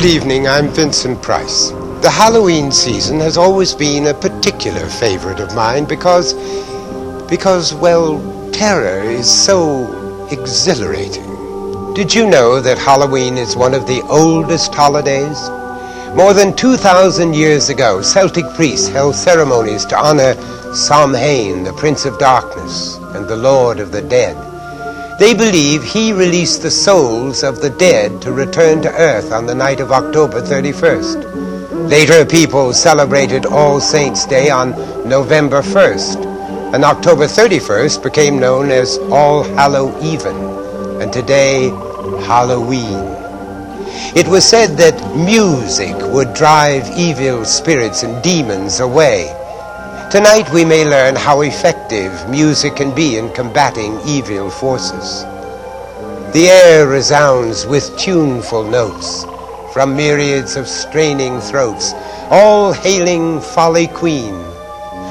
[0.00, 1.72] Good evening, I'm Vincent Price.
[2.00, 6.32] The Halloween season has always been a particular favorite of mine because,
[7.28, 8.18] because, well,
[8.50, 11.92] terror is so exhilarating.
[11.92, 15.50] Did you know that Halloween is one of the oldest holidays?
[16.16, 20.32] More than 2,000 years ago, Celtic priests held ceremonies to honor
[20.72, 24.49] Samhain, the Prince of Darkness, and the Lord of the Dead.
[25.20, 29.54] They believe he released the souls of the dead to return to earth on the
[29.54, 31.90] night of October 31st.
[31.90, 34.70] Later, people celebrated All Saints' Day on
[35.06, 40.36] November 1st, and October 31st became known as All Hallow Even,
[41.02, 41.68] and today,
[42.24, 43.04] Halloween.
[44.16, 49.36] It was said that music would drive evil spirits and demons away.
[50.10, 55.22] Tonight we may learn how effective music can be in combating evil forces.
[56.32, 59.24] The air resounds with tuneful notes
[59.72, 61.92] from myriads of straining throats,
[62.28, 64.34] all hailing Folly Queen.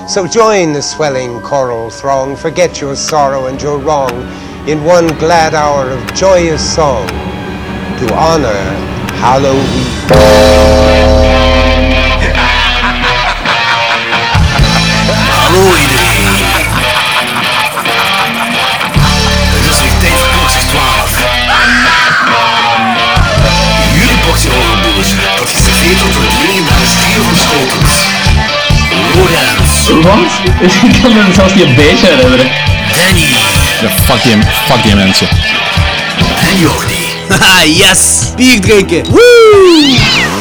[0.10, 4.12] So join the swelling choral throng, forget your sorrow and your wrong
[4.68, 8.62] in one glad hour of joyous song to honor
[9.16, 10.79] Halloween.
[30.02, 30.18] Wat?
[30.62, 32.52] Ik kan me zelfs niet een beetje herinneren.
[32.96, 33.22] Danny
[33.82, 34.36] Ja, fuck die,
[34.68, 35.28] fuck die mensen.
[36.50, 37.14] en Jordi.
[37.30, 38.32] Haha, yes!
[38.36, 39.04] Bier drinken!
[39.06, 40.39] I'm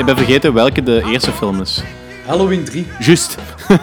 [0.00, 1.82] ik, ben vergeten welke de eerste film is.
[2.26, 2.86] Halloween 3.
[2.98, 3.36] Juist.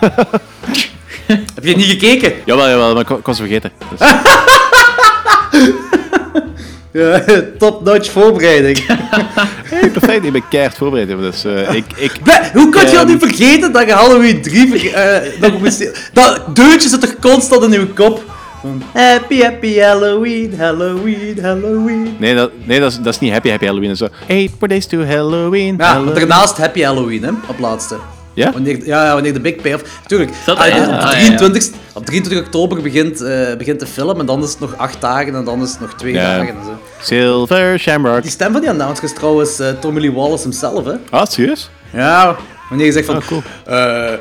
[1.28, 2.33] Heb je niet gekeken?
[2.45, 3.72] Jawel, jawel, maar ik, wa- ik was vergeten.
[3.97, 4.09] Dus,
[6.91, 7.23] Ja,
[7.57, 8.85] top-notch voorbereiding.
[9.73, 11.07] hey, perfect, ik ben keihard voorbereid.
[11.07, 12.11] Dus eh, ik, ik,
[12.53, 13.07] Hoe kun je al Ehm.
[13.07, 16.09] niet vergeten dat je Halloween 3 verge- eh, nog moest...
[16.13, 18.23] Dat deuntje zit toch constant in je kop?
[18.94, 22.16] Happy, happy Halloween, Halloween, Halloween.
[22.19, 23.90] nee, dat, nee dat, is, dat is niet Happy Happy Halloween.
[23.95, 25.75] Dat is zo, Eight more days to Halloween.
[25.78, 26.13] Ja, Halloween.
[26.13, 27.96] daarnaast Happy Halloween, hè, op laatste.
[28.34, 28.51] Ja?
[28.51, 29.84] Wanneer, ja, ja, wanneer de big payoff...
[30.06, 33.85] Tuurlijk, Dat- ah, ja, op, ah, ja, 23, op 23 oktober begint, eh, begint de
[33.85, 36.38] film en dan is het nog 8 dagen en dan is het nog 2 Ja.
[36.38, 36.47] dagen.
[36.56, 36.78] En zo.
[37.01, 38.22] Silver Shamrock.
[38.22, 40.94] Die stem van die announcer is trouwens eh, Tommy Lee Wallace himself, hè?
[41.09, 41.69] Ah, serieus?
[41.94, 42.35] Ja,
[42.69, 43.16] wanneer je zegt van...
[43.16, 43.41] Ah, cool.
[43.66, 44.13] eh,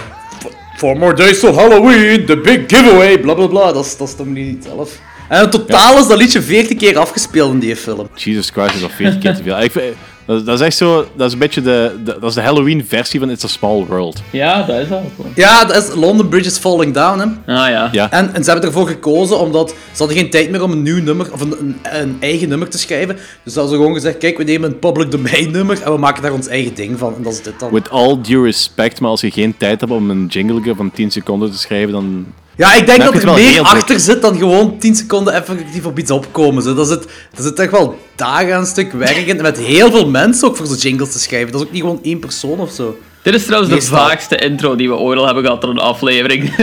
[0.77, 3.73] f- Four more days till Halloween, the big giveaway, bla bla bla.
[3.73, 4.99] Dat is, dat is Lee zelf.
[5.29, 8.09] En in totaal is dat liedje 14 keer afgespeeld in die film.
[8.15, 9.61] Jesus Christ, is al 40 keer te veel.
[9.63, 9.95] Ik vind-
[10.27, 12.85] dat, dat is echt zo, dat is een beetje de, de, dat is de Halloween
[12.87, 14.23] versie van It's a Small World.
[14.33, 15.03] Ja, dat is dat.
[15.35, 17.55] Ja, dat is London Bridge is Falling Down, hè.
[17.55, 17.89] Ah ja.
[17.93, 18.11] Ja.
[18.11, 21.03] En, en ze hebben ervoor gekozen omdat ze hadden geen tijd meer om een nieuw
[21.03, 23.17] nummer of een, een, een eigen nummer te schrijven.
[23.43, 26.23] Dus ze hadden gewoon gezegd, kijk, we nemen een public domain nummer en we maken
[26.23, 27.15] daar ons eigen ding van.
[27.17, 27.73] En dat is dit dan.
[27.73, 31.11] With all due respect, maar als je geen tijd hebt om een jingle van 10
[31.11, 32.27] seconden te schrijven, dan...
[32.57, 33.67] Ja, ik denk dat er meer druk.
[33.67, 36.63] achter zit dan gewoon 10 seconden effectief op iets opkomen.
[36.63, 36.75] Zo.
[36.75, 39.37] Dat, zit, dat zit echt wel dagen aan een stuk werk in.
[39.37, 41.53] En met heel veel mensen ook voor zo'n jingles te schrijven.
[41.53, 42.99] Dat is ook niet gewoon één persoon of zo.
[43.23, 46.57] Dit is trouwens de vaagste intro die we ooit al hebben gehad in een aflevering.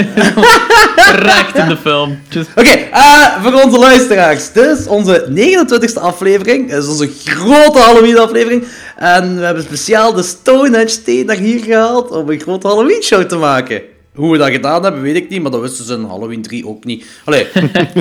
[1.30, 2.20] Recht in de film.
[2.30, 2.50] Just...
[2.56, 4.52] Oké, eh, voor onze luisteraars.
[4.52, 6.70] Dit is onze 29e aflevering.
[6.70, 8.68] Dit is onze grote Halloween-aflevering.
[8.96, 13.36] En we hebben speciaal de Stonehenge Thee naar hier gehaald om een grote Halloween-show te
[13.36, 13.82] maken.
[14.16, 16.68] Hoe we dat gedaan hebben, weet ik niet, maar dat wisten ze in Halloween 3
[16.68, 17.06] ook niet.
[17.26, 17.48] Allee,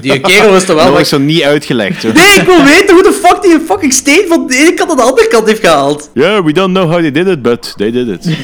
[0.01, 0.91] die kerel wist er wel.
[0.93, 2.01] Dat is zo niet uitgelegd.
[2.01, 2.13] Zo.
[2.13, 4.89] Nee, ik wil weten hoe de fuck die een fucking steen van de ene kant
[4.89, 6.11] naar de andere kant heeft gehaald.
[6.15, 8.27] Yeah, we don't know how they did it, but they did it.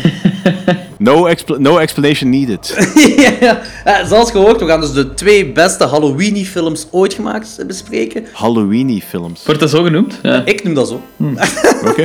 [1.00, 2.92] No, expla- no explanation needed.
[3.84, 8.24] ja, zoals gehoord, we gaan dus de twee beste Halloween-films ooit gemaakt bespreken.
[8.32, 9.42] Halloweeny films.
[9.44, 10.18] Wordt dat zo genoemd?
[10.22, 10.42] Ja.
[10.44, 11.02] Ik noem dat zo.
[11.86, 12.04] Oké.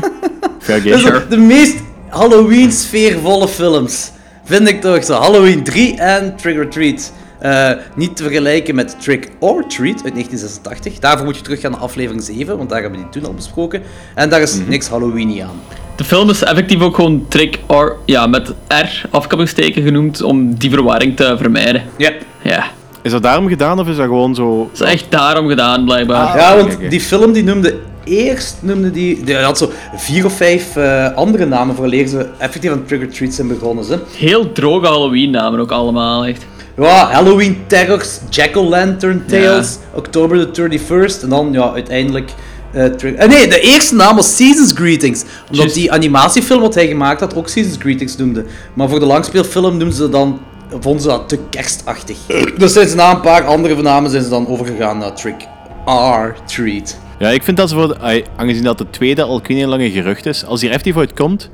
[0.60, 1.20] Fair Dus game.
[1.20, 1.76] de, de meest
[2.10, 4.12] Halloween-sfeervolle films
[4.44, 7.14] vind ik toch zo Halloween 3 en Trick or Treat.
[7.40, 11.00] Eh, niet te vergelijken met Trick or Treat uit 1986.
[11.00, 13.82] Daarvoor moet je teruggaan naar aflevering 7, want daar hebben we die toen al besproken.
[14.16, 15.62] En daar is niks Halloween aan.
[15.96, 20.70] De film is effectief ook gewoon trick or ja, met R afkappingsteken genoemd om die
[20.70, 21.84] verwarring te vermijden.
[21.98, 22.12] Ja.
[22.44, 22.64] Ja,
[23.02, 24.70] Is dat daarom gedaan of is dat gewoon zo...
[24.74, 26.38] dat is echt daarom gedaan blijkbaar.
[26.38, 26.88] Ja, want oké, oké.
[26.88, 31.46] die film die noemde eerst noemde die, die had zo vier of vijf eh, andere
[31.46, 33.86] namen vooraleer ze effectief aan Trick or Treat zijn begonnen.
[33.86, 34.00] Ze.
[34.18, 36.46] Heel droge Halloween namen ook allemaal echt.
[36.78, 42.32] Ja, Halloween Terrors, Jack-O-Lantern Tales, October the 31st en dan ja, uiteindelijk.
[42.74, 45.24] eh, nee, de eerste naam was Seasons Greetings.
[45.52, 48.46] Omdat die animatiefilm wat hij gemaakt had ook Seasons Greetings noemde.
[48.74, 50.40] Maar voor de langspeelfilm noemden ze dan,
[50.80, 52.18] vonden ze dat te kerstachtig.
[52.58, 55.48] Dus zijn ze na een paar andere namen zijn ze dan overgegaan naar Trick
[55.86, 56.98] or Treat.
[57.24, 57.98] Ja, ik vind dat ze voor...
[58.36, 61.50] aangezien dat de tweede al geen lange gerucht is, als die er effectief uitkomt,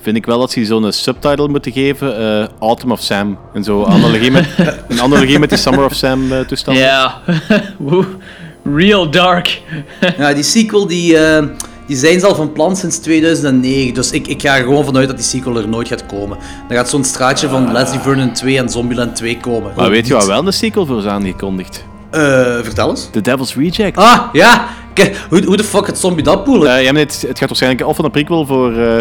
[0.00, 3.38] vind ik wel dat ze die zo'n subtitle moeten geven, eh, Autumn of Sam.
[3.54, 4.46] En zo analogie met,
[4.88, 6.78] een analogie met die Summer of Sam eh, toestand.
[6.78, 7.20] Ja,
[7.78, 8.04] Woe.
[8.74, 9.60] real dark.
[10.18, 11.46] Ja, die sequel die, eh,
[11.86, 13.94] die zijn ze al van plan sinds 2009.
[13.94, 16.38] Dus ik, ik ga er gewoon vanuit dat die sequel er nooit gaat komen.
[16.68, 19.72] Dan gaat zo'n straatje van Leslie Vernon 2 en Zombieland 2 komen.
[19.76, 21.84] Maar weet je wat wel een sequel voor is aangekondigd?
[22.10, 22.20] Eh,
[22.62, 23.08] vertel eens.
[23.10, 23.96] The Devil's Reject.
[23.96, 24.68] Ah, ja.
[24.98, 26.76] Kijk, hoe, hoe de fuck het zombie dat poelen?
[26.76, 28.98] Eh, ja, het, het gaat waarschijnlijk of van een prequel voor eh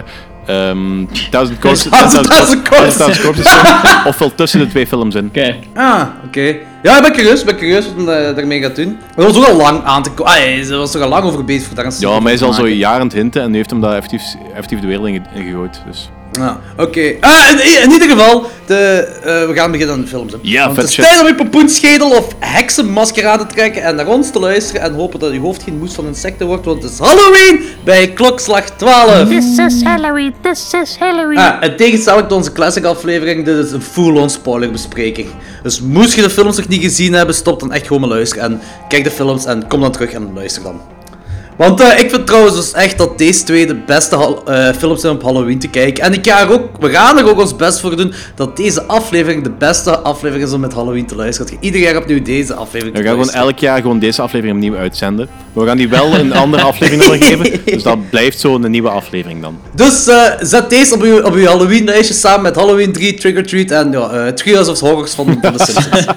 [0.48, 2.28] ehm Thousand Corpses, Thousand
[2.70, 2.96] Corpses.
[2.96, 5.32] Thousand Corpses zijn, ofwel tussen de twee films in.
[5.32, 6.56] Kijk, Ah, oké.
[6.84, 8.98] Ja, ik ben curieus, ik ben curieus wat hij daarmee gaat doen.
[9.16, 10.34] Maar dat was ook al lang aan te komen.
[10.34, 12.42] Ah, hij was er al lang over bezig voor daar een Ja, maar hij is
[12.42, 15.08] al zo jaren aan het hinten en nu heeft hem dat effectief, effectief de wereld
[15.08, 15.82] in gegooid.
[15.88, 16.10] Dus.
[16.38, 17.16] Ja, oké.
[17.20, 18.76] Ah, in, in ieder geval, de,
[19.24, 20.32] eh, we gaan beginnen aan de films.
[20.32, 20.38] Hè.
[20.42, 23.96] Ja, Want vet het is tijd om je popoenschedel of heksenmasker aan te trekken en
[23.96, 26.84] naar ons te luisteren en hopen dat je hoofd geen moes van insecten wordt, want
[26.84, 29.28] het is Halloween bij klokslag 12.
[29.28, 31.38] This is Halloween, this is Halloween.
[31.38, 35.28] Ah, en tegenstelling tot onze classic aflevering, dit is een full-on spoiler bespreking.
[35.64, 38.44] Dus moest je de films nog niet gezien hebben, stop dan echt gewoon maar luisteren
[38.44, 40.97] en kijk de films en kom dan terug en luister dan.
[41.58, 45.14] Want eh, ik vind trouwens dus echt dat deze twee de beste eh, films zijn
[45.14, 46.04] op Halloween te kijken.
[46.04, 48.84] En ik ga er ook, we gaan er ook ons best voor doen dat deze
[48.84, 51.52] aflevering de beste aflevering is om met Halloween te luisteren.
[51.52, 54.56] Dat je ieder jaar opnieuw deze aflevering We gaan gewoon elk jaar gewoon deze aflevering
[54.56, 55.28] opnieuw uitzenden.
[55.54, 57.62] Maar we gaan die wel een andere aflevering nummer geven.
[57.66, 59.60] Dus dat blijft zo een nieuwe aflevering dan.
[59.76, 63.44] Dus eh, zet deze op uw, op uw Halloween-lijstje samen met Halloween 3, Trick or
[63.44, 66.06] Treat en ja, eh Trios of Horrors van, de Simpsons.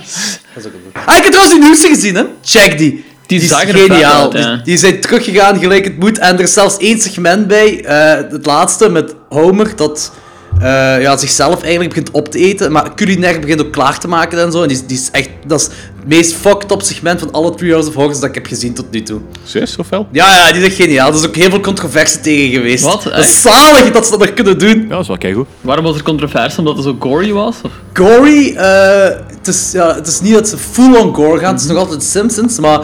[0.54, 1.02] Dat is ook goed.
[1.06, 2.24] Ah, ik heb trouwens die nieuwste gezien, hè?
[2.42, 3.04] Check die.
[3.38, 3.48] Die is
[3.88, 4.32] geniaal.
[4.32, 4.54] uit, ja.
[4.54, 6.18] die, die zijn teruggegaan gelijk het moet.
[6.18, 10.12] En er is zelfs één segment bij, eh, het laatste, met Homer, dat
[10.60, 14.38] eh, ja, zichzelf eigenlijk begint op te eten, maar culinair begint ook klaar te maken
[14.42, 14.62] en zo.
[14.62, 15.68] En die, is- die is echt, dat is
[16.06, 19.02] meest fucked up segment van alle Treehouse of Horrors dat ik heb gezien tot nu
[19.02, 19.20] toe.
[19.44, 20.06] Zes of wel?
[20.12, 21.08] Ja, ja, die is echt geniaal.
[21.08, 22.84] Er is ook heel veel controverse tegen geweest.
[22.84, 23.02] Wat?
[23.02, 23.56] Dat is Echt?
[23.56, 24.82] zalig dat ze dat nog kunnen doen.
[24.82, 25.46] Ja, dat is wel keigoed.
[25.60, 26.58] waarom was er controverse?
[26.58, 27.56] Omdat het zo gory was?
[27.64, 27.70] Of?
[27.92, 31.68] Gory, eh, het, is, ja, het is niet dat ze full-on gore gaan, het is
[31.68, 32.80] nog altijd Simpsons, maar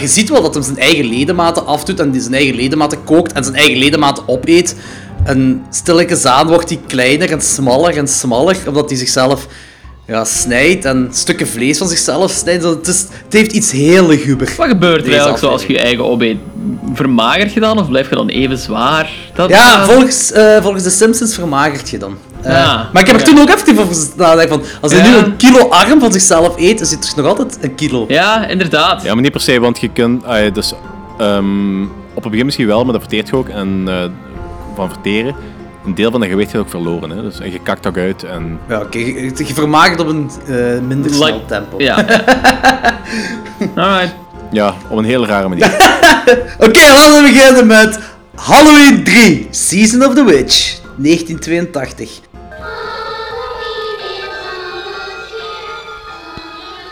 [0.00, 3.32] je ziet wel dat hij zijn eigen ledematen afdoet en die zijn eigen ledematen kookt
[3.32, 4.76] en zijn eigen ledematen opeet.
[5.24, 9.46] En stilletjes aan wordt hij kleiner en smaller en smaller, omdat hij zichzelf
[10.10, 12.64] ja, snijdt en stukken vlees van zichzelf snijdt.
[12.64, 14.52] Het, is, het heeft iets heel luguber.
[14.56, 16.36] Wat gebeurt er eigenlijk zo als je je eigen opeet?
[16.94, 19.10] Vermagert je dan of blijf je dan even zwaar?
[19.34, 22.16] Dat, Ja, volgens, eh, volgens de Simpsons vermagert je dan.
[22.42, 25.10] Eh, Ja, maar ik heb er toen ook even over nagedacht van, als hij Ja.
[25.10, 28.04] nu een kilo arm van zichzelf eet, is het toch nog altijd een kilo.
[28.08, 29.02] Ja, inderdaad.
[29.02, 30.22] Ja, maar niet per se, want je kunt...
[30.52, 30.72] dus,
[31.18, 31.82] ehm,
[32.14, 33.48] op het begin misschien wel, maar dat verteert je ook.
[33.48, 33.94] En eh,
[34.74, 35.34] van verteren,
[35.84, 37.10] een deel van dat gewicht gaat ook verloren.
[37.10, 37.22] Hè?
[37.22, 38.22] Dus, en je kakt ook uit.
[38.24, 41.74] En, Ja, oké, je, je vermagert op een eh, minder snel Like- tempo.
[41.78, 41.94] Ja.
[43.74, 44.14] Alright.
[44.50, 45.66] ja, op een heel rare manier.
[46.66, 47.98] Oké, laten we beginnen met
[48.34, 52.20] Halloween 3, Season of the Witch, 1982.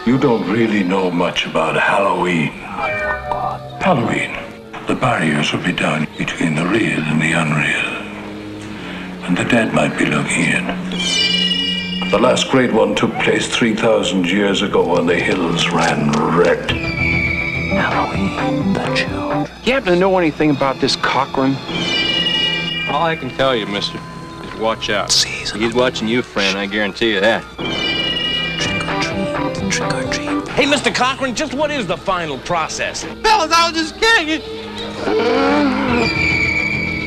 [0.05, 2.51] You don't really know much about Halloween.
[3.81, 4.31] Halloween.
[4.87, 7.88] The barriers will be down between the real and the unreal.
[9.29, 10.65] And the dead might be looking in.
[12.11, 16.71] The last great one took place 3,000 years ago when the hills ran red.
[16.71, 19.47] Halloween, the chill.
[19.65, 21.57] You happen to know anything about this Cochrane?
[22.89, 24.01] All I can tell you, mister,
[24.45, 25.13] is watch out.
[25.13, 27.45] Season He's watching you, friend, I guarantee you that.
[28.59, 29.35] trick or treat,
[29.71, 30.49] trick or treat.
[30.53, 30.91] Hey, Mr.
[30.95, 33.05] Cochrane, just what is the final process?
[33.05, 34.41] Fellas, I was just kidding.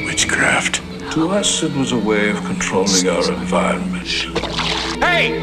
[0.06, 0.81] Witchcraft.
[1.12, 4.08] To us, it was a way of controlling our environment.
[5.04, 5.42] Hey!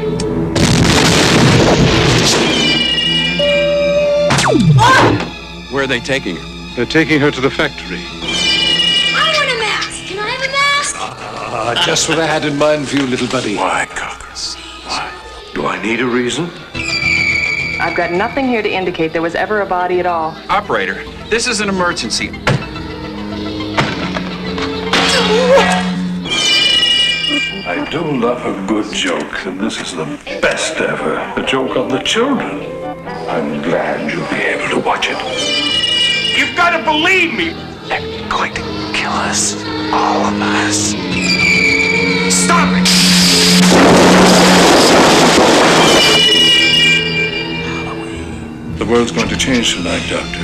[5.71, 6.75] Where are they taking her?
[6.75, 7.99] They're taking her to the factory.
[8.01, 10.07] I want a mask.
[10.07, 10.95] Can I have a mask?
[10.97, 13.55] Ah, just what I had in mind for you, little buddy.
[13.55, 14.25] Why, Cocker?
[14.87, 15.11] Why?
[15.53, 16.49] Do I need a reason?
[17.79, 20.35] I've got nothing here to indicate there was ever a body at all.
[20.49, 22.31] Operator, this is an emergency.
[27.67, 30.05] I do love a good joke, and this is the
[30.41, 31.17] best ever.
[31.37, 32.65] A joke on the children.
[33.29, 35.17] I'm glad you'll be able to watch it.
[36.35, 37.53] You've got to believe me.
[37.87, 39.53] They're going to kill us.
[39.93, 40.95] All of us.
[42.33, 42.89] Stop it!
[48.79, 50.43] The world's going to change tonight, Doctor.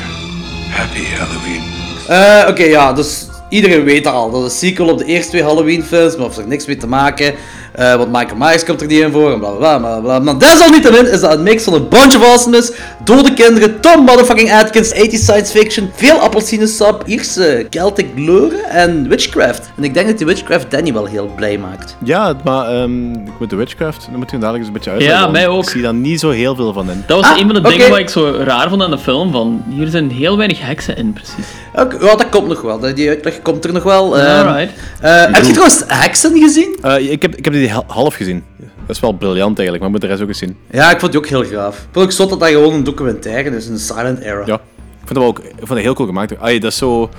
[0.70, 1.64] Happy Halloween.
[2.08, 4.32] Eh, Oké, ja, dus iedereen weet dat al.
[4.32, 6.88] Dat is een sequel op de eerste twee Halloween-films, maar heeft er niks mee te
[6.88, 7.36] maken.
[7.76, 10.00] Eh, want Michael Myers komt er niet in voor en bla bla bla.
[10.00, 10.20] bla.
[10.20, 12.72] Maar desalniettemin is dat een mix van een bunch of awesomeness,
[13.04, 19.70] dode kinderen, Tom motherfucking Atkins, 80 science fiction, veel appelsinesap, Ierse Celtic lore en witchcraft.
[19.78, 21.96] En ik denk dat die witchcraft Danny wel heel blij maakt.
[22.04, 25.20] Ja, maar ehm, ik moet de Witchcraft, dan moet je dadelijk eens een beetje uitleggen.
[25.20, 25.64] Ja, mij ook.
[25.64, 27.04] Ik zie daar niet zo heel veel van in.
[27.08, 29.32] Dat was Ah, een van de dingen wat ik zo raar vond aan de film.
[29.32, 31.46] Van, hier zijn heel weinig heksen in, precies.
[31.74, 32.80] Oké, ja, dat komt nog wel.
[32.80, 34.18] Dat- Die uitleg komt er nog wel.
[34.18, 34.74] Ehm, Alright.
[35.02, 36.78] eh, heb je trouwens Hexen gezien?
[36.82, 38.44] Eh, ik, heb, ik heb die hal- half gezien.
[38.58, 40.58] Dat is wel briljant eigenlijk, maar moet de rest ook eens zien.
[40.72, 41.76] Ja, ik vond die ook heel gaaf.
[41.78, 44.42] Ik vond ook zot dat dat gewoon een documentaire is, een silent era.
[44.46, 46.40] Ja, ik vond wel ook ik vond heel cool gemaakt.
[46.40, 47.10] Ay, dat is zo...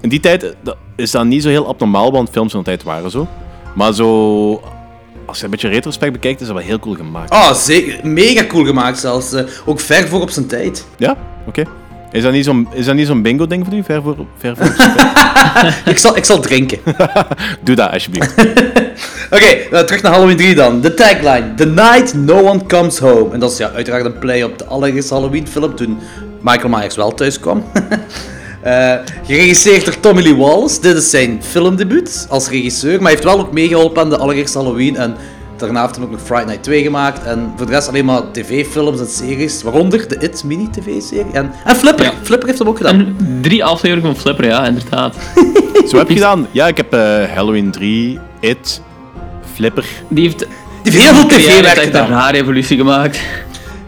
[0.00, 2.66] In die tijd eh, dat is dat niet zo heel abnormaal, want films van de
[2.66, 3.26] tijd waren zo.
[3.74, 4.60] Maar zo...
[5.26, 7.32] Als je een beetje retrospect bekijkt, is dat wel heel cool gemaakt.
[7.32, 8.06] Oh, zeker.
[8.06, 9.32] Mega cool gemaakt zelfs.
[9.32, 10.86] eh, ook ver voor op zijn tijd.
[10.96, 11.16] Ja?
[11.46, 11.62] Oké.
[12.12, 13.82] Is dat niet zo'n is dat niet zo'n bingo-ding voor u?
[13.82, 14.16] Ver voor...
[14.38, 14.66] Ver voor
[15.92, 16.78] ik, zal, ik zal drinken.
[17.64, 18.34] Doe dat, alsjeblieft.
[19.30, 20.80] Oké, eh, terug naar Halloween 3 dan.
[20.80, 23.32] De tagline: The night no one comes home.
[23.32, 25.98] En dat is ja, uiteraard een play op de allereerste Halloween film toen
[26.40, 27.64] Michael Myers wel thuis kwam.
[28.62, 28.94] Eh,
[29.26, 30.80] geregisseerd door Tommy Lee Wallace.
[30.80, 32.92] Dit is zijn filmdebuut als regisseur.
[32.92, 34.96] Maar hij heeft wel ook meegeholpen aan de allereerste Halloween.
[34.96, 35.14] En
[35.56, 37.24] daarna heeft hij ook nog Friday Night 2 gemaakt.
[37.24, 39.62] En voor de rest alleen maar tv-films en series.
[39.62, 41.32] Waaronder de It mini-tv-serie.
[41.32, 42.04] En, en Flipper.
[42.04, 42.12] Ja.
[42.22, 42.94] Flipper heeft hem ook gedaan.
[42.94, 45.16] En drie afleveringen van Flipper, ja, inderdaad.
[45.88, 46.46] Zo heb je gedaan.
[46.50, 47.00] Ja, ik heb eh,
[47.34, 48.80] Halloween 3, It,
[49.54, 49.84] Flipper.
[50.08, 50.38] Die heeft,
[50.82, 52.08] Die heeft heel veel tv-werk een gedaan.
[52.08, 53.20] rare evolutie gemaakt.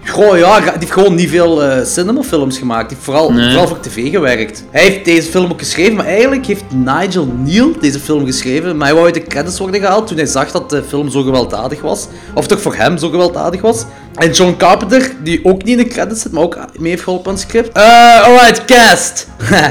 [0.06, 2.88] Goh, ja, die heeft gewoon niet veel eh, cinemafilms gemaakt.
[2.88, 3.48] Die heeft vooral, Nee.
[3.48, 4.64] vooral voor tv gewerkt.
[4.70, 8.76] Hij heeft deze film ook geschreven, maar eigenlijk heeft Nigel Neal deze film geschreven.
[8.76, 11.22] Maar hij wou uit de credits worden gehaald toen hij zag dat de film zo
[11.22, 12.06] gewelddadig was.
[12.34, 13.84] Of toch voor hem zo gewelddadig was.
[14.14, 17.26] En John Carpenter, die ook niet in de credits zit, maar ook mee heeft geholpen
[17.30, 17.78] aan het script.
[17.78, 19.28] Uh, alright, cast.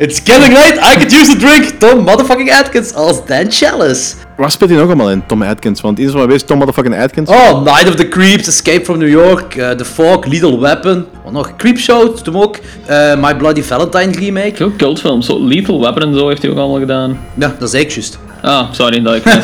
[0.00, 1.64] It's getting late, I could use a drink.
[1.78, 4.14] Tom motherfucking Atkins als Dan Chalice.
[4.36, 5.22] Waar speelt hij nog allemaal in?
[5.26, 5.80] Tom Atkins.
[5.80, 7.28] Want iedereen weet Tom motherfucking Atkins.
[7.30, 11.06] Oh, Night of the Creeps, Escape from New York, eh, The Fog, Lethal Weapon.
[11.24, 11.56] Wat nog?
[11.56, 12.56] Creepshow, doet hem ook.
[12.86, 14.64] Eh, My Bloody Valentine remake.
[14.64, 17.18] Ook cultfilms, zo Lethal Weapon en zo heeft hij ook allemaal gedaan.
[17.34, 18.18] Ja, dat is eigenlijk juist.
[18.42, 19.24] Ah, sorry dat ik.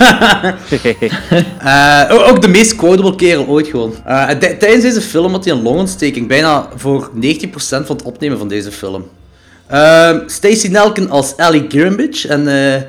[1.59, 3.95] Eh, ook- de meest quotable kerel ooit gewoon.
[4.05, 8.03] Eh, en tij- tijdens deze film had hij een longontsteking, bijna voor 90% van het
[8.03, 9.05] opnemen van deze film.
[9.68, 12.82] Ehm Stacey Nelken als Ellie Grimbridge en eh,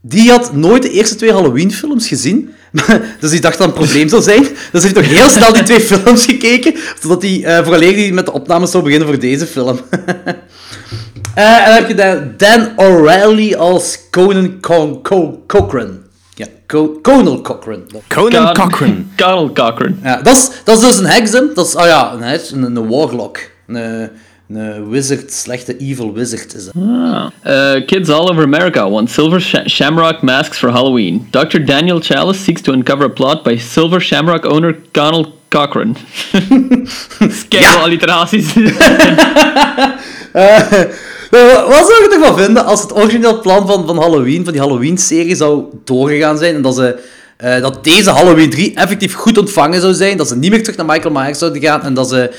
[0.00, 2.54] die had nooit de eerste twee Halloween-films gezien.
[3.20, 4.42] dus die dacht dat het een probleem zou zijn.
[4.42, 8.12] Dus hij heeft toch heel snel die twee films gekeken, zodat hij uh, vooraleer hij
[8.12, 9.80] met de opnames zou beginnen voor deze film.
[11.34, 15.98] Eh, en dan heb je dan Dan O'Reilly als Conan Co- Co- Cochran.
[16.34, 17.82] Ja, Co- Conal Cochran.
[18.08, 19.10] Conan Cochran.
[19.16, 19.98] Carl Cochran.
[20.02, 21.50] Ja, dat is, dat is dus een hexem.
[21.54, 23.38] Dat is, oh ja, een heks, een, een warlock.
[23.66, 24.10] Een,
[24.54, 26.74] een wizard, slechte evil wizard is dat.
[26.76, 27.26] Ah.
[27.46, 31.28] Uh, kids all over America want silver sh- shamrock masks for Halloween.
[31.30, 31.58] Dr.
[31.64, 35.96] Daniel Chalice seeks to uncover a plot by silver shamrock owner Conal Cochran.
[37.30, 38.52] Scale alliteraties.
[41.30, 44.62] Eh, wat zou je ervan vinden als het origineel plan van, van Halloween, van die
[44.62, 46.98] Halloween-serie, zou doorgegaan zijn en dat, ze,
[47.36, 50.76] eh, dat deze Halloween 3 effectief goed ontvangen zou zijn, dat ze niet meer terug
[50.76, 52.30] naar Michael Myers zouden gaan en dat ze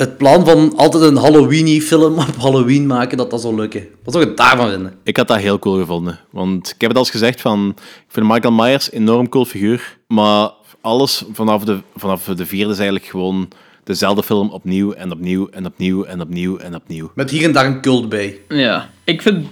[0.00, 3.86] het plan van altijd een Halloween-film op Halloween maken, dat dat zou lukken.
[4.04, 4.94] Wat zou je daarvan vinden?
[5.02, 6.18] Ik had dat heel cool gevonden.
[6.30, 7.74] Want ik heb het al eens gezegd van...
[7.76, 9.98] Ik vind Michael Myers een enorm cool figuur.
[10.08, 13.48] Maar alles vanaf de, vanaf de vierde is eigenlijk gewoon
[13.84, 17.10] dezelfde film opnieuw en opnieuw en opnieuw en opnieuw en opnieuw.
[17.14, 18.38] Met hier en daar een cult bij.
[18.48, 19.46] ja, ik vind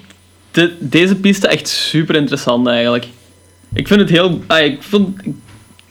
[0.50, 3.06] de- deze piste echt super interessant eigenlijk.
[3.74, 4.40] Ik vind het heel...
[4.46, 5.32] ah, ik, vond, ik,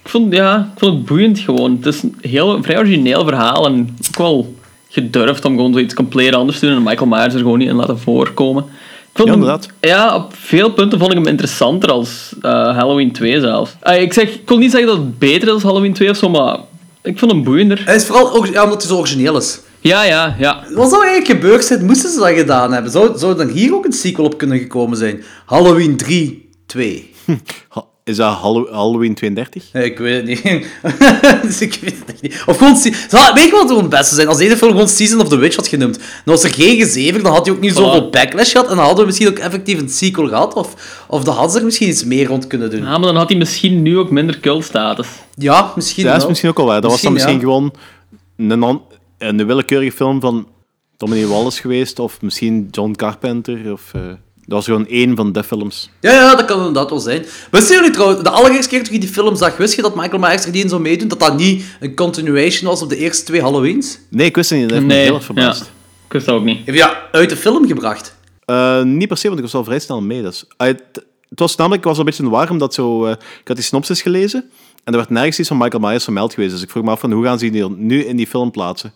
[0.09, 1.75] vond, ja, ik vond het boeiend gewoon.
[1.75, 4.55] Het is een heel vrij origineel verhaal en ook wel
[4.89, 7.75] gedurfd om gewoon zoiets compleet anders te doen en Michael Myers er gewoon niet in
[7.75, 8.63] laten voorkomen.
[8.63, 9.69] Ik vond Ja, hem- inderdaad.
[9.81, 13.71] ja, op veel punten vond ik hem interessanter als eh, Halloween 2 zelfs.
[13.81, 16.17] Ah, ik, zeg, ik wil niet zeggen dat het beter is als Halloween 2 of
[16.17, 16.57] zo, maar
[17.03, 17.81] ik vond hem boeiender.
[17.85, 19.59] Het is vooral ook, ja, omdat hij zo origineel is.
[19.79, 20.63] Ja, ja, ja.
[20.73, 22.91] Wat zou eigenlijk gebeurd zijn, moesten ze dat gedaan hebben?
[22.91, 25.23] Zou, zou er hier ook een sequel op kunnen gekomen zijn?
[25.45, 27.13] Halloween 3, 2.
[28.07, 29.63] Is dat Hallo- Halloween 32?
[29.73, 30.67] Nee, ik weet het niet.
[31.47, 32.43] dus ik weet het echt niet.
[32.45, 32.73] Of gewoon...
[33.33, 34.27] Weet je wat het beste zijn?
[34.27, 35.93] Als deze film gewoon Season of the Witch had genoemd.
[35.97, 38.69] Dan was er geen gezever, dan had hij ook niet zoveel backlash gehad.
[38.69, 40.53] En dan hadden we misschien ook effectief een sequel gehad.
[40.53, 42.81] Of, of dan hadden ze er misschien iets meer rond kunnen doen.
[42.81, 45.07] Ja, maar dan had hij misschien nu ook minder cultstatus.
[45.35, 46.29] Ja, misschien dat is wel.
[46.29, 46.81] misschien ook al waar.
[46.81, 47.73] Dat was dan misschien gewoon
[48.37, 48.81] een,
[49.17, 50.47] een willekeurige film van
[50.97, 53.91] Tommy Wallace geweest, of misschien John Carpenter, of...
[53.93, 54.01] eh,
[54.47, 55.89] dat was gewoon één van de films.
[56.01, 57.25] Ja, ja, dat kan inderdaad wel zijn.
[57.51, 60.19] Wisten jullie trouwens, de allereerste keer toen je die film zag, wist je dat Michael
[60.19, 61.07] Myers er niet in zou meedoen?
[61.07, 63.99] Dat dat niet een continuation was op de eerste twee Halloweens?
[64.09, 64.69] Nee, ik wist het niet.
[64.69, 65.59] Dat heeft me Nee, heel erg verbaasd.
[65.61, 65.65] ja.
[66.05, 66.65] Ik wist dat ook niet.
[66.65, 68.15] Heb je dat uit de film gebracht?
[68.45, 70.21] Eh, niet per se, want ik was al vrij snel mee.
[70.21, 70.81] Dus, Ah, het,
[71.29, 73.55] het was namelijk, ik was een beetje in de war, omdat zo, eh, ik had
[73.55, 74.39] die synopsis gelezen
[74.83, 76.51] en er werd nergens iets van Michael Myers vermeld geweest.
[76.53, 78.93] Dus ik vroeg me af van hoe gaan ze die nu in die film plaatsen.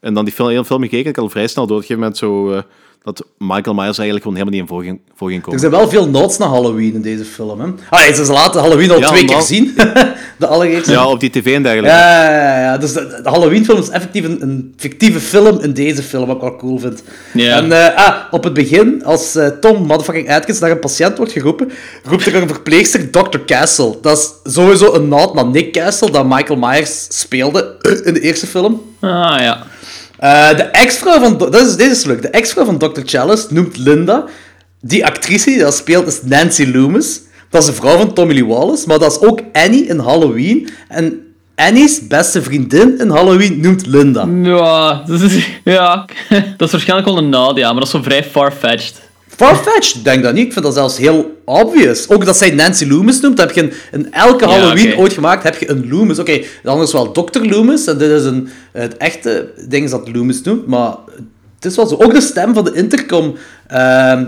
[0.00, 1.88] En dan die film, hele film gekeken, ik had al vrij snel door op een
[1.88, 2.62] gegeven moment zo, eh,
[3.02, 5.88] dat Michael Myers eigenlijk gewoon helemaal niet in voor ging, voor ging Er zijn wel
[5.88, 7.66] veel nods naar Halloween in deze film, hè?
[7.90, 9.74] Ah, ze laten Halloween al Ja, twee keer zien.
[10.38, 10.92] de allereerste.
[10.92, 11.96] Ja, op die tv en dergelijke.
[11.96, 12.78] Ja, ja, ja.
[12.78, 16.42] Dus de, de Halloween-film is effectief een, een fictieve film in deze film, wat ik
[16.42, 17.02] wel cool vind.
[17.32, 17.56] Ja.
[17.56, 21.32] En eh, ah, op het begin, als eh, Tom motherfucking Atkins naar een patiënt wordt
[21.32, 21.70] geroepen,
[22.04, 23.38] roept er een verpleegster Dr.
[23.46, 23.98] Castle.
[24.02, 28.46] Dat is sowieso een naad naar Nick Castle, dat Michael Myers speelde in de eerste
[28.46, 28.82] film.
[29.00, 29.66] Ah ja.
[30.20, 31.38] Eh, de ex-vrouw van...
[31.38, 32.02] Dat is, deze is.
[32.02, 33.00] De ex-vrouw van Dr.
[33.04, 34.24] Chalice noemt Linda.
[34.80, 37.20] Die actrice die dat speelt is Nancy Loomis.
[37.50, 38.86] Dat is de vrouw van Tommy Lee Wallace.
[38.86, 40.68] Maar dat is ook Annie in Halloween.
[40.88, 41.20] En
[41.54, 44.28] Annie's beste vriendin in Halloween noemt Linda.
[44.42, 46.04] Ja, dat is, ja.
[46.56, 49.09] dat waarschijnlijk wel een Nadia, maar dat is zo vrij far-fetched.
[49.40, 50.46] Farfetched, ik denk dat niet.
[50.46, 52.08] Ik vind dat zelfs heel obvious.
[52.08, 53.38] Ook dat zij Nancy Loomis noemt.
[53.38, 56.18] heb je in, in elke Ja, Halloween ooit gemaakt, heb je een Loomis.
[56.18, 57.40] Oké, de andere is wel Dr.
[57.40, 57.86] Loomis.
[57.86, 60.66] En dit is een, het echte ding is dat Loomis noemt.
[60.66, 60.94] Maar
[61.54, 61.94] het is wel zo.
[61.94, 64.24] Ook de stem van de intercom ehm,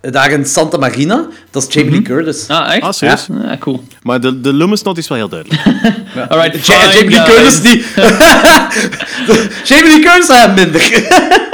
[0.00, 2.48] daar in Santa Marina, dat is Jamie Lee Curtis.
[2.48, 2.82] Ah, echt?
[2.82, 3.26] Ah, serieus?
[3.42, 3.82] Ja, cool.
[4.02, 5.62] Maar de, de Loomis note is wel heel duidelijk.
[6.28, 7.22] Alright, Ja, Jamie.
[7.22, 7.84] Curtis niet.
[9.68, 11.48] Jamie Lee Curtis ah, minder.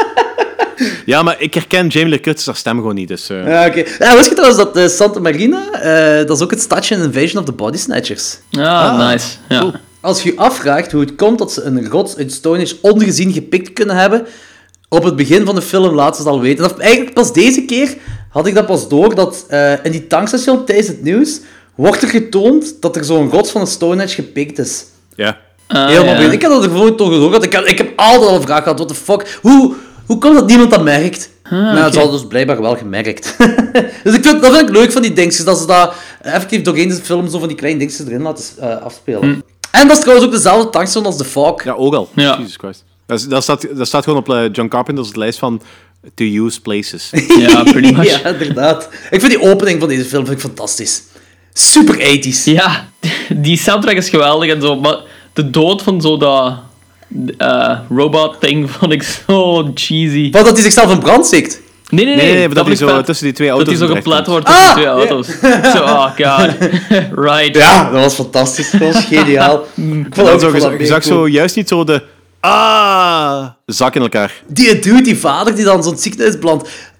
[1.06, 3.28] Ja, maar ik herken Jamie Lee Curtis haar stem gewoon niet, dus...
[3.30, 3.84] eh, ja, oké.
[3.98, 7.02] Ja, wist je trouwens dat eh, Santa Marina, eh, dat is ook het stadje in
[7.02, 8.38] Invasion of the Body Snatchers.
[8.58, 9.26] Ah, nice.
[9.48, 9.80] Ja.
[10.00, 13.32] Als je je afvraagt hoe het komt dat ze een rots uit Stone Age ongezien
[13.32, 14.26] gepikt kunnen hebben,
[14.88, 16.62] op het begin van de film laten ze het al weten.
[16.68, 17.94] Dat, eigenlijk pas deze keer
[18.30, 21.40] had ik dat pas door, dat eh, in die tankstation tijdens het nieuws
[21.74, 24.84] wordt er getoond dat er zo'n rots van een Stone Age gepikt is.
[25.14, 25.38] ja.
[25.68, 26.30] Ah, Helemaal ja.
[26.30, 27.44] Ik heb dat ervoor toch gehoord.
[27.44, 29.38] Ik heb, ik heb altijd al een vraag gehad, what the fuck?
[29.42, 29.74] Hoe,
[30.06, 31.30] hoe komt dat niemand dat merkt?
[31.50, 31.92] nou, het oké.
[31.92, 33.36] zal dus blijkbaar wel gemerkt.
[34.04, 36.88] dus ik vind, dat vind ik leuk van die dingetjes, dat ze dat effectief doorheen
[36.88, 39.42] de film zo van die kleine dingetjes erin laten eh, afspelen.
[39.70, 41.64] En dat is trouwens ook dezelfde tankstation als The Fog.
[41.64, 42.08] Ja, ook al.
[42.14, 42.36] Ja.
[42.38, 42.84] Jesus Christ.
[43.06, 45.62] Dat, is- dat, staat, dat staat gewoon op eh, John Carpenter's lijst van
[46.14, 47.10] to use places.
[47.38, 48.22] Ja, pretty much.
[48.22, 48.88] ja, inderdaad.
[49.10, 51.02] Ik vind die opening van deze film vind ik fantastisch.
[51.52, 52.42] Super 80s.
[52.44, 52.88] Ja,
[53.36, 54.96] die soundtrack is geweldig en zo, maar
[55.32, 56.54] de dood van zo dat
[57.38, 60.30] eh, robot-ding vond ik zo cheesy.
[60.30, 61.60] Wat dat hij zichzelf in brand steekt.
[61.88, 62.24] Nee, nee, nee.
[62.24, 63.06] Nee, nee, dat vond hij ik zo vet.
[63.06, 64.26] tussen die twee Dat auto's hij zo komt.
[64.26, 65.26] wordt tussen Ah, twee auto's.
[65.72, 66.50] Zo, oh god.
[67.28, 67.56] right.
[67.56, 68.70] Ja, dat was fantastisch.
[68.70, 69.58] Dat was geniaal.
[69.74, 71.14] Ik En vond ook zo, ik vond je, dat zag cool.
[71.16, 72.02] zo juist niet zo de
[72.40, 74.32] ah zak in elkaar.
[74.46, 76.36] Die dude, die vader die dan zo'n ziekenhuis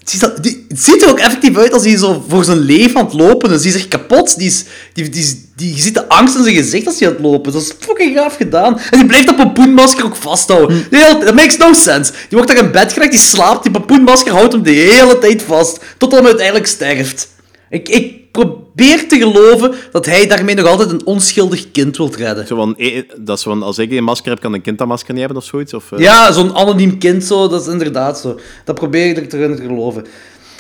[0.05, 2.97] die, ziet- die- het ziet er ook effectief uit als hij zo voor zijn leven
[3.01, 3.61] aan het lopen is.
[3.63, 4.39] Die is echt kapot.
[4.39, 7.09] Die is, die, die, is- die, je ziet de angst in zijn gezicht als hij
[7.09, 7.53] aan het lopen.
[7.53, 8.79] Dat is fucking gaaf gedaan.
[8.91, 10.87] En die blijft dat pompoenmasker ook vasthouden.
[10.91, 12.13] De hele- that makes no sense.
[12.13, 15.43] Die wordt daar in bed gelegd, die slaapt, die pompoenmasker houdt hem de hele tijd
[15.43, 15.81] vast.
[15.99, 17.29] Tot hij uiteindelijk sterft.
[17.71, 22.47] Ik, ik probeer te geloven dat hij daarmee nog altijd een onschuldig kind wilt redden.
[22.47, 24.87] Zo van, eh, dat is van, als ik een masker heb, kan een kind dat
[24.87, 25.75] masker niet hebben of zoiets.
[25.75, 28.39] Of, eh, Ja, zo'n anoniem kind zo, dat is inderdaad zo.
[28.65, 30.05] Dat probeer ik erin te geloven.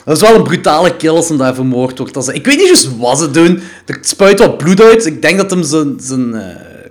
[0.07, 2.16] Dat is wel een brutale kill als hem daar vermoord wordt.
[2.16, 3.61] Als, ik weet niet wat ze doen.
[3.87, 5.07] Er spuit wat bloed uit.
[5.07, 6.42] Ik denk dat hem zijn, zijn eh,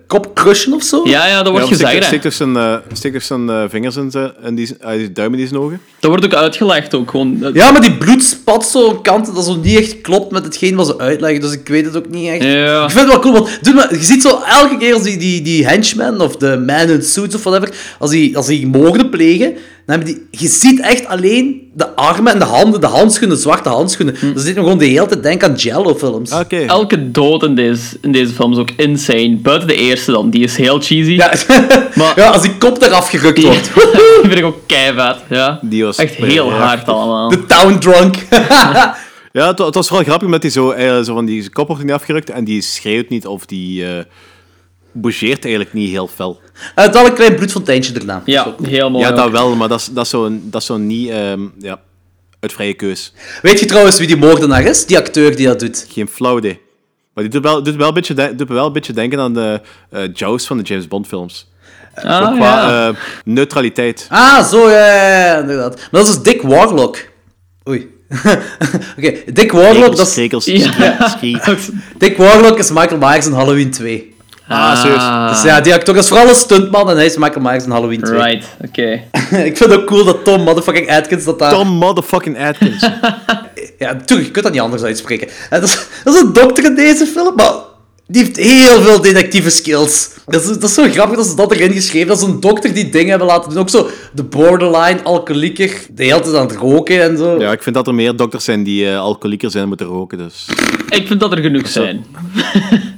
[0.08, 1.02] kop crushen of zo.
[1.04, 1.94] Ja, ja, dat wordt Ja, gezegd.
[2.00, 2.04] hè.
[2.04, 5.12] Steek toch zijn, eh, steek toch zijn eh, vingers in zijn, in die, uh, die
[5.12, 5.82] duimen in zijn ogen.
[6.00, 7.52] Dat wordt ook uitgelegd ook gewoon.
[7.54, 10.76] Ja, maar die bloed spat zo aan kanten dat zo niet echt klopt met hetgeen
[10.76, 11.42] wat ze uitleggen.
[11.42, 12.44] Dus ik weet het ook niet echt.
[12.44, 12.84] Ja.
[12.84, 15.18] Ik vind het wel cool, want doe maar, je ziet zo elke keer als die,
[15.18, 19.10] die, die henchmen of de man in suits of whatever, als die, als die moorden
[19.10, 23.36] plegen, dan hebben die, je ziet echt alleen de armen en de handen, de handschoenen,
[23.36, 24.16] de zwarte handschoenen.
[24.20, 24.34] Hm.
[24.34, 26.32] Dus me gewoon de hele tijd denken aan Jello-films.
[26.32, 26.58] Oké.
[26.58, 29.38] Elke dood in deze, in deze film is ook insane.
[29.42, 31.12] Buiten de eerste dan, die is heel cheesy.
[31.12, 31.34] Ja,
[31.96, 33.74] Maar- ja, als die kop eraf gerukt Die, wordt.
[34.22, 35.16] die vind ik ook keivet.
[35.30, 35.60] Ja.
[35.62, 36.58] Die was Echt heel ja.
[36.58, 37.30] hard allemaal.
[37.30, 38.16] De town drunk.
[39.32, 41.68] Ja, het, wa- het was vooral grappig omdat hij zo, eh, zo van die kop
[41.68, 44.04] wordt niet afgerukt en die schreeuwt niet of die eh
[44.96, 46.40] bougeert eigenlijk niet heel fel.
[46.76, 48.22] Het wel een klein bloedfonteintje erna.
[48.26, 49.04] Ja, heel mooi.
[49.04, 49.16] ja, ook.
[49.16, 51.80] dat wel, maar dat is, dat is zo, dat is zo niet ehm, ja,
[52.40, 53.14] uit vrije keus.
[53.42, 54.86] Weet je trouwens wie die moordenaar is?
[54.86, 55.86] Die acteur die dat doet.
[55.90, 56.60] Geen flauw idee.
[57.14, 59.20] Maar die doet wel, doet wel, een, beetje de- doet me wel een beetje denken
[59.20, 61.50] aan de eh Jaws van de James Bond films.
[61.96, 62.88] Ah, qua ja.
[62.90, 64.08] eh, neutraliteit.
[64.10, 65.76] Ah, zo, ja, ja, ja, inderdaad.
[65.92, 66.98] Maar dat is Dick Warlock.
[67.70, 67.94] Oei.
[68.98, 70.14] Oké, Dick Warlock, dat is...
[70.14, 71.08] Krekels, Ja.
[71.08, 71.38] ski.
[71.98, 74.15] Dick Warlock is Michael Myers in Halloween 2.
[74.48, 75.30] Ah, serieus.
[75.30, 78.02] Dus ja, die acteur is vooral een stuntman en hij is Michael Myers in Halloween
[78.02, 78.20] 2.
[78.20, 78.92] Right, oké.
[79.50, 81.52] ik vind het ook cool dat Tom motherfucking Atkins dat daar...
[81.52, 82.88] Tom motherfucking Atkins.
[83.80, 85.28] Ja, natuurlijk, je kunt dat niet anders uitspreken.
[85.50, 87.54] En dat, is, dat is een dokter in deze film, maar
[88.08, 90.10] die heeft heel veel detectieve skills.
[90.26, 92.74] Dat is, dat is zo grappig dat ze dat erin geschreven Dat is een dokter
[92.74, 93.60] die dingen hebben laten doen.
[93.60, 97.40] Ook zo de borderline alcoholieker, de hele tijd aan het roken en zo.
[97.40, 100.18] Ja, ik vind dat er meer dokters zijn die eh alcoholieker zijn en moeten roken,
[100.18, 100.46] dus...
[100.90, 102.06] Ik vind dat er genoeg zijn.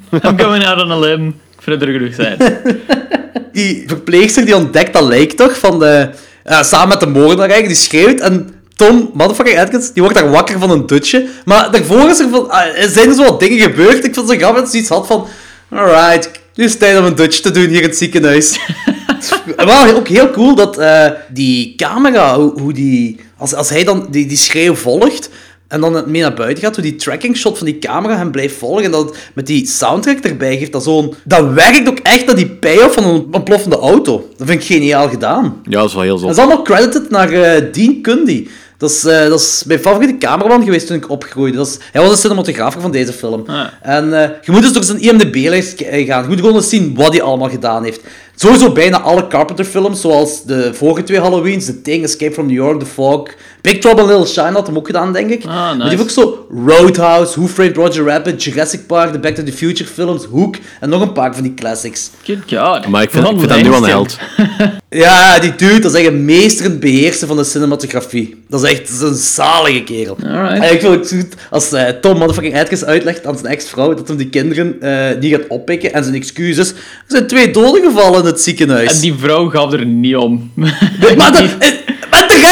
[0.26, 1.28] I'm going out on a limb.
[1.28, 2.38] Ik vind dat er genoeg zijn.
[3.54, 6.10] Die verpleegster die ontdekt dat lijk toch, van de,
[6.44, 10.30] eh, samen met de moordenaar eigenlijk, die schreeuwt en Tom, motherfucking Atkins, die wordt daar
[10.30, 11.28] wakker van een dutje.
[11.46, 14.06] Maar daarvoor is er, van, er zijn er zo wat dingen gebeurd.
[14.06, 15.28] Ik vond het zo grappig dat ze iets had van...
[15.70, 18.60] Alright, nu is het tijd om een dutje te doen hier in het ziekenhuis.
[19.56, 23.20] Wel, ook heel cool dat eh, die camera, hoe, hoe die...
[23.38, 25.30] Als, als hij dan die, die schreeuw volgt...
[25.68, 28.56] En dan mee naar buiten gaat, hoe die tracking shot van die camera hem blijft
[28.56, 28.84] volgen.
[28.84, 30.72] En dat het met die soundtrack erbij geeft.
[30.72, 34.28] Dat, zo'n, dat werkt ook echt naar die payoff van een ontploffende auto.
[34.38, 35.62] Dat vind ik geniaal gedaan.
[35.64, 36.32] Ja, dat is wel heel Dat zot.
[36.32, 38.48] is allemaal credited naar eh, Dean Cundy.
[38.78, 41.58] Dat is, eh, dat is mijn favoriete cameraman geweest toen ik opgroeide.
[41.58, 43.44] Dat is, hij was de cinematograaf van deze film.
[43.48, 43.66] Ah.
[43.82, 46.22] En eh, je moet dus door zijn IMDb-lijst gaan.
[46.24, 48.02] Je moet gewoon eens zien wat hij allemaal gedaan heeft.
[48.36, 52.80] Sowieso bijna alle Carpenter-films, zoals de vorige twee Halloweens, The Thing, Escape from New York,
[52.80, 53.24] The Fog.
[53.68, 55.46] Big Trouble in Little China had hem ook gedaan, denk ik.
[55.46, 59.36] Ah, Maar die heeft ook zo Roadhouse, Who Framed Roger Rabbit, Jurassic Park, The Back
[59.36, 62.10] to the Future films, Hook en nog een paar van die classics.
[62.24, 62.88] Good god.
[62.88, 64.18] Maar ik vind, ik vind hem nu wel een held.
[64.90, 68.44] Ja, die dude, dat is echt een meester in het beheersen van de cinematografie.
[68.50, 70.18] Dat is echt dat is een zalige kerel.
[70.24, 70.64] Alright.
[70.64, 74.08] En ik vind het goed als eh, Tom motherfucking Atkins uitlegt aan zijn ex-vrouw dat
[74.08, 75.94] hem die kinderen eh, niet gaat oppikken.
[75.94, 76.76] En zijn excuus is, er
[77.08, 78.94] zijn twee doden gevallen in het ziekenhuis.
[78.94, 80.52] En die vrouw gaf er niet om.
[80.56, 81.44] Maar, dat,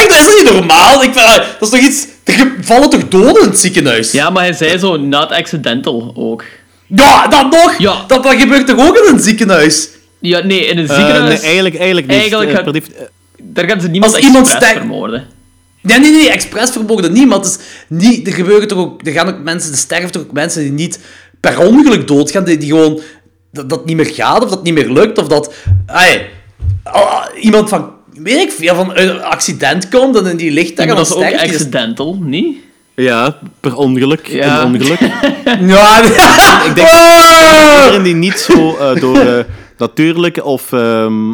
[0.01, 1.03] terecht, dat is toch niet normaal?
[1.03, 2.08] Ik eh, dat is toch iets...
[2.23, 4.12] Er vallen toch doden in het ziekenhuis?
[4.12, 6.43] Ja, maar hij zei zo, not accidental ook.
[6.88, 7.77] Ja, dat nog!
[7.77, 8.03] Ja.
[8.08, 9.89] Dat, dat gebeurt toch ook in een ziekenhuis?
[10.19, 11.29] Ja, nee, in een Eh, ziekenhuis...
[11.34, 12.17] nee, eigenlijk, eigenlijk niet.
[12.17, 13.05] Eigenlijk Eh, gaat-
[13.41, 15.27] Daar gaan ze niemand Als iemand vermoorden.
[15.81, 16.73] Nee, nee, nee, expres
[17.27, 20.21] maar het is niet, er gebeuren toch ook, er gaan ook mensen, er sterven toch
[20.21, 20.99] ook mensen die niet
[21.39, 23.01] per ongeluk doodgaan, die, die gewoon,
[23.51, 25.53] dat, dat niet meer gaat, of dat niet meer lukt, of dat,
[25.86, 26.21] ai,
[26.84, 27.91] ah, iemand van,
[28.23, 31.23] weet ik veel, van een accident komt en die ligt daar Ja, dat is ook
[31.23, 32.58] accidental, niet?
[32.95, 34.28] ja, per ongeluk.
[34.28, 34.62] Ja.
[34.62, 34.99] Een ongeluk.
[35.60, 36.01] Ja,
[36.65, 37.75] Ik denk Oh!
[37.78, 39.43] iedereen die niet zo eh, door eh,
[39.78, 41.34] natuurlijke of ehm,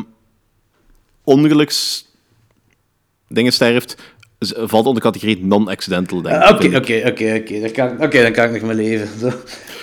[1.24, 2.06] ongeluks
[3.28, 3.96] dingen sterft,
[4.40, 6.50] valt onder de categorie non-accidental, denk ik.
[6.50, 6.76] Oké, ik.
[6.76, 9.08] oké, oké, oké, dan kan- oké, dan kan ik nog mijn leven.
[9.20, 9.32] Zo.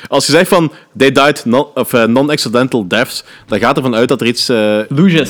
[0.08, 4.08] Als je zegt van they died non- of, eh, non-accidental deaths, dan gaat ervan uit
[4.08, 4.78] dat er iets eh,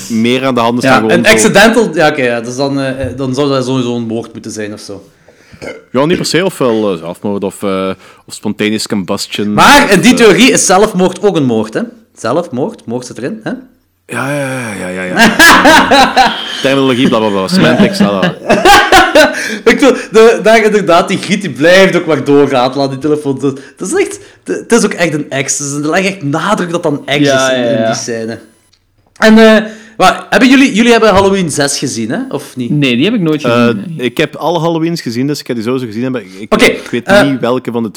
[0.09, 3.07] meer aan de hand is Ja, een zo- accidental, ja oké, ja, dus dan, eh,
[3.17, 5.05] dan zou dat sowieso een moord moeten zijn of zo.
[5.93, 7.63] Ja, niet per se, ofwel zelfmoord of,
[8.27, 9.53] of spontaneous combustion.
[9.55, 11.81] Maar in die theorie is zelfmoord ook een moord, hè?
[12.17, 13.51] Zelfmoord, moord zit erin, hè?
[14.07, 15.37] Ja, ja, ja, ja, ja.
[16.63, 17.49] Terminologie, bla bla bla.
[17.49, 18.35] Semantics, bla, bla.
[19.73, 23.39] Ik wil, de, daar inderdaad, die Griet die blijft ook maar doorgaan aan die telefoon.
[23.39, 25.57] Dat, dat is echt, het is ook echt een ex.
[25.57, 27.87] Dus er ligt echt nadruk dat dat een ex Ja, is in, ja, in ja.
[27.87, 28.39] die scène.
[29.19, 29.65] En, eh,
[29.97, 32.19] wat, hebben jullie, jullie hebben Halloween 6 gezien, hè?
[32.29, 32.71] Of niet?
[32.71, 33.95] Nee, die heb ik nooit Eh, gezien.
[33.97, 36.23] ik heb alle Halloweens gezien, dus ik heb die sowieso gezien hebben.
[36.39, 37.91] Ik, ik weet eh, niet welke van de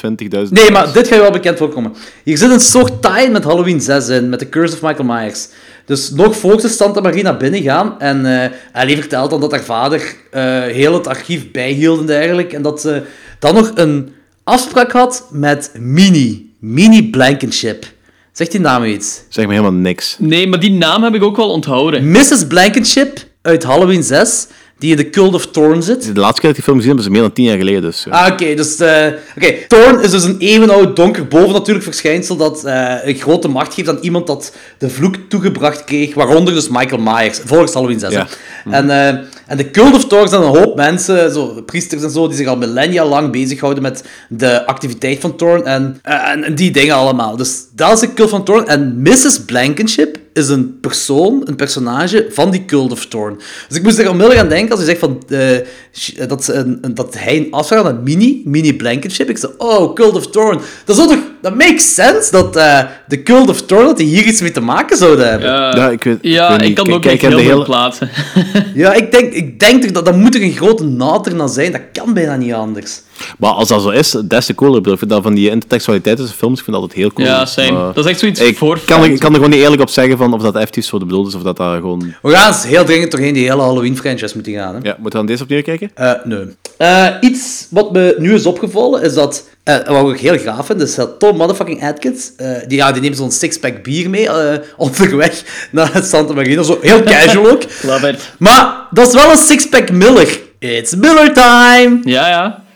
[0.46, 0.50] 20.000.
[0.50, 1.94] Nee, maar dit ga je wel bekend voorkomen.
[2.24, 5.48] Hier zit een soort tie met Halloween 6 in, met The Curse of Michael Myers.
[5.86, 8.00] Dus nog voor ze Santa Marie naar binnen gaan.
[8.00, 12.56] En eh Ellie vertelt dan dat haar vader eh, heel het archief bijhield en dergelijke.
[12.56, 13.04] En dat ze
[13.40, 14.14] dan nog een
[14.44, 16.56] afspraak had met Minnie.
[16.60, 17.86] Minnie Blankenship.
[18.32, 19.22] Zegt die naam iets?
[19.30, 20.16] Zeg me helemaal niks.
[20.20, 22.12] Nee, maar die naam heb ik ook wel onthouden.
[22.12, 22.48] Mrs.
[22.48, 24.48] Blankenship uit Halloween 6,
[24.82, 26.16] die in de Cult of Thorn zit.
[26.16, 27.82] De laatste keer dat ik die film gezien heb, is meer dan tien jaar geleden.
[27.82, 28.12] Dus, ja.
[28.12, 28.54] Ah, oké.
[28.54, 29.54] dus, eh oké.
[29.68, 33.98] Thorn is dus een eeuwenoud donker bovennatuurlijk verschijnsel dat eh, een grote macht geeft aan
[34.02, 38.14] iemand dat de vloek toegebracht kreeg, waaronder dus Michael Myers, volgens Halloween 6.
[38.14, 38.20] hè.
[38.20, 38.28] Ja.
[38.70, 42.28] En, eh, en de Cult of Thorn zijn een hoop mensen, zo, priesters en zo,
[42.28, 46.72] die zich al millennia lang bezighouden met de activiteit van Thorn en, en, en die
[46.72, 47.36] dingen allemaal.
[47.36, 48.68] Dus dat is de Cult van Thorn.
[48.68, 49.40] En Mrs.
[49.46, 53.40] Blankenship is een persoon, een personage van die Cult of Thorn.
[53.68, 56.78] Dus ik moest er onmiddellijk aan denken als je zegt van, eh, dat, ze een,
[56.82, 59.30] een- dat hij een afspraak had met Mini, Mini Blankenship.
[59.30, 60.60] Ik zei, oh, Cult of Thorn.
[60.86, 64.24] Dat is toch, dat makes sense dat eh, de Cult of Thorn, dat die hier
[64.26, 65.48] iets mee te maken zouden hebben.
[65.50, 68.10] Ja, Ja, ik weet- ja, ik weet ik kan ook kijk, heel veel hele- plaatsen.
[68.74, 71.72] Ja, ik denk, ik denk toch dat dat moet er een grote naad erna zijn.
[71.72, 73.02] Dat kan bijna niet anders.
[73.40, 74.76] Maar als dat zo is, des te cooler.
[74.78, 77.14] Ik bedoel, Ik vind dat van die intertextualiteit tussen films, ik vind dat altijd heel
[77.14, 77.28] cool.
[77.28, 77.72] Ja, same.
[77.72, 79.14] Maar Dat is echt zoiets ik voor kan, fans.
[79.14, 81.28] ik kan er gewoon niet eerlijk op zeggen van of dat effectief zo de bedoeld
[81.28, 82.14] is, of dat dat gewoon...
[82.22, 84.74] We gaan eens heel dringend doorheen die hele Halloween-franchise moeten gaan.
[84.76, 84.80] Hè?
[84.82, 85.92] Ja, moeten we dan deze opnieuw kijken?
[85.96, 86.46] Eh, nee.
[86.78, 89.44] Eh, iets wat me nu is opgevallen, is dat...
[89.64, 93.02] eh wat ik heel gaaf vind, is dat Tom motherfucking Atkins, eh, die, ja, die
[93.02, 96.64] neemt zo'n sixpack bier mee eh, onderweg naar het Santa Marina.
[96.64, 97.62] Zo heel casual ook.
[97.88, 98.30] Love it.
[98.40, 100.40] Maar dat is wel een sixpack Miller.
[100.60, 102.00] It's Miller time!
[102.04, 102.64] Ja, ja.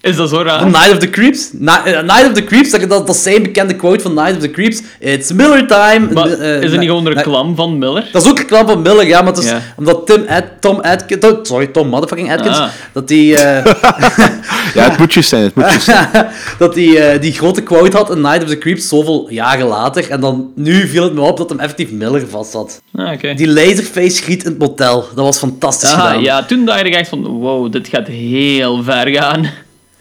[0.00, 0.60] is dat zo raar?
[0.60, 1.50] Van Night of the Creeps.
[1.52, 4.34] Na- eh, Night of the Creeps, dat, dat, dat is zijn bekende quote van Night
[4.36, 4.82] of the Creeps.
[4.98, 6.08] It's Miller time.
[6.12, 8.08] Maar Eh, is het niet gewoon een reclame van Miller?
[8.12, 11.48] Dat is ook reclame van Miller, ja, maar het is omdat Tim Ad, Tom Atkins,
[11.48, 12.68] sorry, Tom motherfucking Atkins, Ah.
[12.92, 13.64] dat die, eh,
[14.74, 16.08] Ja, het moet juist zijn, het moet juist zijn.
[16.58, 20.10] dat die, eh, die grote quote had in Night of the Creeps zoveel jaren later.
[20.10, 22.82] En dan nu viel het me op dat hem effectief Miller vast had.
[22.94, 23.34] Ah, oké.
[23.34, 25.04] Die laserface schiet in het motel.
[25.14, 26.22] Dat was fantastisch Ah, gedaan.
[26.22, 29.50] ja, toen dacht ik echt van, wow, dit gaat heel ver gaan.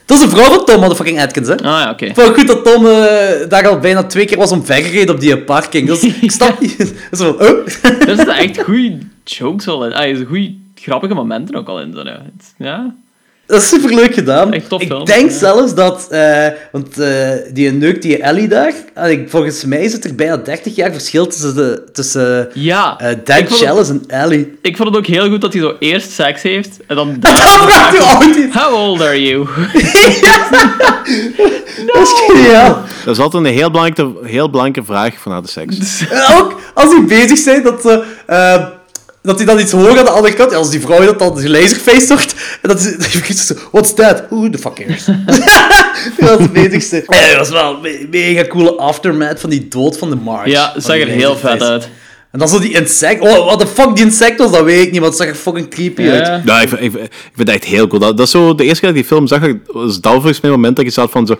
[0.07, 1.55] Dat is een vrouw van Tom motherfucking Atkins, hè?
[1.55, 2.05] Ah, ja, oké.
[2.05, 5.21] Ik vond het goed dat Tom eh, daar al bijna twee keer was omvergereden op
[5.21, 5.89] die parking.
[5.89, 6.77] Is, ik snap niet.
[7.09, 7.41] Dat is van, oh.
[8.07, 9.93] Er zitten echt goede jokes wel in.
[9.93, 11.93] Ah, goede, grappige momenten ook al in.
[11.93, 12.03] Zo,
[12.57, 12.95] ja.
[13.47, 14.53] Dat is superleuk gedaan.
[14.53, 15.37] Echt tof ik film, denk ja.
[15.37, 16.07] zelfs dat...
[16.09, 18.73] eh, want eh, die neukt die Ellie daar...
[19.09, 22.95] ik- volgens mij is het er bijna 30 jaar verschil tussen, de, tussen Ja.
[22.99, 24.57] eh, Ik Dan vond het- Chalice en Ellie.
[24.61, 27.35] Ik vond het ook heel goed dat hij zo eerst seks heeft en dan Dan
[27.35, 28.53] vraagt oud.
[28.53, 29.47] How old are you?
[31.85, 32.81] Dat is geniaal.
[33.05, 35.77] Dat is altijd een heel belangrijke, heel belangrijke vraag van na de seks.
[36.39, 38.03] Ook als die bezig zijn, dat ze...
[39.21, 40.51] dat hij dan iets hoort aan de andere kant.
[40.51, 42.35] Ja, als die vrouw dat dan die laserface hoort.
[42.61, 43.45] En dat is...
[43.47, 44.23] zo, What's that?
[44.29, 45.05] Who the fuck cares?
[46.17, 47.03] dat is bezig zijn.
[47.07, 50.45] Ja, dat was wel een me- mega coole aftermath van die dood van de March.
[50.47, 51.89] Ja, zag er heel vet uit.
[52.31, 53.21] En dan zo die insect...
[53.21, 55.41] Oh, what the fuck die insect was, dat weet ik niet, want het zag er
[55.41, 56.41] fucking creepy uit.
[56.45, 56.61] Ja.
[56.61, 57.99] Ik, vind- ik, vind- ik vind het echt heel cool.
[58.01, 59.39] Dat, dat is zo, de eerste keer dat ik die film zag,
[59.73, 61.35] was dat volgens mij het moment dat je zat van zo...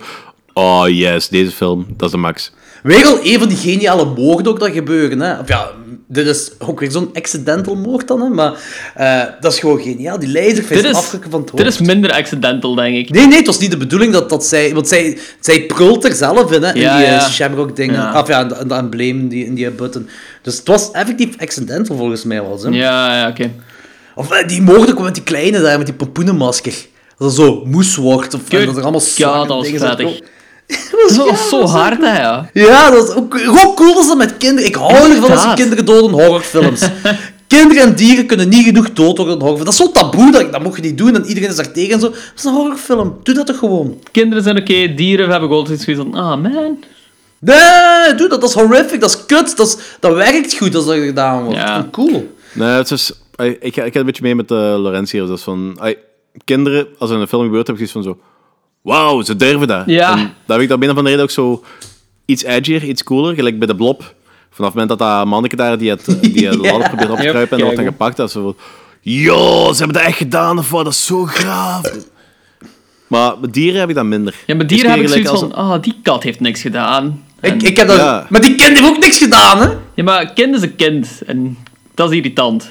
[0.52, 2.52] Oh yes, deze film, dat is de max.
[2.82, 5.20] Weer al een van die geniale moorden ook dat gebeuren.
[5.20, 5.38] Hè?
[5.38, 5.70] Of ja,
[6.10, 8.28] dit is ook weer zo'n accidental moord dan, hè?
[8.28, 8.52] maar
[8.94, 10.18] eh, dat is gewoon geniaal.
[10.18, 11.80] Die Dit is, afrukken van het dit hoofd.
[11.80, 13.10] is minder accidental, denk ik.
[13.10, 14.74] Nee, nee, het was niet de bedoeling dat, dat zij...
[14.74, 17.28] Want zij, zij prult er zelf in, hè, in Ja, die eh, ja.
[17.28, 17.94] Shamrock-dingen.
[17.94, 18.20] Ja.
[18.20, 20.08] Of ja, de- in dat embleem, die, in die button.
[20.42, 22.68] Dus het was effectief accidental, volgens mij was hè.
[22.68, 23.50] Ja, ja, oké.
[24.14, 26.74] Of eh, die moord ook met die kleine daar, met die pompoenenmasker.
[27.18, 28.66] Dat er zo moes wordt, of Kut.
[28.66, 29.48] dat er allemaal Ja, dat
[30.02, 30.20] was.
[30.90, 32.50] Dat was Dat ja, was zo hard, hè, ja.
[32.52, 34.68] Ja, dat is ook gewoon cool als dat met kinderen...
[34.68, 36.88] Ik hou ervan als kinderen doden in horrorfilms.
[37.46, 39.76] kinderen en dieren kunnen niet genoeg dood worden in horrorfilms.
[39.76, 41.92] Dat is zo taboe, dat, dat mocht je niet doen en iedereen is daar tegen
[41.92, 42.08] en zo.
[42.08, 43.18] Dat is een horrorfilm.
[43.22, 43.98] Doe dat toch gewoon.
[44.12, 46.78] Kinderen zijn oké, dieren hebben gewoon zoiets van, ah man.
[47.40, 48.40] Nee, doe dat.
[48.40, 49.00] Dat is horrific.
[49.00, 49.56] Dat is kut.
[49.56, 51.58] Dat, is, dat werkt goed als dat gedaan wordt.
[51.58, 51.88] Ja.
[51.90, 52.34] Cool.
[52.52, 53.12] Nee, het is...
[53.36, 55.26] ai, Ik, ga- ik ga een beetje mee met uh, Lorenz hier.
[55.26, 55.78] Dat is van...
[56.44, 58.24] kinderen, als er een film gebeurt, heb ik zoiets van zo...
[58.82, 59.82] Wauw, ze durven dat.
[59.86, 60.10] Ja.
[60.10, 61.64] En dat heb ik daar binnen van de reden ook zo...
[62.24, 63.34] Iets edgier, iets cooler.
[63.34, 64.14] Gelijk bij de Blob.
[64.50, 66.70] Vanaf het moment dat dat manneke daar die het, die het Ja.
[66.70, 68.16] ladder probeert op te Yep, kruipen en dan wordt dan gepakt.
[68.16, 68.56] Dat zo van...
[69.00, 70.58] Yo, ze hebben dat echt gedaan.
[70.58, 71.90] Of wat, dat is zo graaf.
[73.06, 74.34] Maar met dieren heb ik dat minder.
[74.46, 77.24] Ja, met dieren heb ik meer zoiets gelijk van, ah, die kat heeft niks gedaan.
[77.40, 77.96] Ik, En- ik heb dat...
[77.96, 78.26] Ja.
[78.28, 79.68] Maar die kind heeft ook niks gedaan, hè?
[79.94, 81.22] Ja, maar kind is een kind.
[81.26, 81.58] En
[81.94, 82.70] dat is irritant.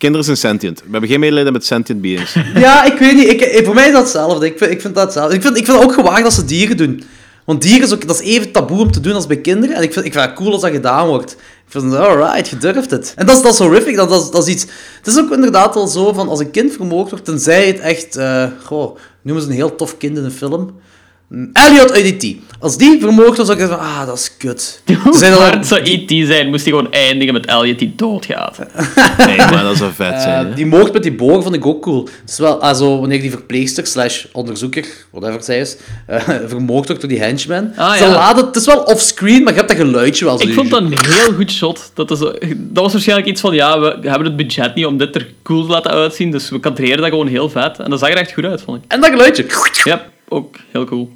[0.00, 0.78] Kinderen zijn sentient.
[0.78, 2.34] We hebben geen medelijden met sentient beings.
[2.54, 3.30] Ja, ik weet niet.
[3.30, 4.46] Ik, voor mij is dat hetzelfde.
[4.46, 5.34] Ik vind, ik vind dat hetzelfde.
[5.34, 7.02] Ik vind, ik vind het ook gewaagd als ze dieren doen.
[7.44, 9.76] Want dieren is ook, dat is even taboe om te doen als bij kinderen.
[9.76, 11.32] En ik vind, ik vind het cool als dat gedaan wordt.
[11.32, 13.12] Ik vind, alright, je durft het.
[13.16, 13.96] En dat is, dat is horrific.
[13.96, 14.66] Dat, dat, dat is iets...
[14.96, 18.16] Het is ook inderdaad wel zo van, als een kind vermoord wordt, tenzij het echt...
[18.16, 20.80] eh goh, noemen ze een heel tof kind in een film.
[21.52, 22.34] Elliot uit E.T.
[22.58, 24.82] Als die vermoord wordt, zou ik zeggen van, ah, dat is kut.
[25.04, 26.26] Hoe Zijn dan- hard zou E.T.
[26.26, 28.58] zijn, moest hij gewoon eindigen met Elliot die doodgaat.
[29.26, 30.46] Nee, maar dat zou vet zijn.
[30.50, 32.08] Eh, die moord met die bogen vond ik ook cool.
[32.20, 37.00] Het is wel, also, wanneer die verpleegster slash onderzoeker, whatever zij is, eh, vermoord wordt
[37.00, 37.72] door die henchman.
[37.76, 38.10] Ah, Ze ja.
[38.12, 40.46] laten- het is wel offscreen, maar je hebt dat geluidje wel zo.
[40.46, 41.90] Ik vond dat een heel goed shot.
[41.94, 44.96] Dat, is zo, dat was waarschijnlijk iets van, ja, we hebben het budget niet om
[44.98, 47.78] dit er cool te laten uitzien, dus we kadreren dat gewoon heel vet.
[47.78, 48.92] En dat zag er echt goed uit, vond ik.
[48.92, 49.46] En dat geluidje.
[49.84, 51.12] Ja, ook heel cool.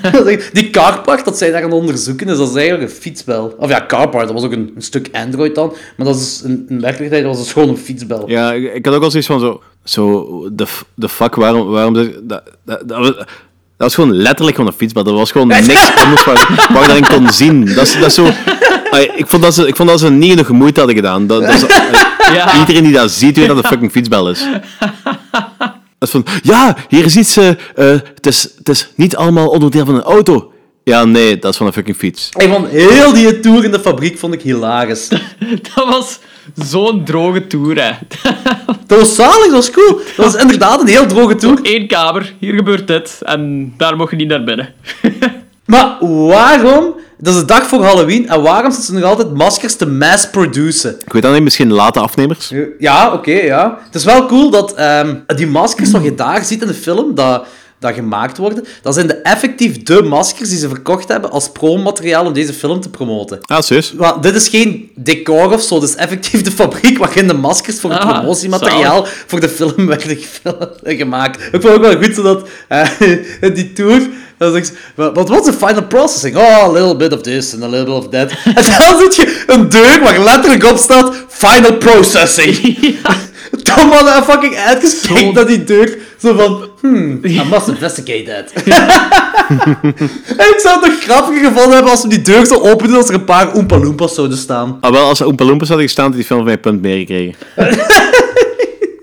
[0.52, 3.54] die carpart dat zij daar aan het onderzoeken is, dat is eigenlijk een fietsbel.
[3.58, 5.72] Of ja, carpart, dat was ook een, een stuk Android dan.
[5.96, 8.24] Maar dat is in, in werkelijkheid was het gewoon een fietsbel.
[8.30, 9.62] Ja, ik, ik had ook al zoiets van zo...
[9.84, 11.66] Zo, de, de fuck, waarom...
[11.68, 13.24] waarom dat, dat, dat, dat, was-
[13.76, 15.06] dat gewoon letterlijk gewoon een fietsbal.
[15.06, 17.64] Er was gewoon niks anders waar, waar je daarin kon zien.
[17.74, 18.26] Dat is, dat is zo...
[19.16, 21.26] Ik, vond dat ze, ik vond dat ze niet genoeg moeite hadden gedaan.
[21.26, 21.64] Dat, dat is-
[22.32, 22.58] Ja.
[22.58, 24.46] Iedereen die dat ziet, weet dat het een fucking fietsbel is.
[26.02, 26.40] Dat is van...
[26.42, 27.36] Ja, hier is iets...
[27.36, 27.56] eh, eh,
[28.14, 30.52] het, is, het is niet allemaal onderdeel van een auto.
[30.84, 32.28] Ja, nee, dat is van een fucking fiets.
[32.38, 35.08] Ik vond heel die tour in de fabriek vond ik hilarisch.
[35.74, 36.18] Dat was
[36.54, 37.92] Zo'n droge tour, hè.
[38.86, 40.00] Dat was zalig, dat was cool.
[40.16, 41.58] Dat was inderdaad een heel droge tour.
[41.62, 43.18] Eén kamer, hier gebeurt dit.
[43.22, 44.74] En daar mocht je niet naar binnen.
[45.66, 49.76] Maar waarom, dat is de dag voor Halloween, en waarom zitten ze nog altijd maskers
[49.76, 50.98] te mass-produceren?
[51.04, 52.52] Ik weet dat niet, misschien late afnemers.
[52.78, 53.78] Ja, oké, ja.
[53.84, 57.14] Het is wel cool dat ehm, die maskers wat je daar ziet in de film,
[57.14, 57.46] dat,
[57.82, 62.26] dat gemaakt worden, dat zijn de effectief de maskers die ze verkocht hebben als promomateriaal
[62.26, 63.38] om deze film te promoten.
[63.42, 63.92] Ah, serieus?
[63.96, 67.80] Want dit is geen decor of zo, dit is effectief de fabriek waarin de maskers
[67.80, 71.42] voor het Ah, promotiemateriaal voor de film werden ge- gemaakt.
[71.52, 72.88] Ik vond ook wel goed zodat eh,
[73.40, 74.00] in die tour.
[74.94, 76.36] What what's the final processing?
[76.36, 78.30] Oh, a little bit of this and a little bit of that.
[78.58, 82.76] En dan zit je een deur waar letterlijk op staat Final processing.
[83.74, 85.98] Tom had een fucking uitgekeken naar die deur.
[86.18, 88.62] Zo van, hmm, I must investigate that.
[90.36, 92.96] en ik zou het nog grappiger gevonden hebben als we die deur zo open doen
[92.96, 94.78] als er een paar Oompa Loompas zouden staan.
[94.80, 96.82] Ah, wel, als er Oompa Loompas hadden gestaan, had die film van mij een punt
[96.82, 97.34] meer gekregen.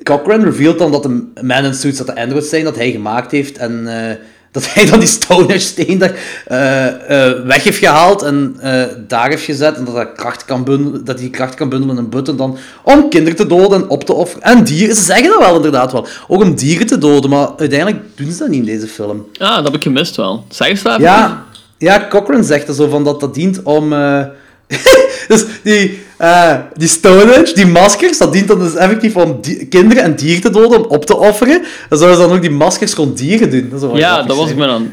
[0.04, 3.32] Cochran revealt dan dat de Man in Suits dat de androids zijn dat hij gemaakt
[3.32, 4.16] heeft en eh,
[4.52, 6.14] dat hij dan die Stonehenge steen daar
[6.46, 10.64] eh, eh, weg heeft gehaald en eh, daar heeft gezet en dat hij kracht kan
[10.64, 13.90] bundelen, dat hij kracht kan bundelen in een button dan om kinderen te doden en
[13.90, 14.44] op te offeren.
[14.44, 18.04] En dieren, ze zeggen dat wel inderdaad wel, ook om dieren te doden, maar uiteindelijk
[18.16, 19.28] doen ze dat niet in deze film.
[19.38, 20.46] Ah, dat heb ik gemist wel.
[20.50, 21.02] Zeg eens daar.
[21.02, 21.46] Ja,
[21.78, 23.90] ja Cochran zegt er zo van dat dat dient om.
[25.28, 30.16] dus die, eh, die Stonehenge, die maskers, dat dient dan dus effectief om kinderen en
[30.16, 31.62] dieren te doden, om op te offeren.
[31.90, 33.70] Dan zouden ze dan ook die maskers gewoon dieren doen.
[33.80, 34.92] Dat Ja, dat was ik me dan.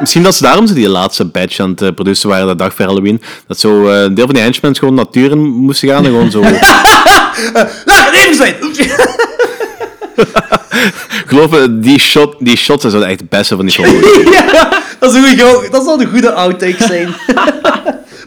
[0.00, 2.74] Misschien dat ze daarom ze die laatste badge aan het eh, produceren waren, de dag
[2.74, 3.22] voor Halloween.
[3.46, 6.30] Dat zo eh, een deel van die henchmen gewoon natuur in moesten gaan en gewoon
[6.30, 6.40] zo...
[7.84, 8.54] Laat het even zijn!
[10.16, 14.02] Ik geloof, eh, die, shot, die shots zijn echt het beste van die film.
[14.32, 17.14] ja, dat, is een goeie- dat zou een goede outtake zijn.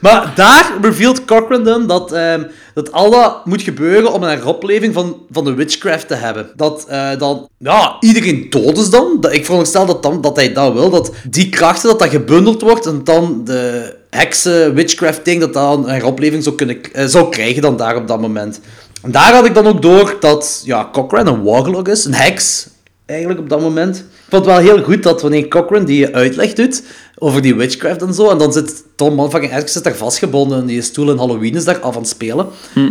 [0.01, 4.93] Maar daar revealed Cochran dan dat, ehm, dat al dat moet gebeuren om een heropleving
[4.93, 6.49] van, van de witchcraft te hebben.
[6.55, 9.25] Dat eh, dan, ja, iedereen dood is dan.
[9.29, 12.85] Ik veronderstel dat, dan, dat hij dat wil, dat die krachten, dat dat gebundeld wordt
[12.85, 17.61] en dan de heksen witchcraft ding, dat dat een heropleving zou, kunnen, eh, zou krijgen
[17.61, 18.59] dan daar op dat moment.
[19.01, 22.67] En daar had ik dan ook door dat ja, Cochran een warlock is, een heks,
[23.05, 24.05] eigenlijk op dat moment.
[24.29, 26.83] Ik vond het wel heel goed dat wanneer Cochran die uitleg doet
[27.17, 30.65] over die witchcraft en zo, en dan zit Tom motherfucking Erskine zit daar vastgebonden in
[30.65, 32.47] die stoel en Halloween is daar af aan het spelen,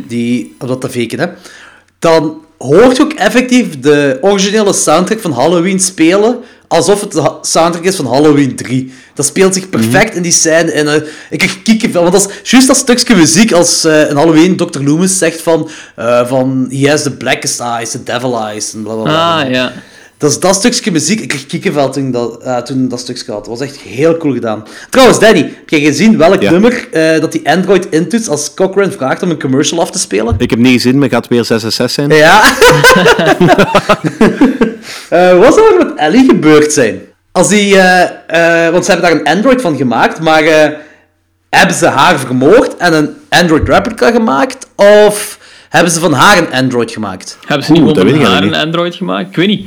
[0.08, 1.26] die, op dat tv-ken, hè.
[1.98, 7.84] Dan hoort je ook effectief de originele soundtrack van Halloween spelen, alsof het de soundtrack
[7.84, 8.92] is van Halloween 3.
[9.14, 10.88] Dat speelt zich perfect in die scène in.
[10.88, 14.56] eh, ik krijg kiekenvel, want dat is juist dat stukje muziek als eh in Halloween
[14.56, 14.82] Dr.
[14.82, 19.40] Loomis zegt van, eh, van he has the blackest eyes, the devil eyes, en blablabla.
[19.42, 19.72] Ah, ja.
[20.18, 21.20] Dat is dat stukje muziek.
[21.20, 23.44] Ik kreeg kiekenvel toen dat, eh, toen dat stukje had.
[23.44, 24.64] Dat was echt heel cool gedaan.
[24.90, 26.50] Trouwens, Danny, heb jij gezien welk Ja.
[26.50, 30.34] nummer eh, dat die Android intoets als Cochrane vraagt om een commercial af te spelen?
[30.38, 32.10] Ik heb niet gezien, maar gaat weer 666 zijn?
[32.10, 32.42] Ja.
[35.08, 37.00] Eh, wat zou er met Ellie gebeurd zijn?
[37.32, 37.74] Als die,
[38.72, 40.42] want ze hebben daar een Android van gemaakt, maar
[41.50, 44.66] hebben ze haar vermoord en een Android replica gemaakt?
[45.06, 45.37] Of
[45.68, 47.38] hebben ze van haar een Android gemaakt?
[47.46, 49.28] Hebben ze niet Oeh, gewoon ik haar een Android gemaakt?
[49.28, 49.66] Ik weet niet.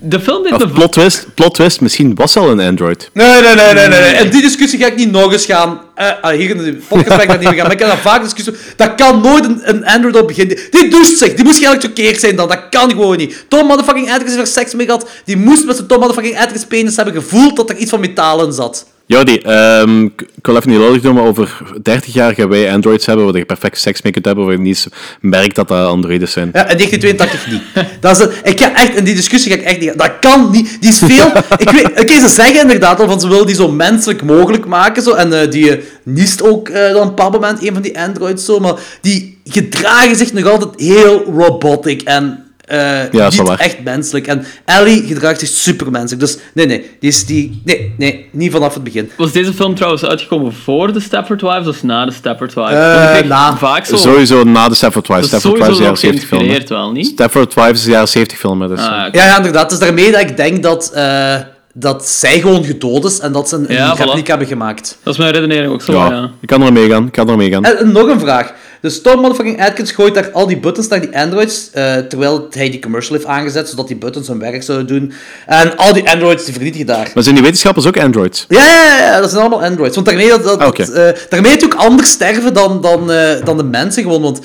[0.00, 0.64] De film deed me...
[0.64, 3.10] Of plot twist, plot twist, misschien was ze al een Android.
[3.12, 4.14] Nee, nee, nee, nee, nee.
[4.24, 5.80] In die discussie ga ik niet nog eens gaan.
[5.94, 7.66] Eh, ah, hier in de podcast ga ik dat niet meer gaan.
[7.66, 10.58] Maar ik heb daar vaak discussie Dat kan nooit een, een Android op beginnen.
[10.70, 11.34] Die doucht zich.
[11.34, 12.48] Die moest eigenlijk choqueerd zijn dan.
[12.48, 13.44] Dat kan gewoon niet.
[13.48, 15.08] Tom motherfucking Atticus heeft er seks mee gehad.
[15.24, 18.46] Die moest met zijn Tom motherfucking Atticus penis hebben gevoeld dat er iets van metaal
[18.46, 18.86] in zat.
[19.10, 22.72] Jordi, ehm, ik ik wil even niet lullig doen, maar over 30 jaar gaan wij
[22.72, 24.86] Androids hebben waar je perfect seks mee kunt hebben, waar je niet
[25.20, 26.50] merkt dat dat androides zijn.
[26.52, 27.86] Ja, in 1982 niet.
[28.00, 28.50] Dat is.
[28.50, 29.98] Ik ga echt, in die discussie ga ik echt niet...
[29.98, 30.76] Dat kan niet.
[30.80, 31.32] Die is veel...
[31.56, 35.02] ik weet, oké, ze zeggen inderdaad al van ze willen die zo menselijk mogelijk maken.
[35.02, 37.82] Zo, en eh, die eh, niest ook eh, dan op een bepaald moment een van
[37.82, 38.58] die androids zo.
[38.58, 42.44] Maar die gedragen zich nog altijd heel robotic en...
[42.70, 43.58] eh, is wel niet waar.
[43.58, 44.26] echt menselijk.
[44.26, 46.20] En Ellie gedraagt zich supermenselijk.
[46.20, 46.90] Dus nee, nee.
[47.00, 47.62] Die is die...
[47.64, 48.28] Nee, nee.
[48.32, 49.10] Niet vanaf het begin.
[49.16, 52.72] Was deze film trouwens uitgekomen voor de Stepford Wives of na de Stepford Wives?
[52.72, 53.56] Eh, kreeg na.
[53.56, 53.96] Vaak zo...
[53.96, 55.26] Sowieso na de Stafford Wives.
[55.26, 56.58] Stafford Wives is jaren 70 film.
[56.68, 57.06] wel, niet?
[57.06, 58.68] Stafford Wives is de jaren 70 film.
[58.68, 58.86] Dus, Ah.
[59.12, 59.62] Ja, ja, inderdaad.
[59.62, 61.34] Het is daarmee dat ik denk dat, eh,
[61.74, 63.98] dat zij gewoon gedood is en dat ze een, een Ja, voilà.
[64.00, 64.98] replica hebben gemaakt.
[65.02, 66.30] Dat is mijn redenering ook zo, ja, ja.
[66.40, 67.06] ik kan er mee gaan.
[67.06, 67.64] Ik kan er mee gaan.
[67.64, 68.52] En, en nog een vraag.
[68.80, 72.70] Dus Tom motherfucking Atkins gooit daar al die buttons naar die androids, eh, terwijl hij
[72.70, 75.12] die commercial heeft aangezet, zodat die buttons hun werk zouden doen.
[75.46, 77.10] En al die androids die vernietigen daar.
[77.14, 78.44] Maar zijn die wetenschappers ook androids?
[78.48, 79.94] Ja, ja, ja, dat zijn allemaal androids.
[79.94, 80.84] Want daarmee, dat, dat, Ah, oké.
[80.84, 84.22] dat, eh, daarmee het ook anders sterven dan, dan, eh, dan de mensen gewoon.
[84.22, 84.40] Want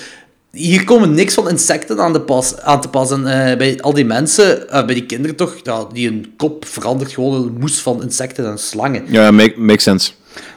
[0.52, 3.12] hier komen niks van insecten aan, de pas, aan te pas.
[3.12, 7.12] En eh, bij al die mensen, bij die kinderen toch, ja, die hun kop verandert
[7.12, 9.04] gewoon in een moes van insecten en slangen.
[9.08, 10.12] Ja, make, makes sense.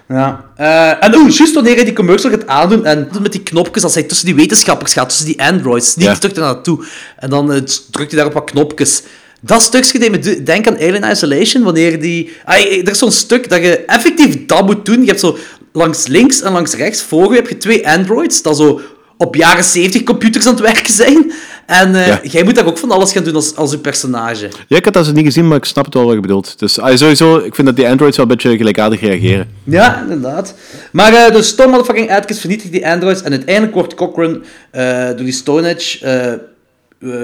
[0.08, 0.44] Ja.
[0.56, 3.94] Eh, en oh, juist wanneer hij die commercial gaat aandoen en met die knopjes, als
[3.94, 6.18] hij tussen die wetenschappers gaat, tussen die androids, sneakt Ja.
[6.18, 6.84] terug naar naartoe.
[7.16, 9.02] En dan eh, drukt hij daar op wat knopjes.
[9.40, 12.32] Dat stukje deed me do- denken aan Alien Isolation, wanneer die...
[12.44, 15.00] Ah, er is zo'n stuk dat je effectief dat moet doen.
[15.00, 15.38] Je hebt zo
[15.72, 18.80] langs links en langs rechts voor je heb je twee androids, dat zo
[19.16, 21.32] op jaren 70 computers aan het werken zijn.
[21.68, 22.20] En eh, Ja.
[22.22, 24.48] jij moet daar ook van alles gaan doen als, als je personage.
[24.68, 26.58] Ja, ik had dat zo niet gezien, maar ik snap het wel wat je bedoelt.
[26.58, 29.48] Dus ah, sowieso, ik vind dat die androids wel een beetje gelijkaardig reageren.
[29.64, 30.54] Ja, inderdaad.
[30.92, 34.40] Maar eh dus Tom motherfucking Atkins vernietigt die androids en uiteindelijk wordt Cochrane
[34.70, 36.32] eh, door die Stone Age eh,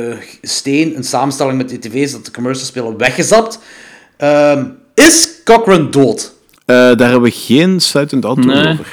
[0.09, 3.59] eh, steen, een samenstelling met die tv's dat de commercials spelen, weggezapt.
[4.17, 4.65] Ehm,
[4.95, 6.33] is Cochrane dood?
[6.67, 8.73] Eh, daar hebben we geen sluitend antwoord Nee.
[8.73, 8.87] over.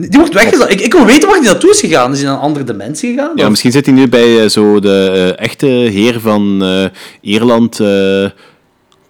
[0.00, 0.70] Die wordt weggezapt.
[0.70, 2.12] Ik, ik wil weten waar hij naartoe is gegaan.
[2.12, 3.32] Is hij naar een andere dimensie gegaan?
[3.34, 6.84] Ja, Of- misschien zit hij nu bij eh, zo de eh, echte heer van eh,
[7.20, 8.26] Ierland, eh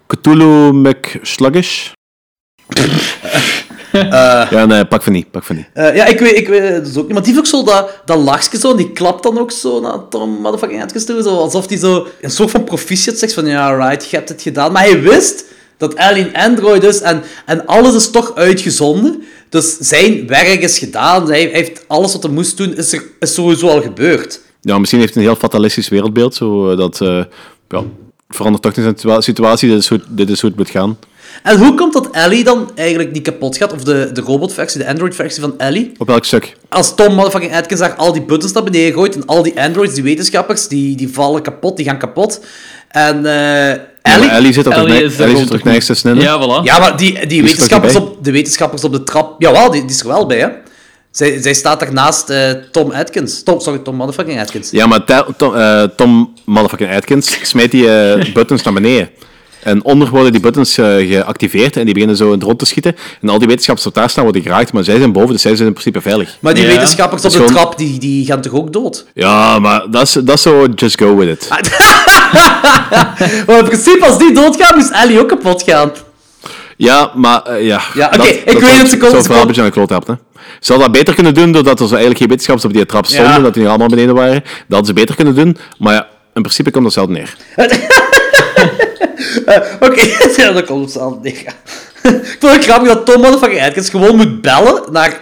[0.07, 1.89] Cthulhu McSluggish.
[3.91, 5.69] ja, nee, pak van niet, pak van niet.
[5.73, 7.13] Ja, ik weet, ik weet het dus ook niet.
[7.13, 9.79] Maar die heeft ook zo dat, dat lachje zo, en die klapt dan ook zo
[9.79, 10.91] naar Tom motherfucking.
[11.23, 14.41] Zo, alsof hij zo een soort van proficiat zegt van, ja, right, je hebt het
[14.41, 14.71] gedaan.
[14.71, 15.43] Maar hij wist
[15.79, 19.23] dat Ellie een android is en, en alles is toch uitgezonden.
[19.49, 21.29] Dus zijn werk is gedaan.
[21.29, 24.41] Hij heeft alles wat hij moest doen, is, er, is sowieso al gebeurd.
[24.61, 27.01] Ja, misschien heeft hij een heel fatalistisch wereldbeeld, zo eh, dat...
[27.01, 27.23] eh,
[27.69, 27.83] ja,
[28.29, 30.97] verandert toch niet de situatie, dit is, hoe, dit is hoe het moet gaan.
[31.43, 33.73] En hoe komt dat Ellie dan eigenlijk niet kapot gaat?
[33.73, 35.91] Of de, de robotversie, de android-versie van Ellie?
[35.97, 36.57] Op welk stuk?
[36.69, 39.93] Als Tom motherfucking Atkins daar al die buttons naar beneden gooit en al die androids,
[39.93, 42.45] die wetenschappers, die, die vallen kapot, die gaan kapot.
[42.87, 44.29] En eh Ellie...
[44.29, 46.11] Ellie zit er toch Ellie is er Ellie zit er nergens hè?
[46.11, 46.63] Ja, voilà.
[46.63, 49.41] Ja, maar die, die, er wetenschappers op, de wetenschappers op de trap...
[49.41, 50.47] Jawel, die, die is er wel bij, hè.
[51.11, 53.43] Zij, zij staat daar naast eh, Tom Atkins.
[53.43, 54.71] Tom, sorry, Tom motherfucking Atkins.
[54.71, 55.03] Ja, maar
[55.37, 59.09] Tom, eh, Tom motherfucking Atkins smijt die eh, buttons naar beneden.
[59.63, 62.65] En onder worden die buttons eh, geactiveerd en die beginnen zo in het rond te
[62.65, 62.95] schieten.
[63.21, 65.55] En al die wetenschappers op daar staan worden geraakt, maar zij zijn boven, dus zij
[65.55, 66.37] zijn in principe veilig.
[66.39, 66.69] Maar die Ja.
[66.69, 69.05] wetenschappers op de gewoon- trap, die, die gaan toch ook dood?
[69.13, 71.47] Ja, maar dat is, dat is zo just go with it.
[73.47, 75.91] Maar in principe, als die doodgaan, moest Ellie ook kapot gaan.
[76.77, 77.81] Ja, maar eh, ja.
[77.93, 79.73] Ja, oké, ik dat weet het, ze komen- zou ze wel een beetje aan de
[79.73, 80.19] kloot hebben.
[80.35, 80.41] hè.
[80.59, 83.05] Ze hadden dat beter kunnen doen doordat er zo eigenlijk geen wetenschappers op die trap
[83.05, 83.39] stonden, Ja.
[83.39, 84.33] dat die allemaal beneden waren.
[84.43, 87.35] Dat hadden ze beter kunnen doen, maar ja, in principe komt dat zelf neer.
[89.79, 90.01] Oké,
[90.35, 91.33] ja, dat komt neer.
[92.03, 95.21] Ik vond het grappig dat Tom motherfucking Atkins gewoon moet bellen naar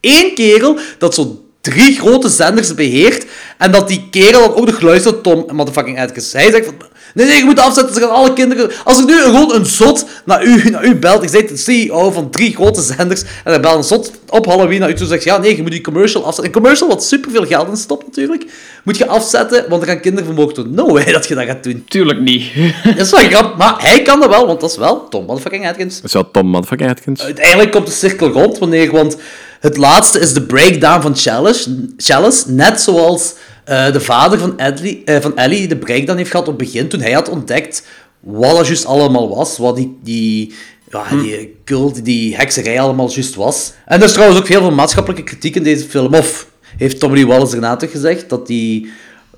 [0.00, 3.26] één kerel dat zo drie grote zenders beheert
[3.58, 6.32] en dat die kerel dan ook nog luistert Tom motherfucking Atkins.
[6.32, 6.74] Hij zegt van,
[7.16, 8.70] nee, nee, je moet afzetten, ze gaan alle kinderen...
[8.84, 12.10] Als er nu gewoon een zot naar u, naar u belt, ik zeg de CEO
[12.10, 15.24] van drie grote zenders, en hij belt een zot op Halloween naar u toe zegt,
[15.24, 16.44] ja, nee, je moet die commercial afzetten.
[16.44, 18.44] Een commercial wat superveel geld in stopt natuurlijk,
[18.84, 20.74] moet je afzetten, want er gaan kinderen vermoord worden.
[20.74, 21.84] No way dat je dat gaat doen.
[21.88, 22.44] Tuurlijk niet.
[22.84, 25.68] Dat is wel grappig, maar hij kan dat wel, want dat is wel Tom motherfucking
[25.68, 25.94] Atkins.
[25.96, 27.22] Dat is wel Tom motherfucking Atkins.
[27.22, 29.16] Uiteindelijk komt de cirkel rond wanneer, want
[29.60, 33.34] het laatste is de breakdown van Chalice, Chalice net zoals
[33.66, 36.88] eh, de vader van, Ellie, eh, van Ellie de breakdown heeft gehad op het begin,
[36.88, 37.86] toen hij had ontdekt
[38.20, 40.54] wat dat juist allemaal was, wat die, die,
[40.90, 43.72] ja, die cult, die hekserij allemaal juist was.
[43.84, 46.46] En er is trouwens ook heel veel maatschappelijke kritiek in deze film, of
[46.76, 48.90] heeft Tommy Lee Wallace daarna toch gezegd, dat die,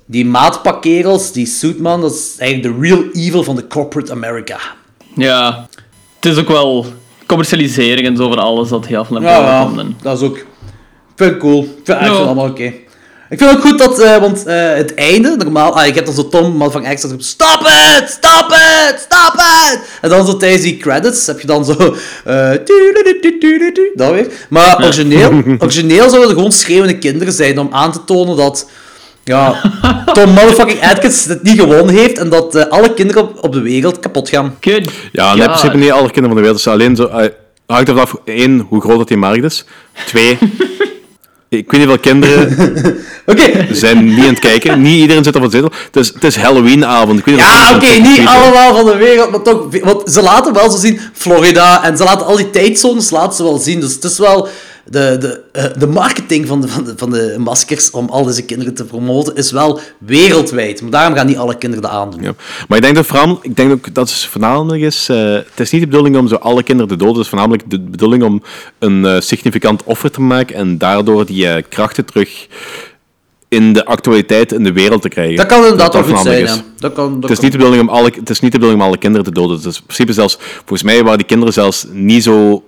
[0.05, 4.59] die maatpakkerels, die suitman, dat is eigenlijk de real evil van de corporate America.
[5.15, 5.67] Ja,
[6.15, 6.85] het is ook wel
[7.25, 9.79] commercialisering en zo van alles dat heel veel naar Ja, komt.
[9.79, 9.97] En...
[10.01, 10.37] dat is ook...
[10.37, 11.63] Ik vind het cool.
[11.63, 12.73] Ik vind, ik het allemaal oké.
[13.29, 16.05] Ik vind het ook goed dat, eh, want eh, het einde, normaal, ah, ik heb
[16.05, 19.79] dan zo Tom, maar van extra roept, stop it, stop it, stop it!
[20.01, 22.51] En dan zo tijdens die credits heb je dan zo, eh,
[23.95, 24.27] dat weer.
[24.49, 28.69] Maar origineel, origineel zouden er gewoon schreeuwende kinderen zijn om aan te tonen dat,
[29.23, 29.61] ja,
[30.13, 33.99] Tom motherfucking Atkins het niet gewonnen heeft en dat alle kinderen op, op de wereld
[33.99, 34.57] kapot gaan.
[34.59, 34.89] Good.
[35.11, 36.63] Ja, in principe niet alle kinderen van de wereld.
[36.63, 37.09] Dus alleen zo,
[37.65, 39.65] hangt ervan af, één, hoe groot dat die markt is.
[40.05, 40.37] Twee,
[41.49, 42.57] ik weet niet hoeveel kinderen
[43.25, 43.67] Oké.
[43.71, 44.81] zijn niet aan het kijken.
[44.81, 45.71] Niet iedereen zit op een zetel.
[45.85, 47.19] Het is, het is Halloweenavond.
[47.19, 49.65] Ik weet Ja, oké, het niet allemaal van de wereld, maar toch...
[49.81, 53.43] Want ze laten wel zo zien Florida en ze laten al die tijdzones laten ze
[53.43, 53.79] wel zien.
[53.79, 54.47] Dus het is wel...
[54.85, 58.45] De, de, eh, de marketing van de, van, de, van de maskers om al deze
[58.45, 60.81] kinderen te promoten is wel wereldwijd.
[60.81, 62.21] Maar daarom gaan niet alle kinderen dat aandoen.
[62.21, 62.33] Ja.
[62.67, 65.09] Maar ik denk dat vooral, ik denk ook dat het voornamelijk is.
[65.09, 67.15] eh, het is niet de bedoeling om zo alle kinderen te doden.
[67.15, 68.43] Het is voornamelijk de bedoeling om
[68.79, 72.47] een eh, significant offer te maken en daardoor die krachten terug
[73.47, 75.35] in de actualiteit in de wereld te krijgen.
[75.35, 76.45] Dat kan inderdaad wel dat goed zijn.
[76.79, 77.43] Dat kan, dat Het is, kan.
[77.43, 79.55] niet de bedoeling om alle, het is niet de bedoeling om alle kinderen te doden.
[79.57, 82.63] Het is in principe zelfs, volgens mij waren die kinderen zelfs niet zo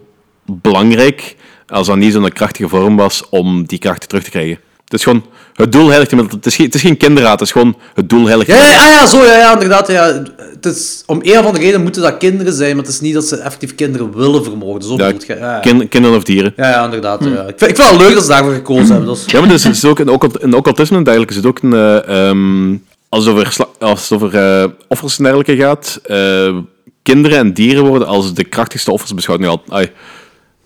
[0.45, 1.36] belangrijk
[1.72, 4.59] als dat niet zo'n krachtige vorm was om die krachten terug te krijgen.
[4.86, 6.36] Het is gewoon het doel heiligt middel.
[6.36, 8.78] Het is geen, het is geen kinderraad, het is gewoon het doel heiligt Ja, ja,
[8.86, 9.88] ah, ja, zo, ja, ja, inderdaad.
[9.88, 10.24] Ja.
[10.38, 13.13] Het is, om een of andere reden moeten dat kinderen zijn, maar het is niet
[13.13, 14.88] dat ze effectief kinderen willen vermoorden.
[14.88, 15.15] Zo Ja, je.
[15.28, 15.59] Ja, ja.
[15.59, 16.53] kin- kinderen of dieren.
[16.55, 17.24] ja, ja, inderdaad.
[17.24, 17.30] Ja.
[17.30, 19.11] Ik, vind, ik vind het wel leuk dat ze daarvoor gekozen hebben.
[19.13, 19.24] Is...
[19.28, 21.74] Ja, maar dus, het is ook in, in occultisme en dergelijke is het ook een...
[21.74, 22.76] eh, ehm,
[23.09, 26.55] als het over, als het over eh, offers en dergelijke gaat, eh,
[27.03, 29.39] kinderen en dieren worden als de krachtigste offers beschouwd.
[29.39, 29.91] Nu al, ai,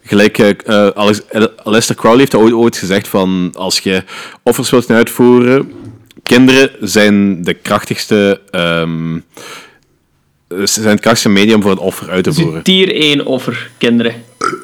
[0.06, 1.22] gelijk, Alex,
[1.64, 4.04] Aleister Crowley heeft ooit, ooit gezegd van als je
[4.44, 5.72] offers wilt uitvoeren,
[6.24, 8.42] kinderen zijn de krachtigste...
[8.52, 9.20] ehm,
[10.64, 12.64] zijn het krachtigste medium voor het offer uit te Dus voeren.
[12.64, 14.14] tier 1 offer, kinderen.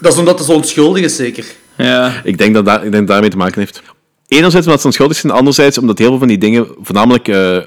[0.02, 1.46] dat is omdat het zo onschuldig is, zeker.
[1.78, 2.22] Ja.
[2.24, 3.82] Ik denk dat, daar, ik denk dat daarmee te maken heeft.
[4.28, 7.58] Enerzijds omdat ze onschuldig zijn, anderzijds omdat heel veel van die dingen, voornamelijk eh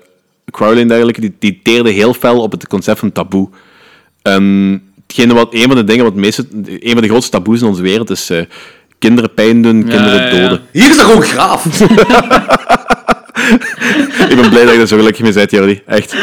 [0.50, 3.48] Crowley en dergelijke, die, die teerden heel fel op het concept van taboe.
[4.22, 4.82] En
[5.14, 7.82] hetgene wat, een van de dingen, wat meeste, een van de grootste taboes in onze
[7.82, 8.42] wereld is eh,
[8.98, 10.40] kinderen pijn doen, kinderen ja, ja.
[10.40, 10.60] doden.
[10.72, 11.64] Hier is er gewoon graaf.
[14.28, 15.82] Ik ben blij dat je er zo gelukkig mee bent, Jordi.
[15.86, 16.14] Echt.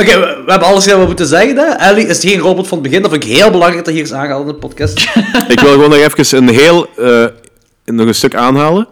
[0.00, 1.56] Oké, we, we hebben alles wat we moeten zeggen.
[1.56, 1.64] Hè?
[1.64, 3.02] Ellie is geen robot van het begin.
[3.02, 5.00] Dat vind ik heel belangrijk dat hier is aangehaald in de podcast.
[5.48, 7.26] Ik wil gewoon nog even een heel, eh,
[7.84, 8.88] nog een stuk aanhalen.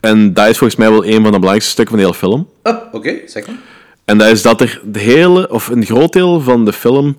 [0.00, 2.48] En dat is volgens mij wel een van de belangrijkste stukken van de hele film.
[2.62, 3.56] Oh, Oké, zeg maar.
[4.04, 7.16] En dat is dat er de hele, of een groot deel van de film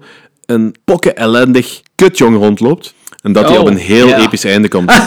[0.49, 2.93] een pokken ellendig kutjong rondloopt.
[3.21, 4.19] En dat hij Oh, op een heel ja.
[4.19, 4.91] episch einde komt.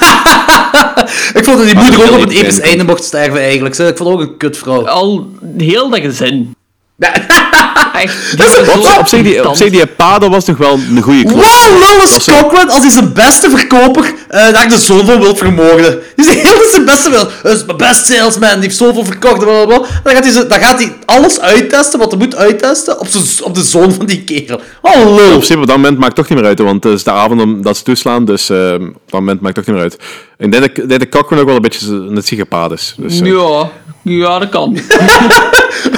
[1.34, 3.78] Ik vond dat die moeder ook op een episch einde mocht sterven, eigenlijk.
[3.78, 4.88] Ik vond ook een kutvrouw.
[4.88, 6.54] Al heel dat gezin.
[6.98, 8.36] Echt.
[8.36, 11.02] Dat is een- Op, zich, die, op zich, die pa, dat was nog wel een
[11.02, 11.36] goede klop.
[11.44, 12.08] Wow,
[12.48, 15.98] Cochran, als hij zijn beste verkoper eh, daar de zoon van wil vermoorden.
[16.16, 17.28] Die is heel zijn beste wil.
[17.42, 19.38] Dat is mijn best salesman, die heeft zoveel verkocht.
[19.38, 19.86] Bla, bla, bla.
[20.04, 23.24] Dan, gaat hij, zo- dan gaat hij alles uittesten, wat hij moet uittesten, op, zijn,
[23.42, 24.60] op de zoon van die kerel.
[24.82, 25.34] Oh, lul.
[25.36, 27.10] Op zich, op dat moment maakt het toch niet meer uit, want het is de
[27.10, 28.80] avond om dat ze toeslaan, dus eh, op
[29.10, 30.02] dat moment maakt het toch niet meer uit.
[30.38, 32.94] Ik denk dat, ik denk dat Cochran ook wel een beetje een psychopaat is.
[32.98, 33.70] Dus, eh, Ja,
[34.02, 34.78] ja, dat kan.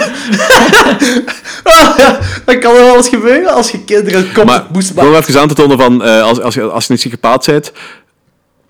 [1.96, 5.48] Ja, dat kan wel eens gebeuren als je kinderen komt Maar moest gewoon even aan
[5.48, 7.72] te tonen van, eh, als, als, je, als je niet psychopaat bent,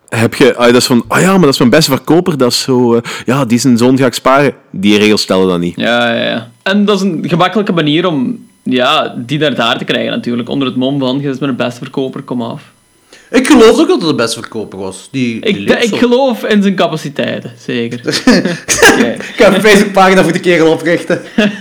[0.09, 2.51] heb je, ah, dat is van, ah ja, maar dat is mijn beste verkoper, dat
[2.51, 4.55] is zo, eh, ja, die zijn zoon ga ik sparen.
[4.71, 5.77] Die regels stellen dat niet.
[5.77, 6.51] Ja, ja, ja.
[6.63, 10.49] En dat is een gemakkelijke manier om ja, die naar daar te krijgen natuurlijk.
[10.49, 12.63] Onder het mom van, je is mijn beste verkoper, kom af.
[13.35, 15.09] Ik geloof ook dat het de beste verkoper was.
[15.11, 17.99] Die, die Ik, geloof in zijn capaciteiten, zeker.
[19.09, 21.23] Ik ga een Facebookpagina voor de kerel oprichten.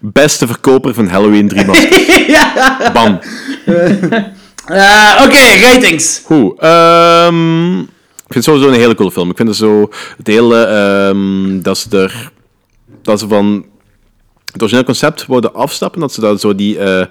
[0.00, 2.06] Beste verkoper van Halloween 3 maskers.
[2.36, 2.90] ja.
[2.92, 3.18] Bam.
[4.66, 6.22] Eh, Oké, ratings.
[6.24, 6.58] Goed.
[6.60, 9.30] ehm, ik vind het sowieso een hele coole film.
[9.30, 12.30] Ik vind het zo, het hele, ehm, dat ze er,
[13.02, 13.64] dat ze van
[14.52, 17.06] het origineel concept worden afstappen, dat ze daar zo die, eh,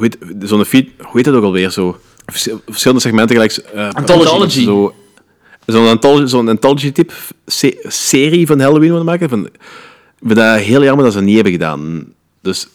[0.00, 1.96] heet- zo'n feed, hoe heet dat ook alweer zo?
[2.26, 3.52] Vers- Verschillende segmenten gelijk.
[3.56, 4.64] eh, Anthology.
[4.64, 4.94] Zo,
[5.66, 7.12] zo'n anthology, zo'n anthology-type
[7.46, 9.28] se- serie van Halloween willen maken.
[9.28, 9.52] Van, ik
[10.22, 12.04] vind dat heel jammer dat ze dat niet hebben gedaan.
[12.42, 12.68] Dus,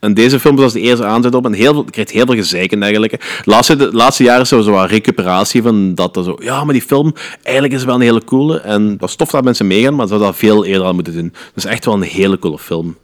[0.00, 2.72] en deze film was de eerste aanzet op en heel veel, krijgt heel veel gezeik
[2.72, 3.16] en dergelijke.
[3.16, 6.20] De laatste, de laatste jaren is er zo wat recuperatie van dat.
[6.24, 8.58] Zo, ja, maar die film, eigenlijk is het wel een hele coole.
[8.60, 11.12] En dat is tof dat mensen meegaan, maar ze zouden dat veel eerder aan moeten
[11.14, 11.32] doen.
[11.32, 12.96] Dat is echt wel een hele coole film.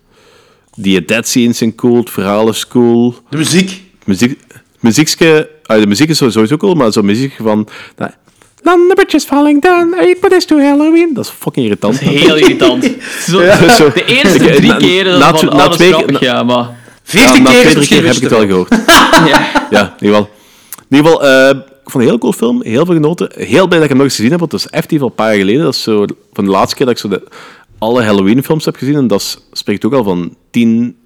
[0.77, 3.15] Die dead scenes zijn cool, het verhaal is cool.
[3.29, 3.83] De muziek.
[4.05, 4.41] Muziek,
[4.83, 7.69] muziekske, ah, de muziek is sowieso cool, maar zo'n muziek van...
[7.97, 8.11] Nou,
[9.07, 11.15] is falling down, I put this to Halloween.
[11.15, 12.01] Dat is fucking irritant.
[12.01, 12.85] Dat is heel irritant.
[13.31, 13.91] Zo, Zo.
[13.95, 16.57] De eerste Ik- drie na- keren na van, twee- na grappig, ja, maar...
[16.57, 18.69] Ja, Veertien na keer twee, drie keer heb ik het wel gehoord.
[19.31, 19.67] Ja.
[19.71, 20.31] Ja, in ieder geval.
[20.89, 21.49] In ieder geval, eh,
[21.85, 22.63] ik vond een heel cool film.
[22.63, 23.31] Heel veel genoten.
[23.35, 25.15] Heel blij dat ik hem nog eens gezien heb, want dat is effectief al een
[25.15, 25.63] paar jaar geleden.
[25.63, 27.23] Dat is zo van de laatste keer dat ik zo de,
[27.79, 28.95] alle Halloween-films heb gezien.
[28.95, 30.97] En dat is- spreekt ook al van 10,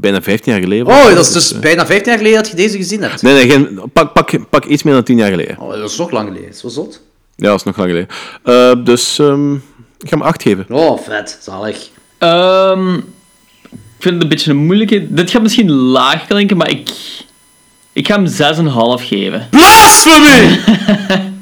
[0.00, 0.86] bijna 15 jaar geleden.
[0.86, 3.22] Oh, dat is dus bijna 15 jaar geleden dat je deze gezien hebt.
[3.22, 5.60] Nee, nee, geen, pak, pak, pak iets meer dan 10 jaar geleden.
[5.60, 6.54] Oh, dat is nog lang geleden.
[6.54, 7.02] Zo zot.
[7.36, 8.08] Ja, dat is nog lang geleden.
[8.42, 10.66] Eh, dus ehm, ik ga hem 8 geven.
[10.68, 11.38] Oh, vet.
[11.42, 11.88] Zalig.
[12.18, 12.94] Ehm,
[13.74, 15.14] ik vind het een beetje een moeilijke.
[15.14, 16.90] Dit gaat misschien laag klinken, maar ik,
[17.92, 18.26] ik ga hem
[18.98, 19.48] 6,5 geven.
[19.50, 20.58] Blasphemy!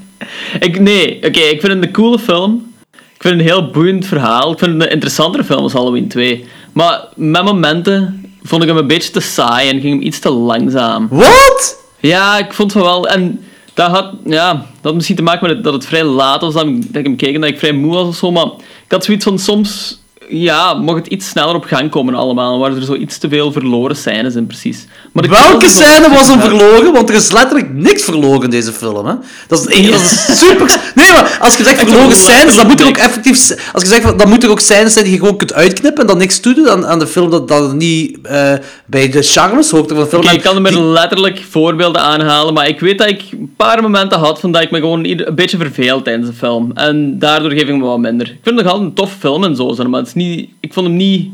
[0.61, 2.73] Ik, nee, oké, ik vind het een coole film.
[2.91, 4.53] Ik vind het een heel boeiend verhaal.
[4.53, 6.45] Ik vind het een interessantere film als Halloween 2.
[6.73, 10.30] Maar met momenten vond ik hem een beetje te saai en ging hem iets te
[10.30, 11.09] langzaam.
[11.11, 11.76] Wat?
[12.01, 13.09] Ja, ik vond het wel.
[13.09, 16.40] En dat had, ja, dat had misschien te maken met het, dat het vrij laat
[16.40, 18.30] was dat ik, dat ik hem keek en dat ik vrij moe was of zo.
[18.30, 18.47] Maar
[18.84, 20.01] ik had zoiets van soms.
[20.33, 22.59] Ja, mocht het iets sneller op gang komen allemaal.
[22.59, 24.87] Waren er zo iets te veel verloren scènes in precies.
[25.12, 26.93] Maar Welke scène was hem verloren?
[26.93, 29.14] Want er is letterlijk niks verloren in deze film, hè?
[29.49, 30.80] Dat is, een, dat is super...
[30.95, 33.70] Nee, maar als je zegt verloren scènes, dan moet er ook effectief...
[33.72, 36.07] Als je zegt, dan moet er ook scènes zijn die je gewoon kunt uitknippen en
[36.07, 38.53] dan niks toedoen aan, aan de film, dat dat niet eh,
[38.87, 40.22] bij de charmes hoort van de film.
[40.22, 43.83] En ik kan er met letterlijk voorbeelden aanhalen, maar ik weet dat ik een paar
[43.83, 46.70] momenten had van dat ik me gewoon een beetje verveeld tijdens de film.
[46.74, 48.26] En daardoor geef ik me wat minder.
[48.26, 50.22] Ik vind het nog altijd een tof film en zo, maar het is niet,
[50.61, 51.31] ik vond hem niet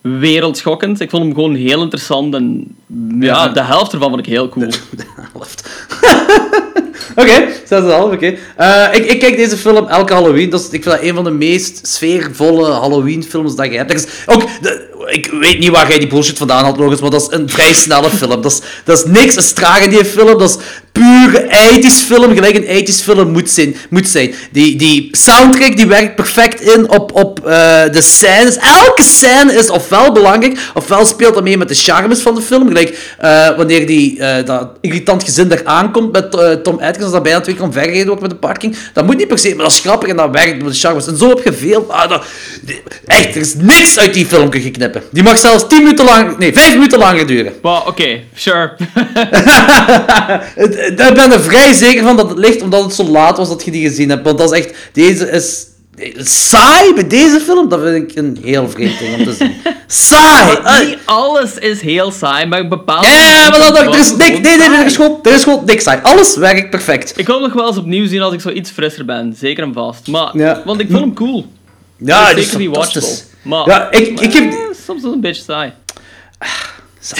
[0.00, 1.00] wereldschokkend.
[1.00, 2.76] Ik vond hem gewoon heel interessant en
[3.20, 3.48] ja, Ja.
[3.48, 4.68] de helft ervan vond ik heel cool.
[7.16, 8.34] Oké, 6,5, oké.
[8.56, 10.50] Eh, ik, ik kijk deze film elke Halloween.
[10.50, 14.08] Dat is, ik vind dat een van de meest sfeervolle Halloween-films dat je hebt.
[14.26, 14.42] Ook,
[15.06, 17.72] ik weet niet waar jij die bullshit vandaan had, Logos, maar dat is een vrij
[17.72, 18.42] snelle film.
[18.42, 20.38] Dat is, dat is niks is traag in die film.
[20.38, 20.56] Dat is
[20.92, 23.76] puur 80s film, gelijk een 80s film moet zijn.
[23.90, 24.34] Moet zijn.
[24.52, 28.56] Die, die soundtrack die werkt perfect in op, op eh, de scènes.
[28.56, 32.66] Elke scène is ofwel belangrijk, ofwel speelt dat mee met de charmes van de film.
[32.66, 36.50] Gelijk eh, wanneer die, dat irritant gezin daar aankomt met eh,
[36.92, 38.76] Atkins, dat bijna twee keer omvergereden wordt met de parking.
[38.92, 41.06] Dat moet niet per se, maar dat is grappig en dat werkt met de charmes.
[41.06, 41.84] En zo heb je veel...
[41.92, 42.24] ah, dat-
[43.06, 45.02] echt, er is niks uit die film kunnen knippen.
[45.10, 46.38] Die mag zelfs 10 minuten lang...
[46.38, 47.52] Nee, 5 minuten langer duren.
[47.62, 48.72] Wow, oké, sure.
[50.54, 53.36] Het- het- Ik ben er vrij zeker van dat het ligt omdat het zo laat
[53.36, 54.24] was dat je die gezien hebt.
[54.24, 54.74] Want dat is echt...
[54.92, 55.66] Deze is...
[56.16, 59.54] Saai bij deze film, dat vind ik een heel vreemd ding om te zien.
[59.86, 60.56] Saai!
[60.64, 63.06] Ah, Niet alles is heel saai, maar bepaalde...
[63.06, 65.06] Ja, maar dat, er is niks, nee, nee, er is saai.
[65.06, 66.00] gewoon, er is gewoon niks saai.
[66.02, 67.18] Alles werkt perfect.
[67.18, 69.62] Ik wil hem nog wel eens opnieuw zien als ik zo iets frisser ben, zeker
[69.64, 70.06] en vast.
[70.06, 70.62] Maar, Ja.
[70.64, 71.46] want ik vond hem cool.
[71.96, 73.16] Ja, het is zeker niet watchable.
[73.42, 74.44] Maar, Ja, ik, ik heb...
[74.52, 75.72] eh, soms is het een beetje saai.
[77.00, 77.16] Sa-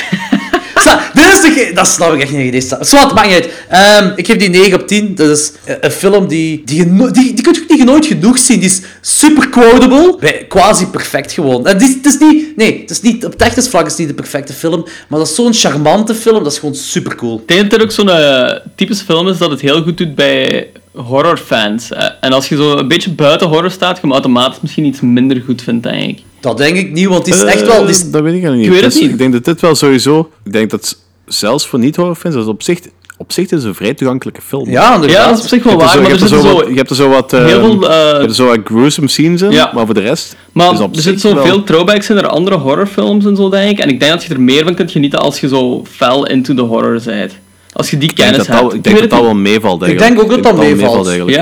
[1.15, 1.73] dit is toch...
[1.73, 2.53] Dat snap ik echt niet.
[2.53, 3.49] Deze Zwart, maakt niet uit.
[3.69, 5.15] Ehm, ik geef die 9 op 10.
[5.15, 6.63] Dat is een film die...
[6.65, 8.61] Die, die, die kun je niet nooit genoeg zien.
[8.61, 10.19] Die is super quotable.
[10.49, 11.67] Quasi perfect gewoon.
[11.67, 12.57] En is, het is niet...
[12.57, 13.25] Nee, het is niet...
[13.25, 14.87] Op technisch vlak is het niet de perfecte film.
[15.09, 16.43] Maar dat is zo'n charmante film.
[16.43, 17.39] Dat is gewoon super cool.
[17.39, 20.69] Ik denk dat ook zo'n eh, typische film is dat het heel goed doet bij
[20.95, 21.91] horrorfans.
[21.91, 25.01] Eh, en als je zo een beetje buiten horror staat, je hem automatisch misschien iets
[25.01, 26.23] minder goed vindt, denk ik.
[26.41, 27.87] Dat denk ik niet, want die is echt wel...
[27.87, 28.67] Is, Eh, Dat weet ik eigenlijk niet.
[28.67, 29.11] Ik weet het Dus niet.
[29.11, 30.31] Ik denk dat dit wel sowieso...
[30.45, 32.79] Ik denk dat zelfs voor niet-horrorfans, dat is op zich,
[33.17, 34.71] op zich is het een vrij toegankelijke film.
[34.71, 35.01] ja.
[35.07, 36.55] Ja, dat is op zich wel waar, maar er je hebt er zo zo...
[36.55, 37.33] wat- je hebt er zo wat...
[37.33, 39.71] eh, heel veel, je hebt er zo wat gruesome scenes in, Ja.
[39.75, 40.37] maar voor de rest...
[40.53, 43.49] Maar is op er zich zitten wel- zoveel throwbacks in naar andere horrorfilms en zo,
[43.49, 43.79] denk ik.
[43.79, 46.55] En ik denk dat je er meer van kunt genieten als je zo fel into
[46.55, 47.33] the horror bent.
[47.73, 48.75] Als je die Ik denk kennis dat dat, hebt.
[48.75, 50.17] ik denk dat dat wel meevalt Ik eigenlijk.
[50.17, 51.07] denk ook dat dat meevalt.
[51.09, 51.37] eigenlijk.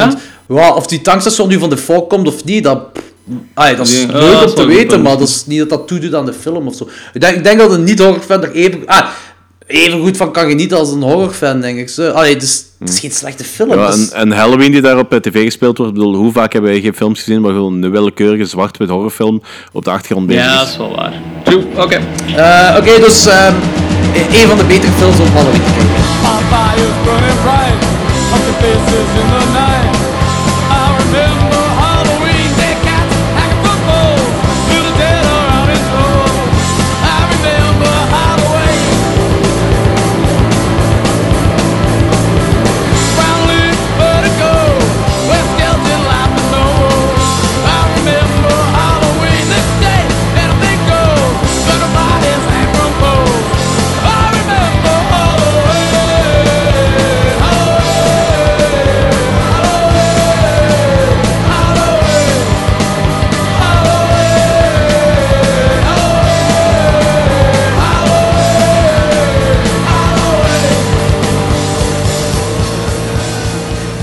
[0.48, 0.74] Ja?
[0.74, 2.80] Of die tankstation nu van de volk komt of niet, dat,
[3.54, 5.02] dat is Ja, leuk om te weten, punt.
[5.02, 6.88] maar dat is niet dat dat toedoet aan de film of zo.
[7.12, 9.06] Ik denk, ik denk dat een niet-horrorfan er even, ah,
[9.66, 11.88] even goed van kan genieten als een horrorfan, denk ik.
[11.88, 12.10] Zo.
[12.10, 13.72] Allee, het, is, het is geen slechte film.
[13.78, 16.52] Ja, en, en Halloween die daar op eh, tv gespeeld wordt, ik bedoel, hoe vaak
[16.52, 20.42] hebben wij geen films gezien waar gewoon een willekeurige zwart-wit horrorfilm op de achtergrond bezig
[20.42, 20.76] Ja, dat is?
[20.76, 21.12] wel waar.
[21.44, 22.00] True, oké.
[22.36, 23.54] Eh, Oké, dus ehm,
[24.14, 25.60] een van de betere films om Halloween
[26.50, 27.78] fire's burning bright,
[28.34, 29.89] up the faces in the night.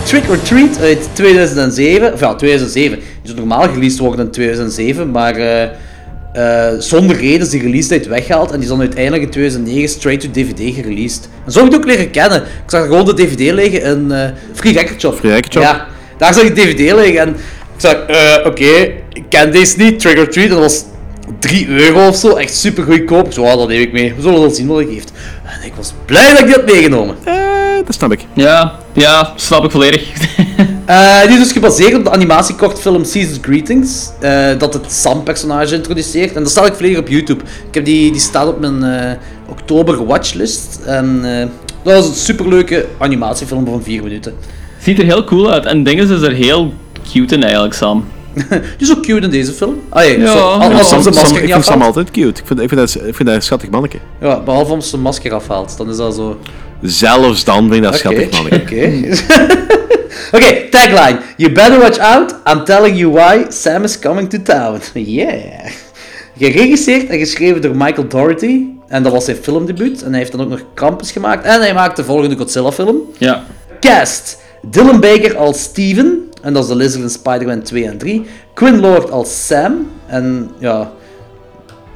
[0.07, 2.99] Trick or Treat uit 2007, of ja, 2007.
[2.99, 5.63] Die zou normaal released worden in 2007, maar eh,
[6.33, 9.89] eh, zonder reden is die release date weggehaald en die is dan uiteindelijk in 2009
[9.89, 11.29] straight to DVD gereleased.
[11.45, 12.41] En zo heb ik het ook leren kennen.
[12.41, 15.17] Ik zag gewoon de DVD liggen in eh Free Record Shop.
[15.17, 15.61] Free Record Shop?
[15.61, 15.87] Ja,
[16.17, 17.35] daar zag ik de DVD liggen en
[17.77, 20.83] ik eh, oké, ik ken deze niet, Trick or Treat, en dat was
[21.39, 23.33] 3 euro of zo, echt super goedkoop.
[23.33, 24.13] Zo, ah, dat neem ik mee.
[24.15, 25.11] We zullen wel zien wat ik geeft.
[25.43, 27.15] En ik was blij dat ik die had meegenomen.
[27.23, 27.33] Eh,
[27.85, 28.19] dat snap ik.
[28.33, 30.01] Ja, ja, snap ik volledig.
[30.87, 36.33] Eh, die is dus gebaseerd op de animatiekortfilm Season's Greetings, eh, dat het Sam-personage introduceert.
[36.35, 37.43] En dat staat ik volledig op YouTube.
[37.67, 39.11] Ik heb die, die staat op mijn eh,
[39.49, 40.79] oktober watchlist.
[40.85, 41.47] En eh,
[41.83, 44.33] dat was een superleuke animatiefilm van 4 minuten.
[44.81, 45.65] Ziet er heel cool uit.
[45.65, 46.73] En dingen is er heel
[47.11, 48.05] cute in eigenlijk, Sam.
[48.77, 49.75] Die is ook cute in deze film.
[49.89, 50.77] Ah, ja, Ja, zo, al- ja.
[50.77, 52.41] als Sam, Sam- ik vind Sam altijd cute.
[52.41, 53.97] Ik vind, ik vind, dat, ik vind dat een schattig manneke.
[54.21, 56.39] Ja, behalve als ze zijn masker afhaalt, dan is dat zo...
[56.81, 58.55] Zelfs dan vind ik dat Oké, schattig manneke.
[58.61, 59.15] Oké.
[60.35, 61.19] Oké, tagline.
[61.37, 62.35] You better watch out.
[62.45, 63.45] I'm telling you why.
[63.49, 64.79] Sam is coming to town.
[65.05, 65.71] Yeah.
[66.37, 68.65] Geregisseerd en geschreven door Michael Dougherty.
[68.87, 70.03] En dat was zijn filmdebuut.
[70.03, 71.45] En hij heeft dan ook nog Krampus gemaakt.
[71.45, 72.97] En hij maakt de volgende Godzilla film.
[73.17, 73.43] Ja.
[73.79, 74.37] Cast.
[74.61, 76.29] Dylan Baker als Steven.
[76.41, 78.25] En dat is de Lizard in Spider-Man 2 en 3.
[78.53, 79.89] Quinn Lord als Sam.
[80.07, 80.91] En ja...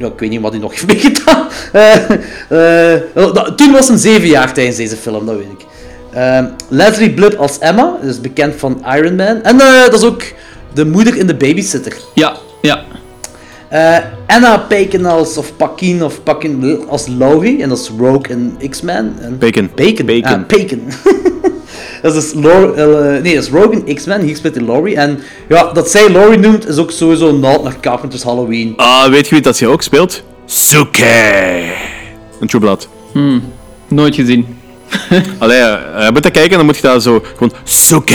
[0.01, 1.47] Ja, ik weet niet wat hij nog heeft meegedaan.
[1.71, 5.65] Eh, eh, dat- toen was hij zeven jaar tijdens deze film, dat weet ik.
[6.13, 9.41] Ehm, Leslie Blipp als Emma, dus bekend van Iron Man.
[9.43, 10.23] En eh, dat is ook
[10.73, 11.93] de moeder in de babysitter.
[12.13, 12.81] Ja, ja.
[13.69, 13.97] Eh,
[14.27, 19.15] Anna Paquin als, of Paquin, of Paquin als Laurie, en dat is Rogue in X-Men.
[19.21, 19.69] En- Bacon.
[19.75, 20.05] Bacon.
[20.05, 20.23] Bacon.
[20.31, 20.81] Ah, Bacon.
[22.01, 24.95] dat is dus Lau- eh, nee, dat is Rogue in X-Men, hier speelt hij Laurie.
[24.95, 28.73] En ja, dat zij Laurie noemt, is ook sowieso een naald naar Carpenter's Halloween.
[28.75, 30.23] Ah, weet je wie dat hier ook speelt?
[30.45, 31.63] Suke.
[32.39, 32.87] Een True Blood.
[33.11, 33.43] Hmm,
[33.87, 34.57] nooit gezien.
[35.39, 38.13] Allee, eh, je moet dat kijken en dan moet je dat zo gewoon Suke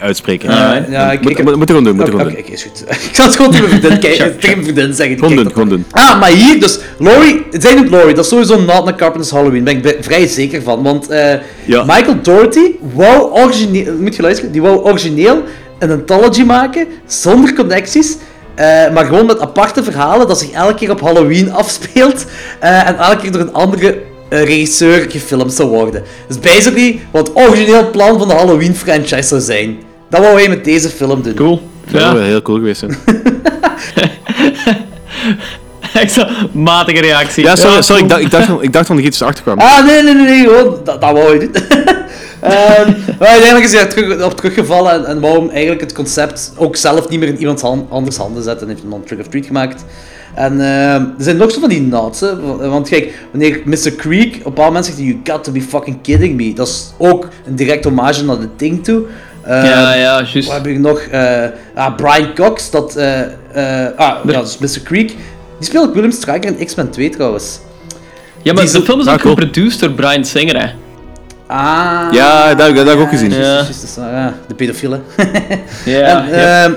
[0.00, 0.50] uitspreken.
[0.50, 2.36] Ja, ja, ik- moet, ik- moet, moet je gewoon doen, moet oké, doen.
[2.46, 2.84] is goed.
[3.08, 5.18] ik zal het gewoon tegen mijn vriendin, kijken, tegen mijn vriendin zeggen.
[5.18, 5.84] Gewoon doen, gewoon doen.
[5.90, 9.30] Ah, maar hier, dus Laurie, zij noemt Laurie, dat is sowieso een naald naar Carpenter's
[9.32, 10.82] Halloween, daar ben ik vrij zeker van.
[10.82, 11.34] Want eh,
[11.64, 11.84] Ja.
[11.84, 15.42] Michael Doherty wou origineel, moet je luisteren, die wou origineel
[15.78, 18.16] een anthology maken, zonder connecties,
[18.54, 22.24] eh, maar gewoon met aparte verhalen, dat zich elke keer op Halloween afspeelt,
[22.60, 23.98] eh, en elke keer door een andere
[24.28, 26.02] eh, regisseur gefilmd zou worden.
[26.28, 29.78] Dus basically, wat het origineel plan van de Halloween franchise zou zijn.
[30.10, 31.34] Dat wou hij met deze film doen.
[31.34, 31.62] Cool.
[31.90, 32.98] Dat zou wel heel cool geweest zijn.
[35.94, 37.44] Echt matige reactie.
[37.44, 39.42] Ja, sorry, sorry ik, dacht, ik, dacht, van- ik dacht van dat er iets achter
[39.42, 39.58] kwam.
[39.58, 41.62] Ah, nee, nee, nee, nee, gewoon, dat, dat wou je doen.
[42.40, 45.92] Ehm, maar uiteindelijk is hij er terug, op teruggevallen en, en wou hem eigenlijk het
[45.92, 49.18] concept ook zelf niet meer in iemand anders handen zetten en heeft een dan Trick
[49.20, 49.84] of Treat gemaakt.
[50.38, 53.92] En ehm, er zijn nog zo van die wa- Want kijk, wanneer Mr.
[53.96, 56.52] Creek op een bepaald moment zegt, you got to be fucking kidding me.
[56.52, 59.02] Dat is ook een direct hommage naar The Thing toe.
[59.44, 60.46] Ehm, Ja, ja, juist.
[60.48, 60.98] Wat heb ik nog?
[61.00, 62.96] Eh, ah, Brian Cox, dat...
[62.96, 64.80] eh, eh, ah, ja, dus Mr.
[64.84, 65.08] Creek.
[65.58, 67.58] Die speelt Willem Stryker in X-Men 2 trouwens.
[68.42, 69.34] Ja, maar Die de film is ook cool.
[69.34, 70.68] geproduced door Brian Singer, hè.
[71.48, 72.12] Ah.
[72.12, 73.30] Ja, dat, dat heb ik ook gezien.
[73.30, 73.66] Ja.
[73.96, 75.02] ja, de pedofielen.
[75.84, 76.64] Ja, En, ja.
[76.64, 76.72] ehm,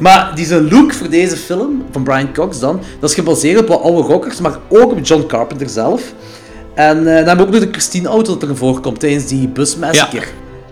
[0.00, 3.68] maar die zijn look voor deze film, van Brian Cox dan, dat is gebaseerd op
[3.68, 6.02] wat oude rockers, maar ook op John Carpenter zelf.
[6.74, 10.26] En eh, dan hebben we ook nog de Christine-auto dat erin voorkomt tijdens die busmassacre.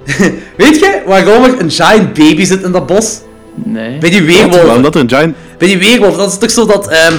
[0.57, 3.21] Weet je waarom er een giant baby zit in dat bos?
[3.55, 3.99] Nee.
[3.99, 4.35] Bij die Wat?
[4.35, 4.65] weerwolven.
[4.67, 5.35] Waarom dat er een giant...
[5.59, 7.15] Bij die weerwolf, dat is toch zo dat ehm,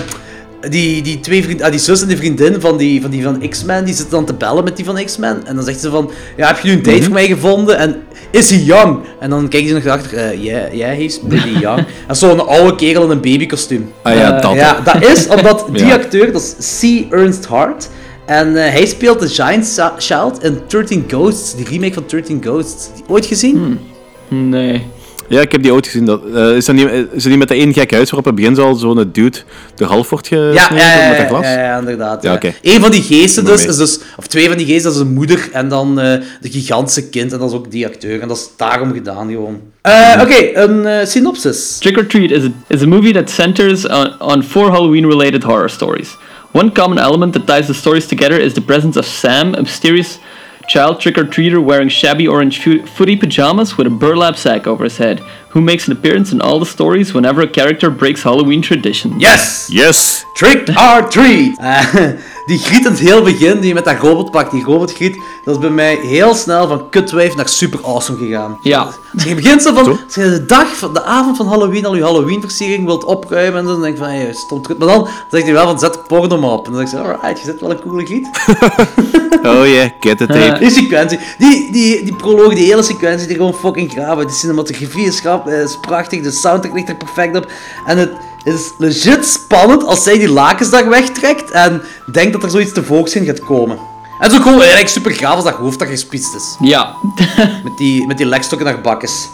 [0.70, 3.50] die, die twee vriend, ah, die zus en die vriendin van die van, die van
[3.50, 5.46] X-Men, die zitten dan te bellen met die van X-Men.
[5.46, 7.78] En dan zegt ze van, ja, heb je nu een date voor mij gevonden?
[7.78, 7.96] En
[8.32, 9.00] is hij young?
[9.20, 11.86] En dan kijkt ze nog achter, eh ja, ja, hij is pretty young.
[12.08, 13.92] En zo'n oude kerel in een babykostuum.
[14.02, 14.54] Ah ja, Eh, dat.
[14.54, 15.94] Ja, dat is omdat die Ja.
[15.96, 17.14] acteur, dat is C.
[17.14, 17.90] Ernst Hart.
[18.26, 22.90] En eh, hij speelt de Giant Child in 13 Ghosts, die remake van 13 Ghosts.
[22.96, 23.80] Die ooit gezien?
[24.28, 24.86] Nee.
[25.28, 26.06] Ja, ik heb die ooit gezien.
[26.06, 28.26] Dat, eh, is, dat niet, is dat niet met dat één gek huis waarop op
[28.26, 29.38] het begin zo al zo'n dude
[29.76, 31.46] de half wordt Ja, gesneden ja, ja, met dat ja, glas?
[31.46, 32.24] ja, ja, inderdaad.
[32.24, 32.40] Ja.
[32.62, 35.14] Eén van die geesten dus, is dus, of twee van die geesten, dat is een
[35.14, 38.22] moeder en dan eh, de gigantische kind en dat is ook die acteur.
[38.22, 39.60] En dat is daarom gedaan gewoon.
[39.82, 41.78] Eh, Oké, een eh, synopsis.
[41.78, 45.44] Trick or Treat is a, is a movie that centers on, on four Halloween related
[45.44, 46.18] horror stories.
[46.52, 50.20] One common element that ties the stories together is the presence of Sam, a mysterious
[50.68, 54.98] child trick or treater wearing shabby orange footy pajamas with a burlap sack over his
[54.98, 55.22] head,
[55.54, 59.20] who makes an appearance in all the stories whenever a character breaks Halloween tradition.
[59.20, 59.70] Yes!
[59.70, 60.26] Yes!
[60.34, 61.58] Trick or treat!
[61.64, 62.10] Eh,
[62.46, 65.62] die griet in het heel begin, die met dat robot pakt, die robotgriet, dat is
[65.62, 68.58] bij mij heel snel van kutwijf naar super awesome gegaan.
[68.62, 68.88] Ja.
[69.26, 72.04] Je begint zo van, als je de dag, van, de avond van Halloween al je
[72.04, 74.78] Halloween-versiering wilt opruimen en zo, dan denk je van, hey, stom terug.
[74.78, 76.66] Maar dan zegt hij wel van, zet porno maar op.
[76.66, 78.30] En dan zeg je, alright, je zet wel een coole griet.
[79.46, 80.60] Oh yeah, get the tape.
[80.60, 84.28] Die sequentie, die, die, die proloog, die hele sequentie, die gewoon fucking graven.
[84.28, 87.52] De cinematografie is, grap, eh, is prachtig, de soundtrack ligt er perfect op.
[87.86, 88.12] En het
[88.44, 91.82] is legit spannend als zij die lakens daar wegtrekt en
[92.12, 93.78] denkt dat er zoiets te volks in gaat komen.
[94.20, 96.56] En zo gewoon eigenlijk super gaaf als dat hoofd dat gespitst is.
[96.60, 96.96] Ja.
[97.64, 99.30] Met die, met die lekstokken naar bakkes.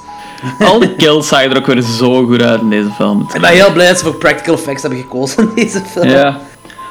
[0.60, 3.28] Al die kills zagen er ook weer zo goed uit in deze film.
[3.34, 6.08] Ik ben heel blij dat ze voor practical effects hebben gekozen in deze film.
[6.08, 6.40] Ja.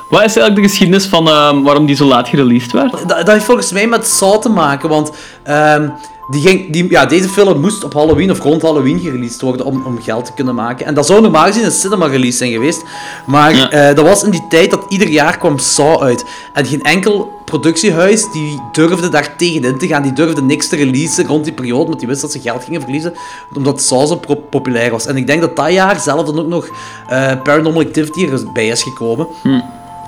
[0.08, 2.90] Wat is eigenlijk de geschiedenis van ehm, waarom die zo laat gereleased werd?
[2.90, 5.10] Dat, dat heeft volgens mij met Saw te maken, want
[5.42, 5.88] ehm,
[6.30, 9.82] die ging, die, ja, deze film moest op Halloween of rond Halloween gereleased worden om,
[9.86, 10.86] om geld te kunnen maken.
[10.86, 12.82] En dat zou normaal gezien een cinema release zijn geweest.
[13.26, 13.70] Maar Ja.
[13.70, 16.24] eh, dat was in die tijd dat ieder jaar kwam Saw uit.
[16.52, 20.02] En geen enkel productiehuis die durfde daar tegenin te gaan.
[20.02, 22.80] Die durfde niks te releasen rond die periode, want die wist dat ze geld gingen
[22.80, 23.12] verliezen.
[23.54, 24.20] Omdat Saw zo
[24.50, 25.06] populair was.
[25.06, 26.68] En ik denk dat dat jaar zelf dan ook nog
[27.08, 29.26] eh, Paranormal Activity erbij is gekomen.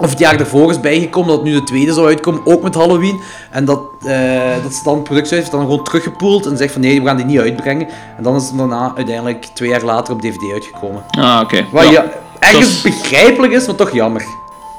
[0.00, 3.20] Of het jaar ervoor is bijgekomen dat nu de tweede zou uitkomen, ook met Halloween.
[3.50, 6.80] En dat, eh, dat ze dan het productiehuis heeft dan gewoon teruggepoeld en zegt van
[6.80, 7.88] nee, we gaan die niet uitbrengen.
[8.16, 11.02] En dan is het daarna uiteindelijk twee jaar later op DVD uitgekomen.
[11.10, 11.66] Ah, oké.
[11.72, 11.90] Wat Ja.
[11.90, 12.04] ja,
[12.38, 14.22] ergens begrijpelijk is, maar toch jammer.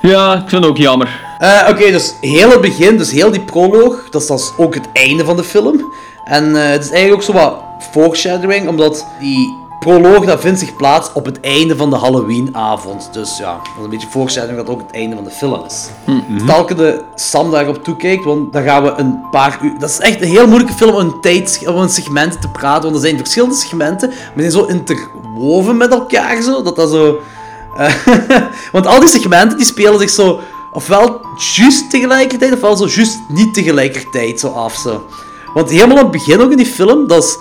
[0.01, 1.19] Ja, ik vind het ook jammer.
[1.39, 4.87] Eh, Oké, dus heel het begin, dus heel die proloog, dat is, is ook het
[4.93, 5.93] einde van de film.
[6.23, 7.55] En eh, het is eigenlijk ook zo wat
[7.91, 13.09] foreshadowing, omdat die proloog dat vindt zich plaats op het einde van de Halloweenavond.
[13.13, 15.89] Dus ja, dat is een beetje foreshadowing dat ook het einde van de film is.
[16.45, 19.79] Telkens de Sam daarop toekijkt, want dan gaan we een paar uur...
[19.79, 22.83] Dat is echt een heel moeilijke film om een, tijd, om een segment te praten,
[22.83, 26.89] want er zijn verschillende segmenten, maar die zijn zo interwoven met elkaar, zo, dat dat
[26.89, 27.19] zo...
[27.77, 27.93] eh,
[28.71, 30.39] want al die segmenten die spelen zich zo
[30.71, 31.21] ofwel
[31.55, 34.75] juist tegelijkertijd, ofwel zo juist niet tegelijkertijd zo af.
[34.75, 35.05] Zo.
[35.53, 37.37] Want helemaal aan het begin ook in die film, dat, is,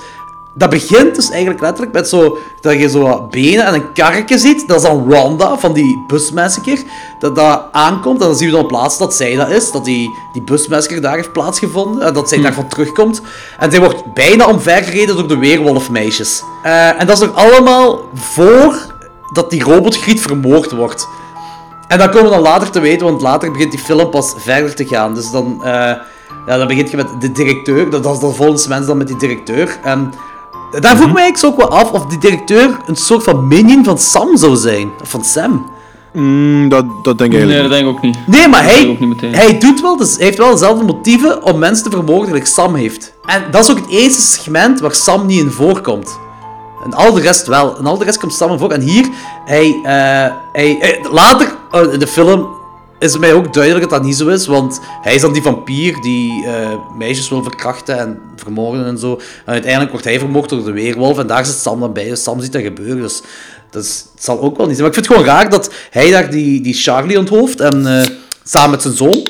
[0.55, 4.39] dat begint dus eigenlijk letterlijk met zo, dat je zo wat benen en een karretje
[4.39, 4.69] ziet.
[4.69, 6.83] Dat is dan Rhonda van die busmassacre,
[7.19, 8.21] dat dat aankomt.
[8.21, 11.17] En dan zien we dan plaats dat zij dat is, dat die, die busmassacre daar
[11.17, 12.07] heeft plaatsgevonden.
[12.07, 13.21] En dat zij daarvan terugkomt.
[13.59, 16.43] En zij wordt bijna omvergereden door de weerwolfmeisjes.
[16.63, 18.75] Eh, en dat is nog allemaal voor
[19.33, 21.09] dat die robotgriet vermoord wordt.
[21.89, 24.75] En dat komen we dan later te weten, want later begint die film pas verder
[24.75, 25.15] te gaan.
[25.15, 25.73] Dus dan, eh,
[26.47, 27.91] ja, dan begint je met de directeur.
[27.91, 29.79] Dat, dat is dan volgens mensen dan met die directeur.
[29.83, 30.13] En
[30.71, 33.49] daar vroeg ik me eigenlijk zo ook wel af of die directeur een soort van
[33.49, 34.91] minion van Sam zou zijn.
[35.03, 35.71] Of van Sam.
[36.13, 38.19] Mm, dat, dat denk ik Nee, eigenlijk dat denk ik ook niet.
[38.27, 39.35] Nee, maar Dat denk ik hij, ook niet meteen.
[39.35, 42.75] hij doet wel, dus hij heeft wel dezelfde motieven om mensen te vermoorden gelijk Sam
[42.75, 43.13] heeft.
[43.25, 46.19] En dat is ook het enige segment waar Sam niet in voorkomt.
[46.85, 47.79] En al de rest wel.
[47.79, 48.71] En al de rest komt Sam in voor.
[48.71, 49.09] En hier,
[49.45, 52.49] hij, eh, hij, eh, later eh, in de film
[53.09, 54.47] is mij ook duidelijk dat dat niet zo is.
[54.47, 59.21] Want hij is dan die vampier die eh, meisjes wil verkrachten en vermoorden en zo.
[59.45, 61.19] En uiteindelijk wordt hij vermoord door de weerwolf.
[61.19, 62.09] En daar zit Sam dan bij.
[62.09, 63.03] Dus Sam ziet dat gebeuren.
[63.03, 63.23] Dus
[63.71, 64.89] dat het zal ook wel niet zijn.
[64.89, 67.61] Maar ik vind het gewoon raar dat hij daar die, die Charlie onthoofd.
[67.61, 68.07] En eh,
[68.45, 69.29] samen met zijn zoon.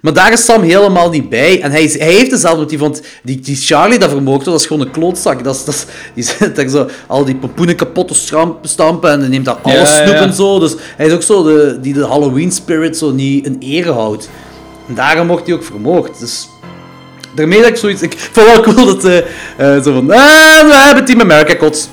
[0.00, 1.60] Maar daar is Sam helemaal niet bij.
[1.62, 4.66] En hij, is- hij heeft dezelfde motief, want die, die Charlie dat vermoord dat is
[4.66, 5.44] gewoon een klootzak.
[5.44, 8.14] Dat is, dat is, die daar zo al die pompoenen kapot te
[8.62, 10.20] stampen en neemt daar Ja, alles snoep ja.
[10.20, 10.58] en zo.
[10.58, 14.28] Dus hij is ook zo de, die de Halloween spirit zo niet in ere houdt.
[14.88, 16.18] En daarom wordt hij ook vermoord.
[16.20, 16.48] Dus
[17.34, 18.02] daarmee dat ik zoiets...
[18.02, 19.18] Ik vond wel cool dat eh
[19.76, 20.10] eh, zo van...
[20.10, 21.88] Ah, we hebben Team America kots.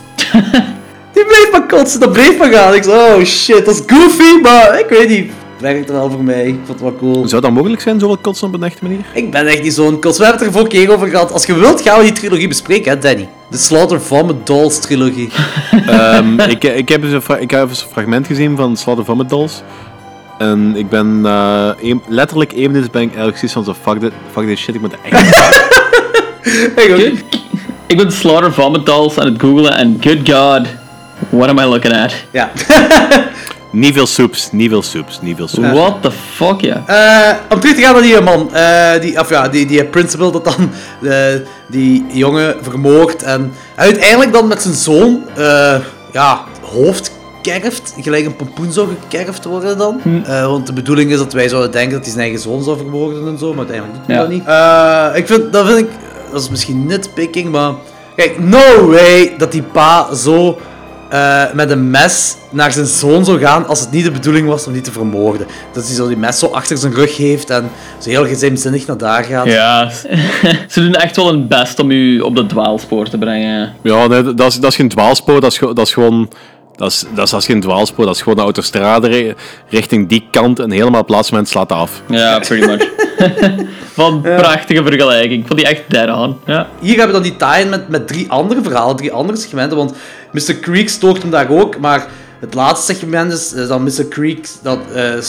[1.14, 2.74] die bleef maar kotsen, dat bleef maar gaan.
[2.74, 5.32] Ik zo, oh shit, dat is goofy, maar ik weet niet.
[5.58, 6.46] Het werkte wel voor mij.
[6.48, 7.28] Ik vond het wel cool.
[7.28, 9.00] Zou dat mogelijk zijn, zoveel kotsen op een echte manier?
[9.14, 10.18] Ik ben echt niet zo'n kots.
[10.18, 11.32] We hebben het er vorige keer over gehad.
[11.32, 13.30] Als je wilt, gaan we die trilogie bespreken, hè, Danny?
[13.50, 15.30] De Slaughter Vomit Dolls trilogie.
[15.88, 19.06] Ehm, ik, ik, heb eens een fra- ik heb eens een fragment gezien van Slaughter
[19.06, 19.62] Vomit Dolls.
[20.38, 24.00] En ik ben eh, een- letterlijk één minuut ben ik eigenlijk zoiets van zo fuck
[24.02, 25.36] dit, fuck this shit, ik moet echt
[26.76, 27.24] Ik,
[27.88, 30.68] ik ben Slaughter Vomit Dolls aan het googlen en good god,
[31.30, 32.14] what am I looking at?
[32.32, 32.52] Ja.
[33.72, 35.72] Niet veel soeps, niet veel soeps, niet veel soeps.
[35.72, 36.84] What the fuck, ja.
[36.88, 40.32] Eh, om terug te gaan naar die man, eh, die, of ja, die, die principal
[40.32, 40.70] dat dan
[41.12, 41.18] eh,
[41.68, 45.76] die jongen vermoordt en uiteindelijk dan met zijn zoon eh,
[46.12, 47.12] ja, hoofd
[47.42, 50.02] kerft, gelijk een pompoen zou gekerfd worden dan.
[50.26, 52.78] Eh, want de bedoeling is dat wij zouden denken dat hij zijn eigen zoon zou
[52.78, 54.22] vermoorden en zo, maar uiteindelijk doet hij Ja.
[54.22, 54.46] dat niet.
[54.46, 55.90] Eh, ik vind, dat vind ik,
[56.32, 57.74] dat is misschien nitpicking, maar
[58.16, 60.58] kijk, no way dat die pa zo
[61.10, 64.68] eh, met een mes naar zijn zoon zou gaan als het niet de bedoeling was
[64.68, 65.48] om die te vermoorden.
[65.74, 68.98] Dat hij zo die mes zo achter zijn rug heeft en zo heel geheimzinnig naar
[68.98, 69.46] daar gaat.
[69.46, 69.90] Ja,
[70.70, 73.74] ze doen echt wel hun best om u op dat dwaalspoor te brengen.
[73.82, 76.30] Ja, nee, dat, is, dat is geen dwaalspoor, dat is, dat is gewoon...
[76.76, 79.34] Dat is, dat, is, dat is geen dwaalspoor, dat is gewoon de autostrade ri-
[79.70, 82.02] richting die kant en helemaal op het laatste moment slaat af.
[82.10, 82.88] Ja, pretty much.
[83.94, 85.42] Van prachtige vergelijking.
[85.42, 86.38] Ik vond die echt dead on.
[86.46, 86.68] Ja.
[86.80, 89.94] Hier hebben we dan die tie-in met, met drie andere verhalen, drie andere segmenten, want
[90.32, 90.60] Mr.
[90.60, 92.08] Creek stoort hem daar ook, maar
[92.40, 94.08] het laatste segment is, is dan Mr.
[94.10, 95.22] Creek dat, eh, eh,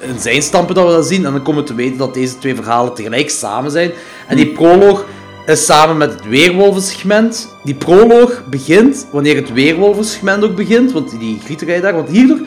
[0.00, 2.38] in zijn stampen dat we dat zien, en dan komen we te weten dat deze
[2.38, 3.90] twee verhalen tegelijk samen zijn.
[4.28, 5.04] En die proloog
[5.46, 7.48] is samen met het weerwolvensegment.
[7.64, 12.38] Die proloog begint wanneer het weerwolvensegment ook begint, want die grieterij daar, want hierdoor...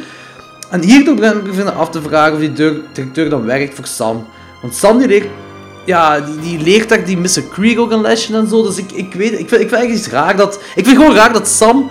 [0.69, 3.75] En hierdoor ben ik me beginnen af te vragen of die dir- directeur dan werkt
[3.75, 4.27] voor Sam.
[4.66, 5.01] Want Sam
[5.86, 7.43] ja, die, die leert daar die Mr.
[7.51, 8.63] Creek ook een lesje en zo.
[8.63, 10.59] Dus ik, ik weet, ik vind, ik vind eigenlijk iets raar dat.
[10.76, 11.89] Ik vind gewoon raar dat Sam.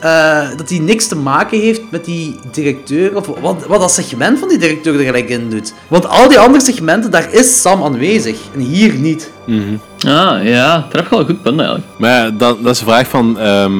[0.00, 3.16] eh, dat hij niks te maken heeft met die directeur.
[3.16, 5.72] Of wat, wat dat segment van die directeur er gelijk in doet.
[5.88, 8.38] Want al die andere segmenten, daar is Sam aanwezig.
[8.54, 9.30] En hier niet.
[9.46, 10.86] Ah, ja.
[10.90, 11.88] Daar heb je wel een goed punt eigenlijk.
[11.98, 13.38] Maar ja, dat, dat is de vraag van...
[13.38, 13.72] ehm,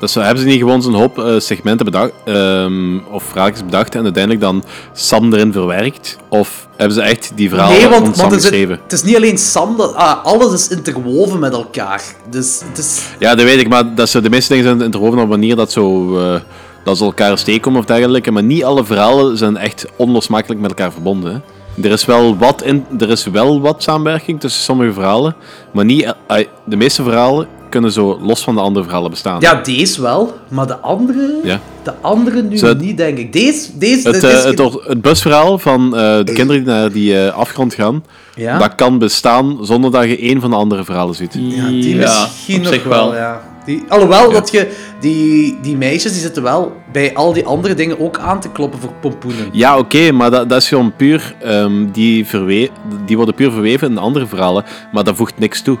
[0.00, 3.94] dat ze, hebben ze niet gewoon zo'n hoop eh, segmenten bedacht, ehm, of vraagjes bedacht
[3.94, 6.16] en uiteindelijk dan Sam erin verwerkt?
[6.28, 8.78] Of hebben ze echt die verhalen nee, want, Sam want zit- geschreven?
[8.82, 9.76] het is niet alleen Sam.
[9.76, 12.02] Dat, ah, alles is interwoven met elkaar.
[12.30, 13.02] Dus het is.
[13.18, 15.56] Ja, dat weet ik, maar dat ze, de meeste dingen zijn interwoven op een manier
[15.56, 16.40] dat, zo, eh,
[16.84, 18.30] dat ze elkaar steek komen of dergelijke.
[18.30, 21.32] Maar niet alle verhalen zijn echt onlosmakelijk met elkaar verbonden.
[21.32, 21.38] Hè.
[21.82, 25.34] Er, is wel wat in, er is wel wat samenwerking tussen sommige verhalen,
[25.72, 29.40] maar niet, eh, de meeste verhalen kunnen zo los van de andere verhalen bestaan.
[29.40, 31.60] Ja, deze wel, maar de andere, Ja.
[31.82, 33.32] de andere nu niet, denk ik.
[33.32, 36.92] Deze, deze, Het, dit eh, is- het, het busverhaal van eh, de kinderen die naar
[36.92, 38.04] die afgrond gaan,
[38.36, 38.58] Ja?
[38.58, 41.34] dat kan bestaan zonder dat je één van de andere verhalen ziet.
[41.34, 43.14] Ja, die Ja, misschien op nog zich wel, wel.
[43.20, 43.40] ja.
[43.64, 48.00] Die, alhoewel dat je, die, die meisjes die zitten wel bij al die andere dingen
[48.00, 49.48] ook aan te kloppen voor pompoenen.
[49.52, 51.34] Ja, oké, maar dat, dat is gewoon puur...
[51.40, 52.70] ehm, die, verwe
[53.06, 55.78] die worden puur verweven in de andere verhalen, maar dat voegt niks toe.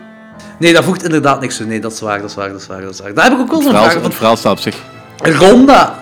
[0.58, 1.66] Nee, dat voegt inderdaad niks toe.
[1.66, 2.80] Nee, dat is waar, dat is waar, dat is waar.
[2.82, 3.14] Dat is waar.
[3.14, 4.76] Daar heb ik ook wel zo'n vraag het verhaal staat op zich.
[5.16, 5.92] Rond dat,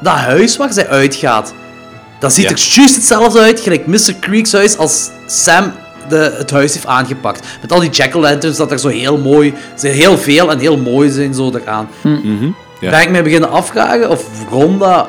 [0.00, 1.54] dat huis waar zij uitgaat,
[2.18, 2.50] dat ziet Ja.
[2.50, 4.14] er juist hetzelfde uit, gelijk Mr.
[4.20, 5.72] Creek's huis, als Sam
[6.08, 7.46] de, het huis heeft aangepakt.
[7.60, 11.10] Met al die jack-o'-lanterns, dat er zo heel mooi, ze heel veel en heel mooi
[11.10, 11.88] zijn, zo eraan.
[12.02, 12.50] Mhm,
[12.80, 12.90] ja.
[12.90, 15.08] Ben ik mij beginnen afvragen of Ronda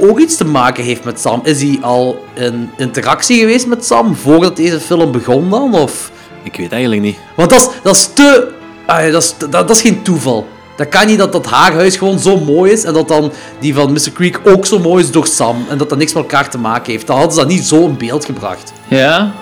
[0.00, 1.40] ook iets te maken heeft met Sam.
[1.44, 5.74] Is hij al in interactie geweest met Sam voordat deze film begon dan?
[5.74, 6.10] Of...
[6.42, 7.18] Ik weet eigenlijk niet.
[7.34, 8.48] Want dat is, dat is te...
[8.86, 10.46] ah, dat, is, dat, dat is geen toeval.
[10.76, 13.74] Dat kan niet dat dat haar huis gewoon zo mooi is en dat dan die
[13.74, 14.12] van Mr.
[14.14, 16.92] Creek ook zo mooi is door Sam en dat dat niks met elkaar te maken
[16.92, 17.06] heeft.
[17.06, 18.72] Dan hadden ze dat niet zo in beeld gebracht.
[18.88, 19.34] Ja,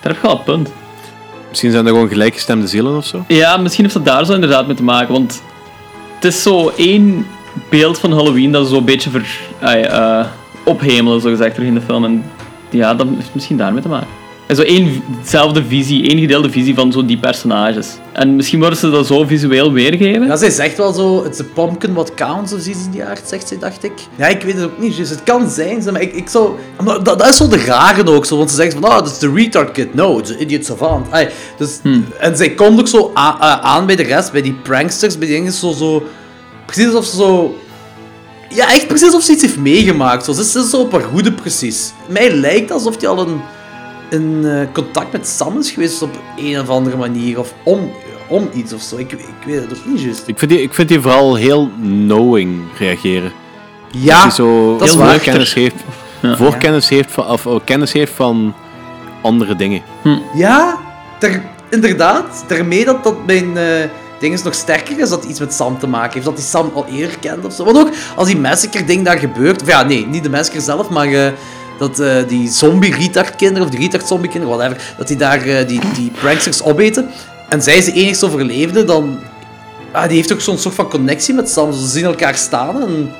[0.00, 0.70] daar heb je wel een punt.
[1.48, 3.24] Misschien zijn er gewoon gelijkgestemde zielen of zo.
[3.28, 5.42] Ja, misschien heeft dat daar zo inderdaad mee te maken, want
[6.14, 7.26] het is zo één
[7.70, 10.26] beeld van Halloween dat ze zo'n beetje ver, eh,
[10.64, 12.04] ophemelen, zo gezegd, terug in de film.
[12.04, 12.24] En
[12.70, 14.08] ja, dat heeft misschien daarmee te maken.
[14.48, 17.88] En zo éénzelfde visie, één gedeelde visie van zo die personages.
[18.12, 20.26] En misschien worden ze dat zo visueel weergeven.
[20.26, 23.28] Ja, zij zegt wel zo, it's a pumpkin what counts of iets in die aard,
[23.28, 23.92] zegt zij, dacht ik.
[24.16, 26.50] Ja, ik weet het ook niet, dus het kan zijn, maar ik, ik zou...
[26.84, 29.18] Dat, dat is zo de rare ook, zo, want ze zegt van, oh, dat is
[29.18, 29.94] de retard kid.
[29.94, 31.06] No, it's an idiot savant.
[31.58, 31.78] Dus,
[32.18, 33.10] En zij komt ook zo
[33.62, 36.02] aan bij de rest, bij die pranksters, bij die dingen, zo, zo...
[36.66, 37.56] Precies alsof ze zo...
[38.48, 40.24] Ja, echt precies alsof ze iets heeft meegemaakt.
[40.24, 40.32] Zo.
[40.32, 41.92] Ze is ze is zo op haar hoede, precies.
[42.06, 43.40] Mij lijkt alsof hij al een,
[44.10, 47.38] een eh, contact met Sam is geweest op een of andere manier.
[47.38, 47.90] Of om,
[48.28, 48.96] om iets of zo.
[48.96, 50.22] Ik, ik weet het ook niet juist.
[50.26, 53.32] Ik vind die, ik vind die vooral heel knowing reageren.
[53.90, 55.10] Ja, dat zo dat is heel waar.
[55.14, 55.74] voorkennis heeft,
[56.20, 56.36] Ja.
[56.36, 58.54] voorkennis heeft van, of, oh, kennis heeft van
[59.22, 59.82] andere dingen.
[60.34, 60.78] Ja,
[61.18, 62.44] ter, inderdaad.
[62.46, 63.88] Daarmee dat, dat mijn eh
[64.18, 66.24] ding is nog sterker is dat iets met Sam te maken heeft.
[66.24, 67.64] Dat hij Sam al eerder kent of zo.
[67.64, 69.62] Want ook als die massacre-ding daar gebeurt.
[69.62, 71.32] Of ja, nee, niet de massacre zelf, maar eh,
[71.78, 76.62] dat eh, die zombie-retard-kinderen, of die retard-zombie-kinderen, whatever, dat die daar eh, die, die pranksters
[76.62, 77.08] opeten.
[77.48, 79.18] En zij is de enigste overleefde, dan.
[79.92, 81.72] Ah, die heeft ook zo'n soort van connectie met Sam.
[81.72, 83.10] Ze zien elkaar staan en.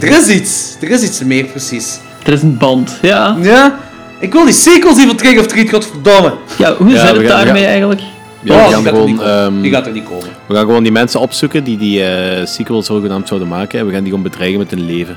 [0.00, 0.76] Er is iets.
[0.80, 1.98] Er is iets meer, precies.
[2.24, 3.36] Er is een band, ja.
[3.40, 3.78] Ja.
[4.20, 6.34] Ik wil die sequels zien van Trick of Treat, godverdomme.
[6.58, 8.00] Ja, hoe Ja, zit het daarmee gaan- eigenlijk?
[8.42, 9.44] Ja, Oh, we die gaan gaat er gewoon, niet komen.
[9.44, 10.28] ehm, Die gaat er niet komen.
[10.46, 13.78] we gaan gewoon die mensen opzoeken die die eh sequel zogenaamd zouden maken.
[13.78, 15.16] En we gaan die gewoon bedreigen met hun leven.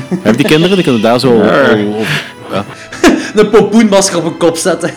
[0.22, 0.74] Heb die kinderen?
[0.76, 1.34] Die kunnen daar zo...
[1.34, 2.64] Ja.
[3.34, 4.90] Een pompoenmasker op een kop zetten.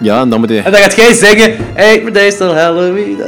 [0.00, 0.60] ja, en dan moet je...
[0.60, 3.18] En dan gaat jij zeggen, hey, maar deze is still Halloween.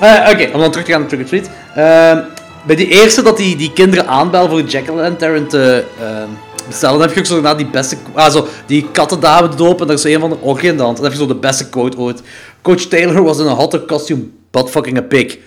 [0.00, 1.50] Eh, Oké, om dan terug te gaan naar Trick or Treat.
[1.74, 2.18] Ehm,
[2.66, 6.28] bij die eerste dat die, die kinderen aanbellen voor Jack-o'-lantern te ehm,
[6.66, 7.96] bestellen, dan heb je ook zo na die beste...
[8.14, 10.82] Ah, zo, die kattendame doop en daar is zo een van de orgie in de
[10.82, 10.96] hand.
[10.96, 12.22] En dan heb je zo de beste quote ooit.
[12.62, 15.38] Coach Taylor was in a hotter costume, but fucking a pig.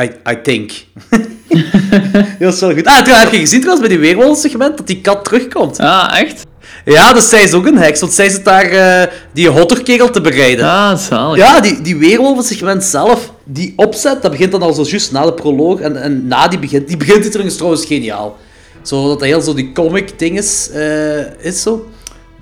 [0.00, 0.72] I, I think.
[2.38, 2.86] Heel zo goed.
[2.86, 5.78] Ah, heb je gezien trouwens bij die weerwolf-segment dat die kat terugkomt.
[5.78, 6.46] Ah, echt?
[6.84, 10.20] Ja, dus zij is ook een heks, want zij zit daar eh, die hotterkegel te
[10.20, 10.64] bereiden.
[10.64, 11.36] Ah, zalig.
[11.36, 15.32] Ja, die, die weerwolven-segment zelf, die opzet, dat begint dan al zo juist na de
[15.34, 15.80] proloog.
[15.80, 18.36] En, en na die begint, die begint trouwens trouwens geniaal.
[18.82, 21.90] Zo dat dat heel zo die comic ding is, eh, is zo.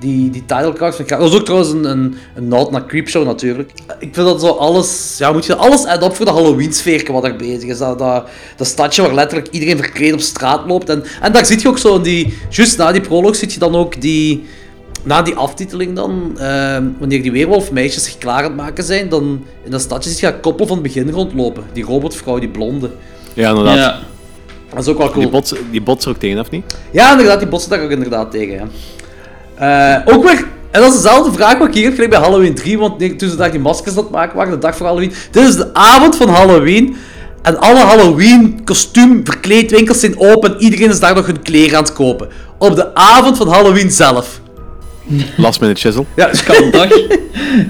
[0.01, 1.25] Die, die title cards vind ik gaaf.
[1.25, 3.71] Dat is ook trouwens een, een, een nod naar Creepshow natuurlijk.
[3.99, 7.25] Ik vind dat zo alles, ja, moet je alles add op voor de Halloween-sfeer wat
[7.25, 7.79] er bezig is.
[7.79, 10.89] Dat, dat, dat stadje waar letterlijk iedereen verkleed op straat loopt.
[10.89, 13.59] En, en daar zie je ook zo, in die, juist na die proloog, zie je
[13.59, 14.45] dan ook die,
[15.03, 19.45] na die aftiteling dan, ehm, wanneer die weerwolfmeisjes zich klaar aan het maken zijn, dan
[19.65, 21.65] in dat stadje zie je een koppel van het begin rondlopen.
[21.73, 22.91] Die robotvrouw, die blonde.
[23.35, 23.77] Ja, inderdaad.
[23.77, 24.01] Ja.
[24.71, 25.21] Dat is ook wel cool.
[25.21, 26.77] Die botsen die botsen er ook tegen, of niet?
[26.91, 28.55] Ja, inderdaad, die botsen daar ook inderdaad tegen.
[28.55, 28.67] Ja.
[29.61, 32.55] Eh, ook weer, en dat is dezelfde vraag wat ik hier heb gelijk bij Halloween
[32.55, 34.87] 3, want nee, toen ze daar die maskers aan het maken waren, de dag voor
[34.87, 35.13] Halloween.
[35.31, 36.97] Dit is de avond van Halloween.
[37.43, 40.57] En alle Halloween kostuum verkleedwinkels zijn open.
[40.59, 42.29] Iedereen is daar nog hun kleren aan het kopen.
[42.59, 44.41] Op de avond van Halloween zelf.
[45.37, 46.07] Last minute chisel.
[46.17, 46.89] Ja, Kan toch?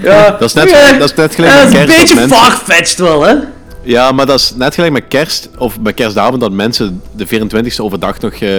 [0.03, 0.30] ja.
[0.30, 0.93] Dat is net, Ja.
[0.93, 3.34] dat is net gelijk Ja, dat is een dat beetje far-fetched wel, hè?
[3.83, 7.76] Ja, maar dat is net gelijk met kerst, of bij kerstavond, dat mensen de 24e
[7.76, 8.59] overdag nog eh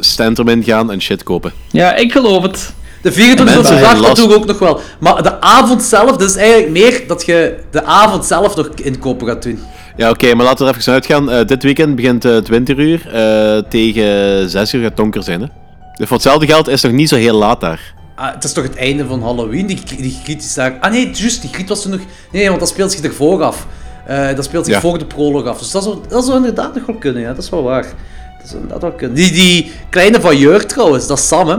[0.00, 1.52] Stentermin gaan en shit kopen.
[1.70, 2.72] Ja, ik geloof het.
[3.02, 4.80] De 24 Mensen dag, hebben dat doe ik ook nog wel.
[4.98, 9.26] Maar de avond zelf, dat is eigenlijk meer dat je de avond zelf nog inkopen
[9.26, 9.60] gaat doen.
[9.96, 11.30] Ja, oké, maar laten we er even uitgaan.
[11.30, 13.08] Eh, dit weekend begint eh, het winteruur.
[13.12, 15.46] eh, tegen 6 uur gaat het donker zijn, hè.
[15.94, 17.94] Dus voor hetzelfde geld is het nog niet zo heel laat daar.
[18.14, 19.66] Ah, het is toch het einde van Halloween?
[19.66, 20.76] Die, die griet is daar...
[20.80, 22.00] Ah nee, juist, die griet was er nog...
[22.32, 23.66] Nee, want dat speelt zich ervoor af.
[24.10, 24.80] Eh, dat speelt zich Ja.
[24.80, 25.58] voor de prolog af.
[25.58, 27.28] Dus dat zou, dat zou inderdaad nog wel kunnen, ja.
[27.34, 27.82] Dat is wel waar.
[28.38, 29.16] Dat zou inderdaad wel kunnen.
[29.16, 31.56] Die, die kleine voyeur trouwens, dat is Sam, hè.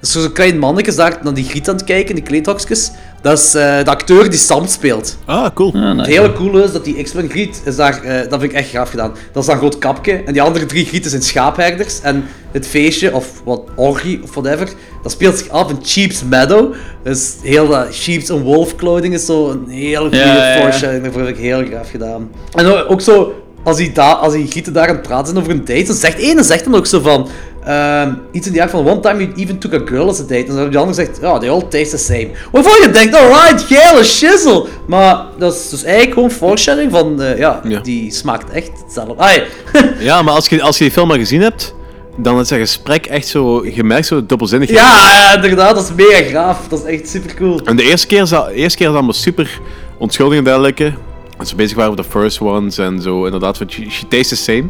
[0.00, 2.90] Dat is zo'n klein mannetje daar naar die griet aan het kijken, die kleedhokjes.
[3.22, 5.16] Dat is eh, de acteur die Sam speelt.
[5.24, 5.72] Ah, cool.
[5.72, 8.68] Het hele coole is dat die X-Men griet, is daar, eh, dat vind ik echt
[8.68, 9.14] gaaf gedaan.
[9.32, 10.12] Dat is dan een groot kapje.
[10.12, 12.00] En die andere drie grieten zijn schaapherders.
[12.00, 14.68] En het feestje, of wat orgie, of whatever,
[15.02, 16.74] dat speelt zich af in Cheap's Meadow.
[17.02, 20.60] Dus heel dat Sheep's and Wolf clothing is zo een hele goede Ja, ja, ja.
[20.60, 21.04] foreshadowing.
[21.04, 22.30] Dat vind ik heel gaaf gedaan.
[22.54, 23.34] En ook zo,
[23.66, 26.18] als die, als die grieten daar aan het praten zijn over een date, dan zegt
[26.18, 27.28] ene zegt dan ook zo van...
[27.64, 30.22] ehm, iets in die aard van, one time you even took a girl as a
[30.22, 30.34] date.
[30.34, 32.28] En dan heb die andere zegt, ja, they all taste the same.
[32.52, 34.66] Waarvan je denkt, alright, geile shizzle.
[34.86, 37.80] Maar dat is dus eigenlijk gewoon foreshadowing van, eh, ja, Ja.
[37.80, 39.14] die smaakt echt hetzelfde.
[39.16, 39.42] Ai.
[39.98, 41.74] Ja, maar als je, als je die film al gezien hebt,
[42.16, 44.70] dan is dat gesprek echt zo, je merkt zo dubbelzinnig.
[44.70, 46.58] ja, ja, inderdaad, dat is mega gaaf.
[46.68, 47.60] Dat is echt super cool.
[47.64, 49.60] En de eerste keer is dat, de eerste keer is dat allemaal super
[49.98, 50.92] onschuldig en dergelijke.
[51.38, 53.24] Dat ze bezig waren met de first ones en zo.
[53.24, 54.68] Inderdaad, van she, tastes the same.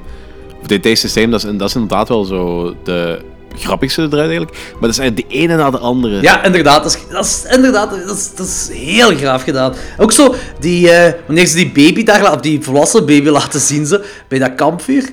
[0.60, 3.20] Of they taste the same, dat is, dat is inderdaad wel zo de
[3.58, 4.52] grappigste eruit eigenlijk.
[4.52, 6.22] Maar dat is eigenlijk de ene na de andere.
[6.22, 6.82] Ja, inderdaad.
[6.82, 9.74] Dat is, dat is, inderdaad, dat is, is heel graaf gedaan.
[9.98, 13.86] Ook zo, die, eh, wanneer ze die baby daar, of die volwassen baby laten zien,
[13.86, 15.08] ze, bij dat kampvuur.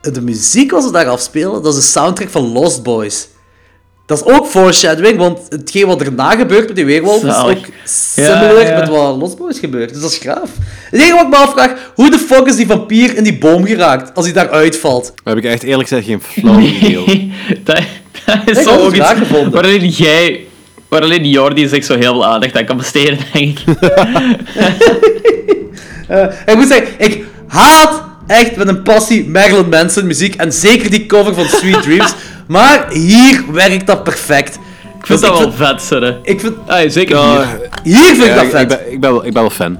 [0.00, 3.28] De muziek wat ze daar afspelen, dat is de soundtrack van Lost Boys.
[4.06, 8.60] Dat is ook foreshadowing, want hetgeen wat erna gebeurt met die weerwolf is ook similar
[8.62, 8.78] Ja, ja.
[8.78, 9.92] met wat Lost Boys gebeurt.
[9.92, 10.50] Dus dat is graaf.
[10.90, 13.64] Het enige wat ik me afvraag, hoe de fuck is die vampier in die boom
[13.64, 15.12] geraakt, als hij daar uitvalt?
[15.24, 17.20] Daar heb ik echt eerlijk gezegd geen flauw idee over.
[17.64, 17.78] dat,
[18.44, 19.52] is ook iets gevonden.
[19.52, 20.40] waar alleen jij,
[20.88, 23.64] waar alleen Jordi zich zo heel veel aandacht aan kan besteden, denk ik.
[26.08, 30.90] Eh, ik moet zeggen, ik haat echt met een passie Marilyn Manson muziek en zeker
[30.90, 32.14] die cover van Sweet Dreams.
[32.48, 34.58] Maar hier werkt dat perfect.
[34.98, 36.18] Ik vind dat wel vet, sorry.
[36.22, 36.54] Ik vind...
[36.66, 37.46] Ah, zeker Ja, hier.
[37.82, 38.60] Hier vind ik dat ik, vet.
[38.62, 39.78] ik, ben, ik, ben wel, ik ben wel fan.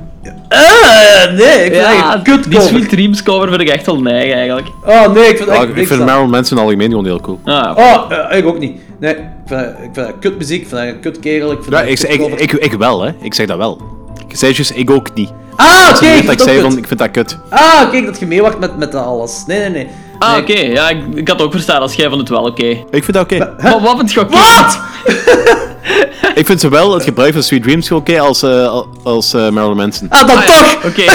[0.49, 2.61] Eh, nee, ik vind Ja, kut die.
[2.61, 4.67] Sweet Dreams cover vind ik echt wel neig, eigenlijk.
[4.87, 6.05] Oh nee, ik vind Ja, echt ik niks vind.
[6.05, 7.41] Marilyn Manson algemeen gewoon heel cool.
[7.45, 7.81] Ah, oké.
[7.81, 8.81] Oh, eh, ik ook niet.
[9.01, 11.51] Nee, ik vind, dat- ik vind dat kut muziek, ik vind dat een kut kerel,
[11.53, 12.01] ik vind Ja, dat ik,
[12.41, 13.13] ik, ik, ik, wel, hè.
[13.23, 13.81] Ik zeg dat wel.
[14.29, 15.31] Ik zei juist, ik ook niet.
[15.57, 16.67] Ah, oké, Ik, ik ik, zei kut.
[16.71, 17.39] van, ik vind dat kut.
[17.51, 19.45] Ah, kijk, dat je meewacht met, met dat alles.
[19.47, 19.89] Nee, nee, nee.
[20.19, 20.41] Ah, Nee.
[20.41, 20.61] oké.
[20.61, 22.65] Ja, ik, ik had ook verstaan als jij vond het wel oké.
[22.67, 23.55] Ik vind dat oké.
[23.63, 24.37] Maar wat vind je oké?
[24.37, 24.79] Wat?
[26.35, 30.07] Ik vind zowel het gebruik van Sweet Dreams oké als, eh, als eh, Marilyn Manson.
[30.11, 30.59] Ah, dan Ah, ja.
[30.59, 30.85] toch!
[30.85, 31.03] Oké.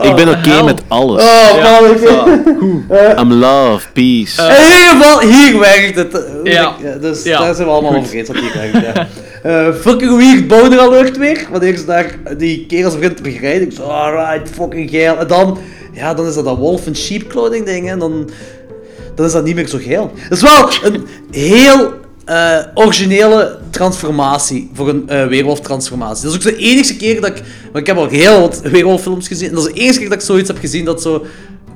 [0.08, 0.62] ik ben oké hell.
[0.64, 1.22] met alles.
[1.22, 1.98] Oh, Ja, man, ik...
[2.08, 2.26] zo.
[3.20, 4.42] I'm love, peace.
[4.42, 6.14] In ieder geval, hier werkt het.
[6.44, 6.74] Eh, Ja.
[7.00, 7.38] dus Ja.
[7.40, 8.94] daar zijn we allemaal over eens dat hier werkt.
[8.94, 9.06] Ja.
[9.42, 11.46] Eh, fucking weird boner alert weer.
[11.50, 13.62] Wanneer ze daar die kerels begint te begrijpen.
[13.66, 15.16] Ik zo, alright, fucking geil.
[15.18, 15.58] En dan,
[15.92, 17.90] ja, dan is dat dat wolf en sheep clothing ding.
[17.90, 18.30] En dan,
[19.14, 20.10] dan is dat niet meer zo geil.
[20.28, 21.92] Dat is wel een heel
[22.24, 26.24] eh, originele transformatie voor een eh weerwolf-transformatie.
[26.24, 27.42] Dat is ook de enige keer dat ik...
[27.64, 29.48] Want ik heb al heel wat weerwolffilms gezien.
[29.48, 31.24] En dat is de enige keer dat ik zoiets heb gezien dat zo...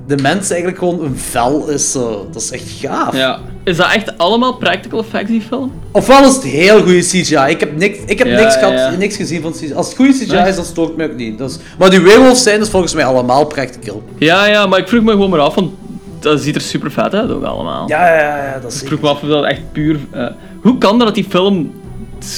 [0.06, 1.92] De mens eigenlijk gewoon een vel is.
[1.92, 2.26] Zo.
[2.32, 3.16] Dat is echt gaaf.
[3.16, 3.38] Ja.
[3.64, 5.72] Is dat echt allemaal practical effects, die film?
[5.90, 7.36] Ofwel is het heel goede CGI.
[7.50, 8.90] Ik heb niks, ik heb Ja, niks, gehad, ja.
[8.90, 9.74] niks gezien van CGI.
[9.74, 10.48] Als het goede CGI Nee.
[10.48, 11.38] is, dan stoort me ook niet.
[11.38, 14.02] Dat is, maar die werewolves zijn dus volgens mij allemaal practical.
[14.18, 15.70] Ja, ja, maar ik vroeg me gewoon maar af, want
[16.18, 17.88] dat ziet er super vet uit ook allemaal.
[17.88, 19.98] Ja, ja, ja, ja dat is Ik vroeg me af of dat echt puur...
[20.10, 20.26] eh,
[20.62, 21.72] hoe kan dat dat die film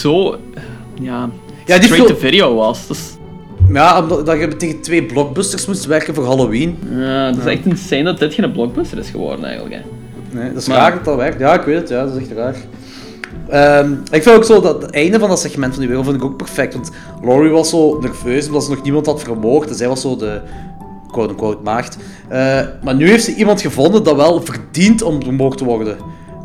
[0.01, 0.37] zo...
[1.01, 1.29] ja,
[1.65, 2.87] Ja, die straight film- to video was?
[2.87, 3.03] Dat is,
[3.73, 6.79] Ja, omdat dat je tegen twee blockbusters moest werken voor Halloween.
[6.91, 9.75] ja, dat is echt insane dat dit geen blockbuster is geworden eigenlijk.
[9.75, 9.81] Hè.
[10.39, 11.39] Nee, dat is Maar- raar dat dat werkt.
[11.39, 11.89] Ja, ik weet het.
[11.89, 12.55] Ja, dat is echt raar.
[13.49, 16.19] Ehm, ik vind ook zo dat het einde van dat segment van die wereld vind
[16.23, 16.75] ik ook perfect.
[16.75, 16.91] Want
[17.23, 19.69] Laurie was zo nerveus omdat ze nog niemand had vermoord.
[19.69, 20.41] En zij was zo de
[21.11, 21.97] quote-unquote maagd.
[22.29, 25.97] Eh, maar nu heeft ze iemand gevonden dat wel verdient om vermoord te worden.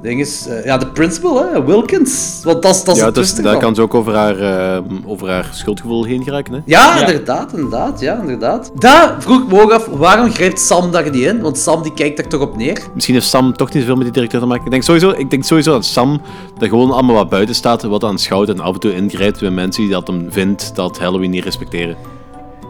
[0.02, 2.40] Ding is, eh, ja, de principal, hè, Wilkins.
[2.44, 4.82] Want dat is, dat is ja, dus twist daar kan ze ook over haar, eh,
[5.06, 6.54] over haar schuldgevoel heen geraken.
[6.54, 6.60] Hè?
[6.66, 7.00] Ja, Ja.
[7.00, 8.72] inderdaad, inderdaad, ja, inderdaad.
[8.76, 11.42] Daar vroeg ik me ook af, waarom grijpt Sam daar niet in?
[11.42, 12.82] Want Sam die kijkt daar toch op neer.
[12.94, 14.66] Misschien heeft Sam toch niet zoveel met die directeur te maken.
[14.66, 16.22] Ik denk sowieso, ik denk sowieso dat Sam
[16.60, 19.84] er gewoon allemaal wat buiten staat, wat aanschouwt en af en toe ingrijpt bij mensen
[19.84, 21.96] die dat hem vindt dat Halloween niet respecteren.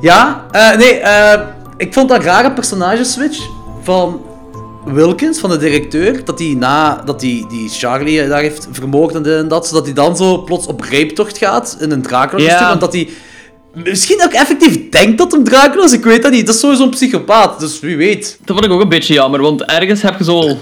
[0.02, 1.42] Ja, eh, nee, eh,
[1.78, 3.39] ik vond dat een rare personageswitch
[3.82, 4.22] van
[4.86, 9.24] Wilkins, van de directeur, dat hij na dat die, die Charlie daar heeft vermoord en
[9.24, 12.71] dit en dat, zodat hij dan zo plots op reeptocht gaat in een Dracula Ja.
[12.71, 13.09] en dat hij
[13.74, 16.83] misschien ook effectief denkt dat hem Dracula is, ik weet dat niet, dat is sowieso
[16.83, 18.39] een psychopaat, dus wie weet.
[18.45, 20.58] Dat vond ik ook een beetje jammer, want ergens heb je zo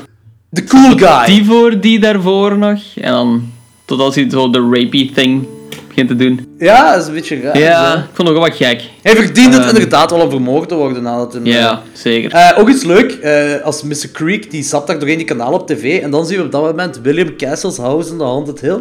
[0.49, 1.25] De cool guy.
[1.25, 2.79] die voor, die daarvoor nog.
[2.95, 3.51] En dan,
[3.85, 5.47] tot als hij zo de rapey thing
[5.89, 6.47] begint te doen.
[6.59, 7.57] Ja, dat is een beetje raar.
[7.59, 7.97] Ja, zo.
[7.97, 8.83] ik vond het ook wel wat gek.
[9.01, 9.73] Hij verdient het Ehm.
[9.75, 11.45] inderdaad wel om vermoord te worden nadat hem...
[11.45, 12.31] Ja, zeker.
[12.31, 14.09] Eh, ook iets leuk, eh, als Mr.
[14.13, 16.61] Creek, die zat daar doorheen die kanaal op tv, en dan zien we op dat
[16.61, 18.79] moment William Castle's House in the Haunted Hill.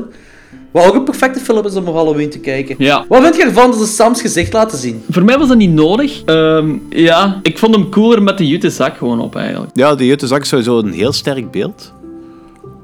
[0.71, 2.75] Wat ook een perfecte film is om op Halloween te kijken.
[2.79, 3.05] Ja.
[3.09, 5.03] Wat vind je ervan dat ze Sam's gezicht laten zien?
[5.11, 6.23] Voor mij was dat niet nodig.
[6.25, 9.71] Ehm, ja, ik vond hem cooler met de jute zak gewoon op eigenlijk.
[9.75, 11.93] Ja, de Jute zak is sowieso een heel sterk beeld.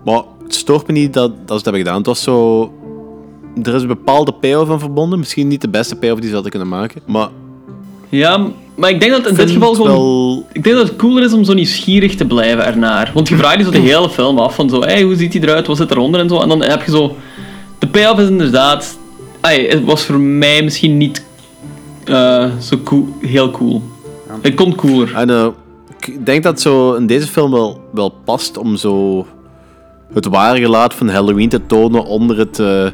[0.05, 1.97] Maar het stoort me niet dat, dat ze het hebben gedaan.
[1.97, 2.73] Het was zo...
[3.63, 5.19] Er is een bepaalde payoff aan verbonden.
[5.19, 7.01] Misschien niet de beste payoff die ze hadden kunnen maken.
[7.07, 7.29] Maar
[8.09, 9.91] Ja, maar ik denk dat in dit geval gewoon...
[9.91, 13.11] wel- Ik denk dat het cooler is om zo nieuwsgierig te blijven ernaar.
[13.15, 15.43] Want je vraagt je zo de hele film af van zo, hey, hoe ziet hij
[15.43, 16.41] eruit, wat zit eronder en zo.
[16.41, 17.17] En dan heb je zo...
[17.79, 18.99] De payoff is inderdaad...
[19.41, 21.25] Ay, het was voor mij misschien niet
[22.05, 23.83] eh, zo cool, heel cool.
[24.43, 25.15] Het kon cooler.
[25.15, 25.47] En, eh,
[26.01, 29.27] ik denk dat zo in deze film wel, wel past om zo
[30.13, 32.87] het ware gelaat van Halloween te tonen onder, het, eh,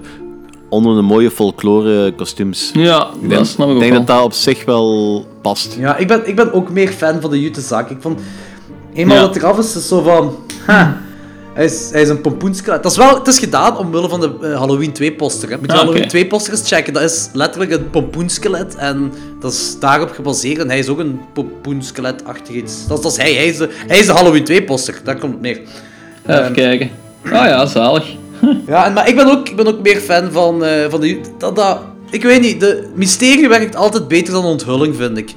[0.71, 2.71] onder de mooie folklore kostuums.
[2.73, 4.05] Ja, ik denk, dat snap ik ik denk wel.
[4.05, 5.77] dat dat op zich wel past.
[5.79, 7.91] Ja, ik ben, ik ben ook meer fan van de jute zak.
[7.91, 8.21] Ik vond...
[8.95, 9.23] Eenmaal Ja.
[9.23, 10.37] dat eraf is, is het zo van...
[10.67, 11.01] Ha,
[11.55, 12.83] hij, is, hij is een pompoenskelet.
[12.83, 13.15] Dat is wel...
[13.19, 15.51] Het is gedaan omwille van de eh, Halloween 2 poster.
[15.51, 15.57] hè.
[15.57, 16.11] Moet je Ah, Halloween oké.
[16.11, 16.93] 2 poster eens checken.
[16.93, 18.75] Dat is letterlijk een pompoenskelet.
[18.75, 20.59] En dat is daarop gebaseerd.
[20.59, 22.87] En hij is ook een pompoenskelet-achtig iets.
[22.87, 23.33] Dat, is- dat is hij.
[23.35, 25.01] Hij is, de, hij is de Halloween 2 poster.
[25.05, 25.61] Daar komt het neer.
[26.27, 26.91] Even Ehm, kijken.
[27.25, 28.05] Ah ja, zalig.
[28.67, 31.21] Ja, en, maar ik ben, ook, ik ben ook meer fan van, eh, van de...
[31.39, 31.79] Dat, dat,
[32.11, 35.35] ik weet niet, de mysterie werkt altijd beter dan onthulling, vind ik.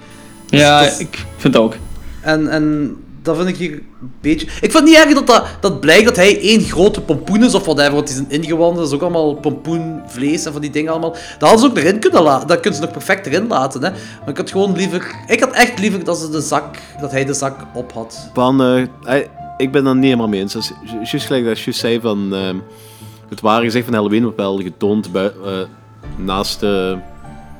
[0.48, 1.76] Ja, dat is- ik vind het ook.
[2.22, 4.46] En, en dat vind ik hier een beetje...
[4.46, 7.54] Ik vind het niet erg dat, dat, dat blijkt dat hij één grote pompoen is,
[7.56, 10.92] of whatever, want die zijn ingewanden, dat is ook allemaal pompoenvlees en van die dingen
[10.92, 11.12] allemaal.
[11.12, 13.90] Dat hadden ze ook erin kunnen laten, dat kunnen ze nog perfect erin laten, hè.
[13.90, 15.12] Maar ik had gewoon liever...
[15.28, 18.30] Ik had echt liever dat, ze de zak, dat hij de zak op had.
[18.34, 20.54] Van, eh, hij- ik ben het niet helemaal mee eens.
[20.54, 22.34] Dat is ju- Juist gelijk dat je zei van...
[22.34, 22.56] ehm,
[23.36, 25.52] het ware gezicht van Halloween wordt wel getoond bui- eh,
[26.16, 26.64] naast...
[26.64, 26.92] eh,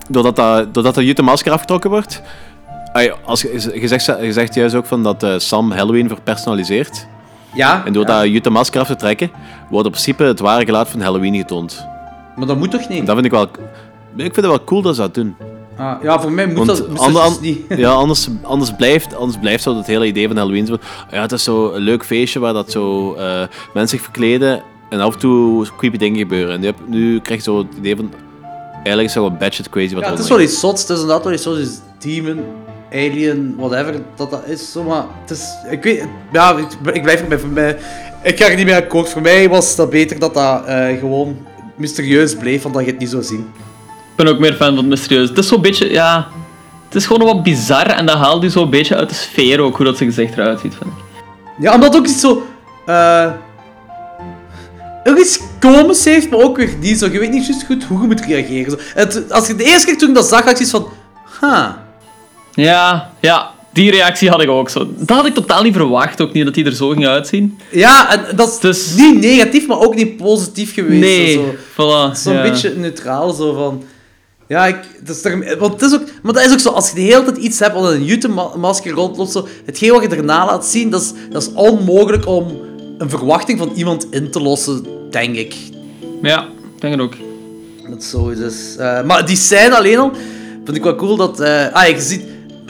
[0.10, 2.22] doordat, dat, doordat dat jute masker afgetrokken wordt.
[2.94, 7.08] Ay, als, je, zegt, je zegt juist ook van dat eh, Sam Halloween verpersonaliseert.
[7.54, 8.20] Ja, En door ja.
[8.20, 9.32] dat jute masker af te trekken,
[9.70, 11.86] wordt in principe het ware gelaat van Halloween getoond.
[12.36, 13.00] Maar dat moet toch niet?
[13.00, 13.44] En dat vind ik wel...
[14.16, 15.36] Ik vind het wel cool dat ze dat doen.
[15.78, 17.60] Ah, ja, voor mij moet Want dat, ander- dus niet.
[17.78, 20.80] ja, anders, anders, blijft, anders blijft zo het hele idee van Halloween.
[21.12, 23.12] Ja, het is zo een leuk feestje waar dat zo
[23.74, 24.62] mensen zich verkleden
[24.94, 26.54] en af en toe creepy dingen gebeuren.
[26.54, 28.12] En nu, heb- nu krijg je zo het idee van.
[28.74, 30.90] Eigenlijk is het een batshit crazy wat Ja, er het is wel iets zots, het
[30.90, 32.40] is inderdaad wel iets zots, iets demon,
[32.92, 34.72] alien, whatever dat dat is.
[34.72, 37.40] Zo, maar het is, ik weet, ja, ik, ik blijf erbij.
[37.40, 37.78] Voor mij,
[38.24, 39.10] ik ga er niet meer akkoord.
[39.10, 41.38] Voor mij was dat beter dat dat eh, gewoon
[41.76, 43.40] mysterieus bleef, want dat je het niet zou zien.
[43.40, 45.30] Ik ben ook meer fan van mysterieus.
[45.30, 46.28] Het is zo'n beetje, ja...
[46.88, 49.76] Het is gewoon wat bizar en dat haalt je zo'n beetje uit de sfeer ook,
[49.78, 51.04] hoe dat zijn gezicht eruit ziet, vind ik.
[51.60, 52.44] Ja, omdat het ook iets zo...
[52.86, 53.32] eh
[55.04, 57.10] ook iets komisch heeft, maar ook weer niet zo.
[57.12, 58.72] Je weet niet juist goed hoe je moet reageren.
[58.72, 58.78] Zo.
[58.94, 60.88] Het, als je de eerste keer toen ik dat zag, had je iets van...
[61.40, 61.86] Ha.
[62.54, 64.88] Ja, ja, die reactie had ik ook zo.
[64.98, 67.60] Dat had ik totaal niet verwacht, ook niet dat die er zo ging uitzien.
[67.72, 71.00] Ja, en dat is niet negatief, maar ook niet positief geweest.
[71.00, 71.56] Nee, Zo.
[71.72, 72.18] voilà.
[72.18, 72.42] Zo'n ja.
[72.42, 73.84] beetje neutraal, zo van...
[74.48, 76.90] Ja, ik, dat is toch, want het is ook, maar dat is ook zo, als
[76.90, 80.46] je de hele tijd iets hebt wat een jute-masker rondloopt, zo, hetgeen wat je daarna
[80.46, 82.58] laat zien, dat is, dat is onmogelijk om
[83.04, 85.56] een verwachting van iemand in te lossen, denk ik.
[86.22, 86.48] Ja,
[86.80, 87.14] denk het ook.
[87.90, 88.38] Dat zo is.
[88.38, 90.12] Dus, eh, maar die scène alleen al,
[90.64, 91.40] vind ik wel cool dat...
[91.40, 92.24] eh, ah, je ziet...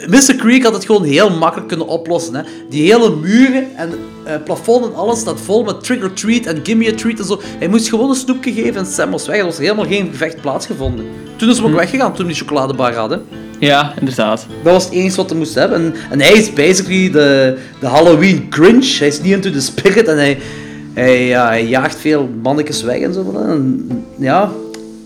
[0.07, 0.35] Mr.
[0.35, 2.35] Creek had het gewoon heel makkelijk kunnen oplossen.
[2.35, 2.41] Hè.
[2.69, 3.91] Die hele muren en
[4.23, 7.25] eh, plafond en alles staat vol met trick or treat en gimme a treat en
[7.25, 7.41] zo.
[7.59, 9.37] Hij moest gewoon een snoepje geven en Sam was weg.
[9.37, 11.05] Er was helemaal geen gevecht plaatsgevonden.
[11.35, 13.25] Toen is hem ook weggegaan, toen we die chocoladebar hadden.
[13.63, 14.45] Ja, inderdaad.
[14.63, 15.77] Dat was het enige wat hij moest hebben.
[15.77, 18.97] En, en hij is basically de, de Halloween Grinch.
[18.97, 20.37] Hij is niet into the spirit en hij,
[20.93, 23.43] hij, ja, hij jaagt veel mannetjes weg en zo.
[23.47, 24.51] En, ja.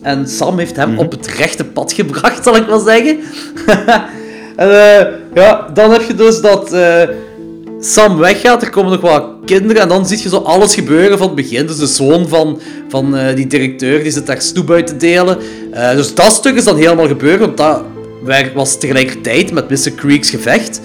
[0.02, 3.20] en Sam heeft hem op het rechte pad gebracht, zal ik wel zeggen.
[4.56, 7.02] en eh, ja, dan heb je dus dat eh,
[7.80, 8.62] Sam weggaat.
[8.62, 11.68] Er komen nog wat kinderen en dan zie je zo alles gebeuren van het begin.
[11.68, 12.60] Dus de zoon van,
[12.90, 15.38] van eh, die directeur die zit daar snoep uit te delen.
[15.96, 17.82] Dus dat stuk is dan helemaal gebeurd, want dat
[18.54, 19.92] was tegelijkertijd met Mr.
[19.96, 20.82] Creek's gevecht.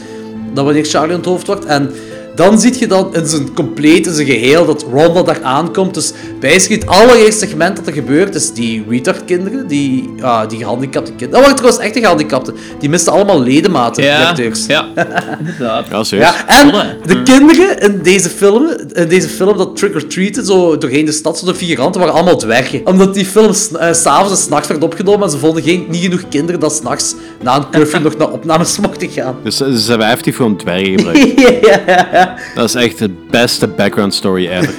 [0.52, 1.64] Dat wanneer Charlie aan het hoofd wordt.
[1.64, 1.90] En
[2.34, 5.94] dan zie je dan in zijn compleet, in zijn geheel, dat Ronda daar aankomt.
[5.94, 11.10] Dus basically het allereerste segment dat er gebeurt, is die retard-kinderen, die, ja, die gehandicapte
[11.10, 11.30] kinderen.
[11.30, 12.54] Dat waren trouwens echte gehandicapten.
[12.78, 14.66] Die misten allemaal ledematen, Ja, die acteurs.
[14.66, 14.86] ja,
[15.38, 15.86] inderdaad.
[15.90, 16.26] Ja, serieus.
[16.28, 20.78] Ja, en de kinderen in deze film, in deze film dat Trick or Treaten, zo
[20.78, 22.80] doorheen de stad, zo de figuranten, waren allemaal dwergen.
[22.84, 26.02] Omdat die film s- eh, s'avonds en s'nachts werd opgenomen en ze vonden geen, niet
[26.02, 29.36] genoeg kinderen dat s'nachts na een curfew nog naar opnames mochten gaan.
[29.42, 31.40] Dus ze ze hebben effectief gewoon dwergen gebruikt.
[31.66, 32.21] ja.
[32.54, 34.74] Dat is echt de beste background story ever.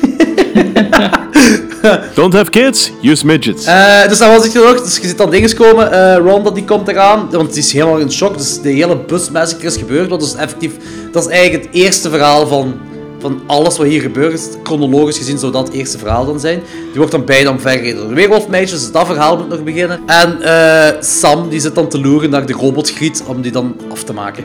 [2.16, 3.66] Don't have kids, use midgets.
[3.66, 6.66] Eh, dus dan was ik nog, dus je ziet dan dingen komen, eh Ronda die
[6.66, 10.20] komt eraan, want die is helemaal in shock, dus de hele busmassacre is gebeurd, wat
[10.20, 10.72] dus effectief,
[11.12, 12.74] dat is eigenlijk het eerste verhaal van,
[13.20, 14.34] van alles wat hier gebeurt.
[14.34, 14.48] is.
[14.64, 16.62] Chronologisch gezien zou dat het eerste verhaal dan zijn.
[16.90, 20.00] Die wordt dan beide omvergereden door de weerwolfmeisjes, dus dat verhaal moet nog beginnen.
[20.06, 24.04] En eh, Sam die zit dan te loeren naar de robotgriet om die dan af
[24.04, 24.44] te maken.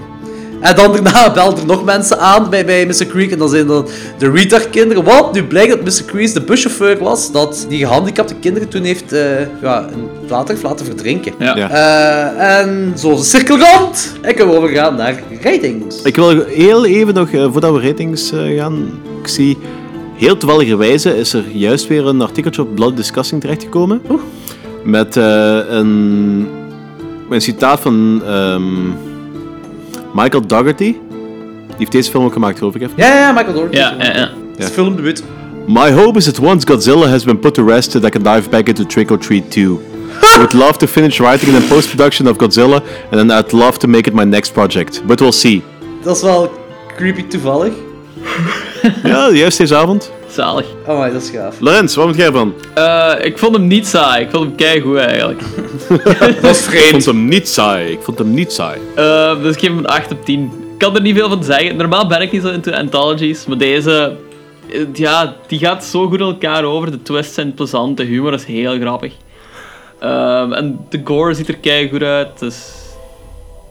[0.61, 3.07] En dan daarna belden er nog mensen aan bij, bij Mr.
[3.07, 3.33] Creek.
[3.33, 5.05] En dan zijn dat de retard-kinderen.
[5.05, 6.05] Want nu blijkt dat Mr.
[6.05, 7.33] Creek de buschauffeur was.
[7.33, 9.21] Dat die gehandicapte kinderen toen heeft uh,
[9.63, 9.85] ja,
[10.21, 11.33] het water heeft laten verdrinken.
[11.39, 11.57] Ja.
[11.57, 11.71] Ja.
[11.71, 14.13] Uh, en zo is de cirkel rond.
[14.21, 16.03] En kunnen we overgaan naar ratings.
[16.03, 19.59] Ik wil heel even nog, uh, voordat we ratings gaan, ik zie
[20.15, 24.01] heel toevalligerwijze is er juist weer een artikeltje op Blood Discussing terechtgekomen.
[24.11, 24.21] Oeh.
[24.85, 26.49] Met een,
[27.31, 28.97] een citaat van um,
[30.15, 30.97] Michael Dougherty.
[31.69, 32.83] Die heeft deze film ook gemaakt, geloof ik.
[32.83, 32.95] Even.
[32.97, 33.77] Ja, ja, Michael Dougherty.
[33.77, 34.31] Ja, ja, ja.
[34.57, 35.23] Dat is film debuut.
[35.67, 38.49] My hope is that once Godzilla has been put to rest, that I can dive
[38.49, 39.81] back into Trick or Treat 2.
[40.35, 43.87] I would love to finish writing and post-production of Godzilla, and then I'd love to
[43.89, 45.03] make it my next project.
[45.07, 45.63] But we'll see.
[46.03, 46.51] Dat is wel
[46.97, 47.73] creepy toevallig.
[49.03, 50.11] ja, juist deze avond.
[50.31, 50.67] Zalig.
[50.87, 51.61] Oh my, dat is gaaf.
[51.61, 52.55] Lorenz, wat vond jij ervan?
[52.79, 54.25] Uh, ik vond hem niet saai.
[54.25, 55.41] Ik vond hem keigoed eigenlijk.
[56.43, 56.85] dat is vreemd.
[56.85, 57.93] Ik vond hem niet saai.
[57.93, 58.81] Ik vond hem niet saai.
[58.97, 60.43] Uh, dus ik geef hem een 8 op 10.
[60.73, 61.77] Ik kan er niet veel van zeggen.
[61.77, 64.17] Normaal ben ik niet zo into anthologies, maar deze...
[64.93, 66.91] Ja, die gaat zo goed elkaar over.
[66.91, 69.13] De twists zijn plezant, de humor is heel grappig.
[70.03, 72.73] Um, en de gore ziet er keigoed uit, dus...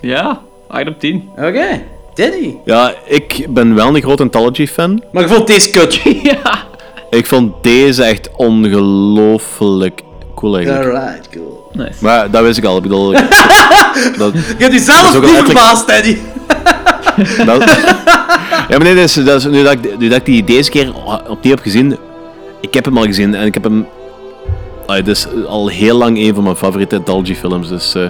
[0.01, 1.29] Ja, 8 op 10.
[1.31, 1.47] Oké.
[1.47, 1.85] Okay.
[2.65, 5.03] Ja, ik ben wel een groot Anthology-fan.
[5.11, 5.95] Maar ik vond deze kut.
[6.43, 6.65] ja.
[7.09, 10.01] Ik vond deze echt ongelooflijk
[10.35, 10.85] cool eigenlijk.
[10.85, 11.69] Alright, cool.
[11.73, 11.93] Nice.
[11.99, 12.77] Maar dat wist ik al.
[12.77, 13.13] Ik bedoel...
[13.97, 16.17] Ik, dat, je hebt die zelf niet verbaasd, Danny.
[17.45, 17.63] dat,
[18.49, 20.69] ja, maar nee, dat is, dat is, nu, dat ik, nu dat ik die deze
[20.69, 20.93] keer
[21.27, 21.97] opnieuw heb gezien...
[22.61, 23.87] Ik heb hem al gezien en ik heb hem...
[24.87, 27.69] Het is al heel lang een van mijn favoriete anthology films.
[27.69, 28.09] Dus uh,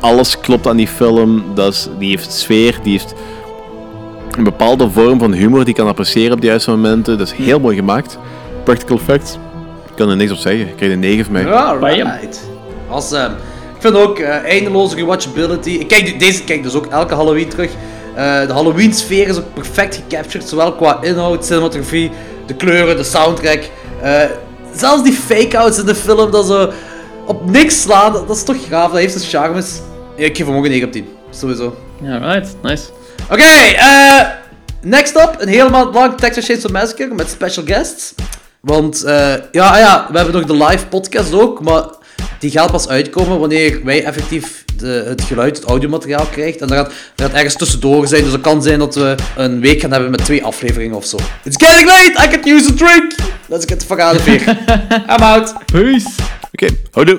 [0.00, 1.44] alles klopt aan die film.
[1.54, 3.14] Dat is, die heeft sfeer, die heeft
[4.30, 7.18] een bepaalde vorm van humor die kan appreciëren op de juiste momenten.
[7.18, 8.18] Dat is heel mooi gemaakt.
[8.64, 9.38] Practical effects.
[9.88, 10.68] Ik kan er niks op zeggen.
[10.68, 11.42] Ik krijg een 9 van mij.
[11.42, 12.48] Ja, right.
[12.90, 13.34] Awesome.
[13.74, 15.70] Ik vind ook uh, eindeloze rewatchability.
[15.70, 17.70] Ik kijk deze kijk dus ook elke Halloween terug.
[17.70, 22.10] Uh, de Halloween sfeer is ook perfect gecaptured, zowel qua inhoud, cinematografie,
[22.46, 23.60] de kleuren, de soundtrack.
[24.02, 24.22] Uh,
[24.76, 26.72] zelfs die fake-outs in de film, dat ze
[27.26, 29.80] op niks slaan, dat, dat is toch gaaf, dat heeft zijn charmes.
[30.16, 31.76] Ja, ik geef hem ook een 9 op 10, sowieso.
[32.04, 32.84] Alright, nice.
[33.24, 34.28] Oké, okay, uh,
[34.80, 38.14] next up, een hele maand lang Texas Chainsaw Massacre met special guests.
[38.60, 41.84] Want, uh, ja, ja, we hebben nog de live podcast ook, maar
[42.42, 46.60] die gaat pas uitkomen wanneer wij effectief de, het geluid, het audiomateriaal krijgen.
[46.60, 49.60] En dat gaat, dat gaat ergens tussendoor zijn, dus het kan zijn dat we een
[49.60, 51.16] week gaan hebben met twee afleveringen of zo.
[51.44, 53.14] It's getting late, I could use a drink!
[53.48, 54.58] Let's get the fuck out of here.
[55.14, 55.54] I'm out.
[55.72, 56.08] Peace.
[56.52, 57.16] Oké, okay, houdoe.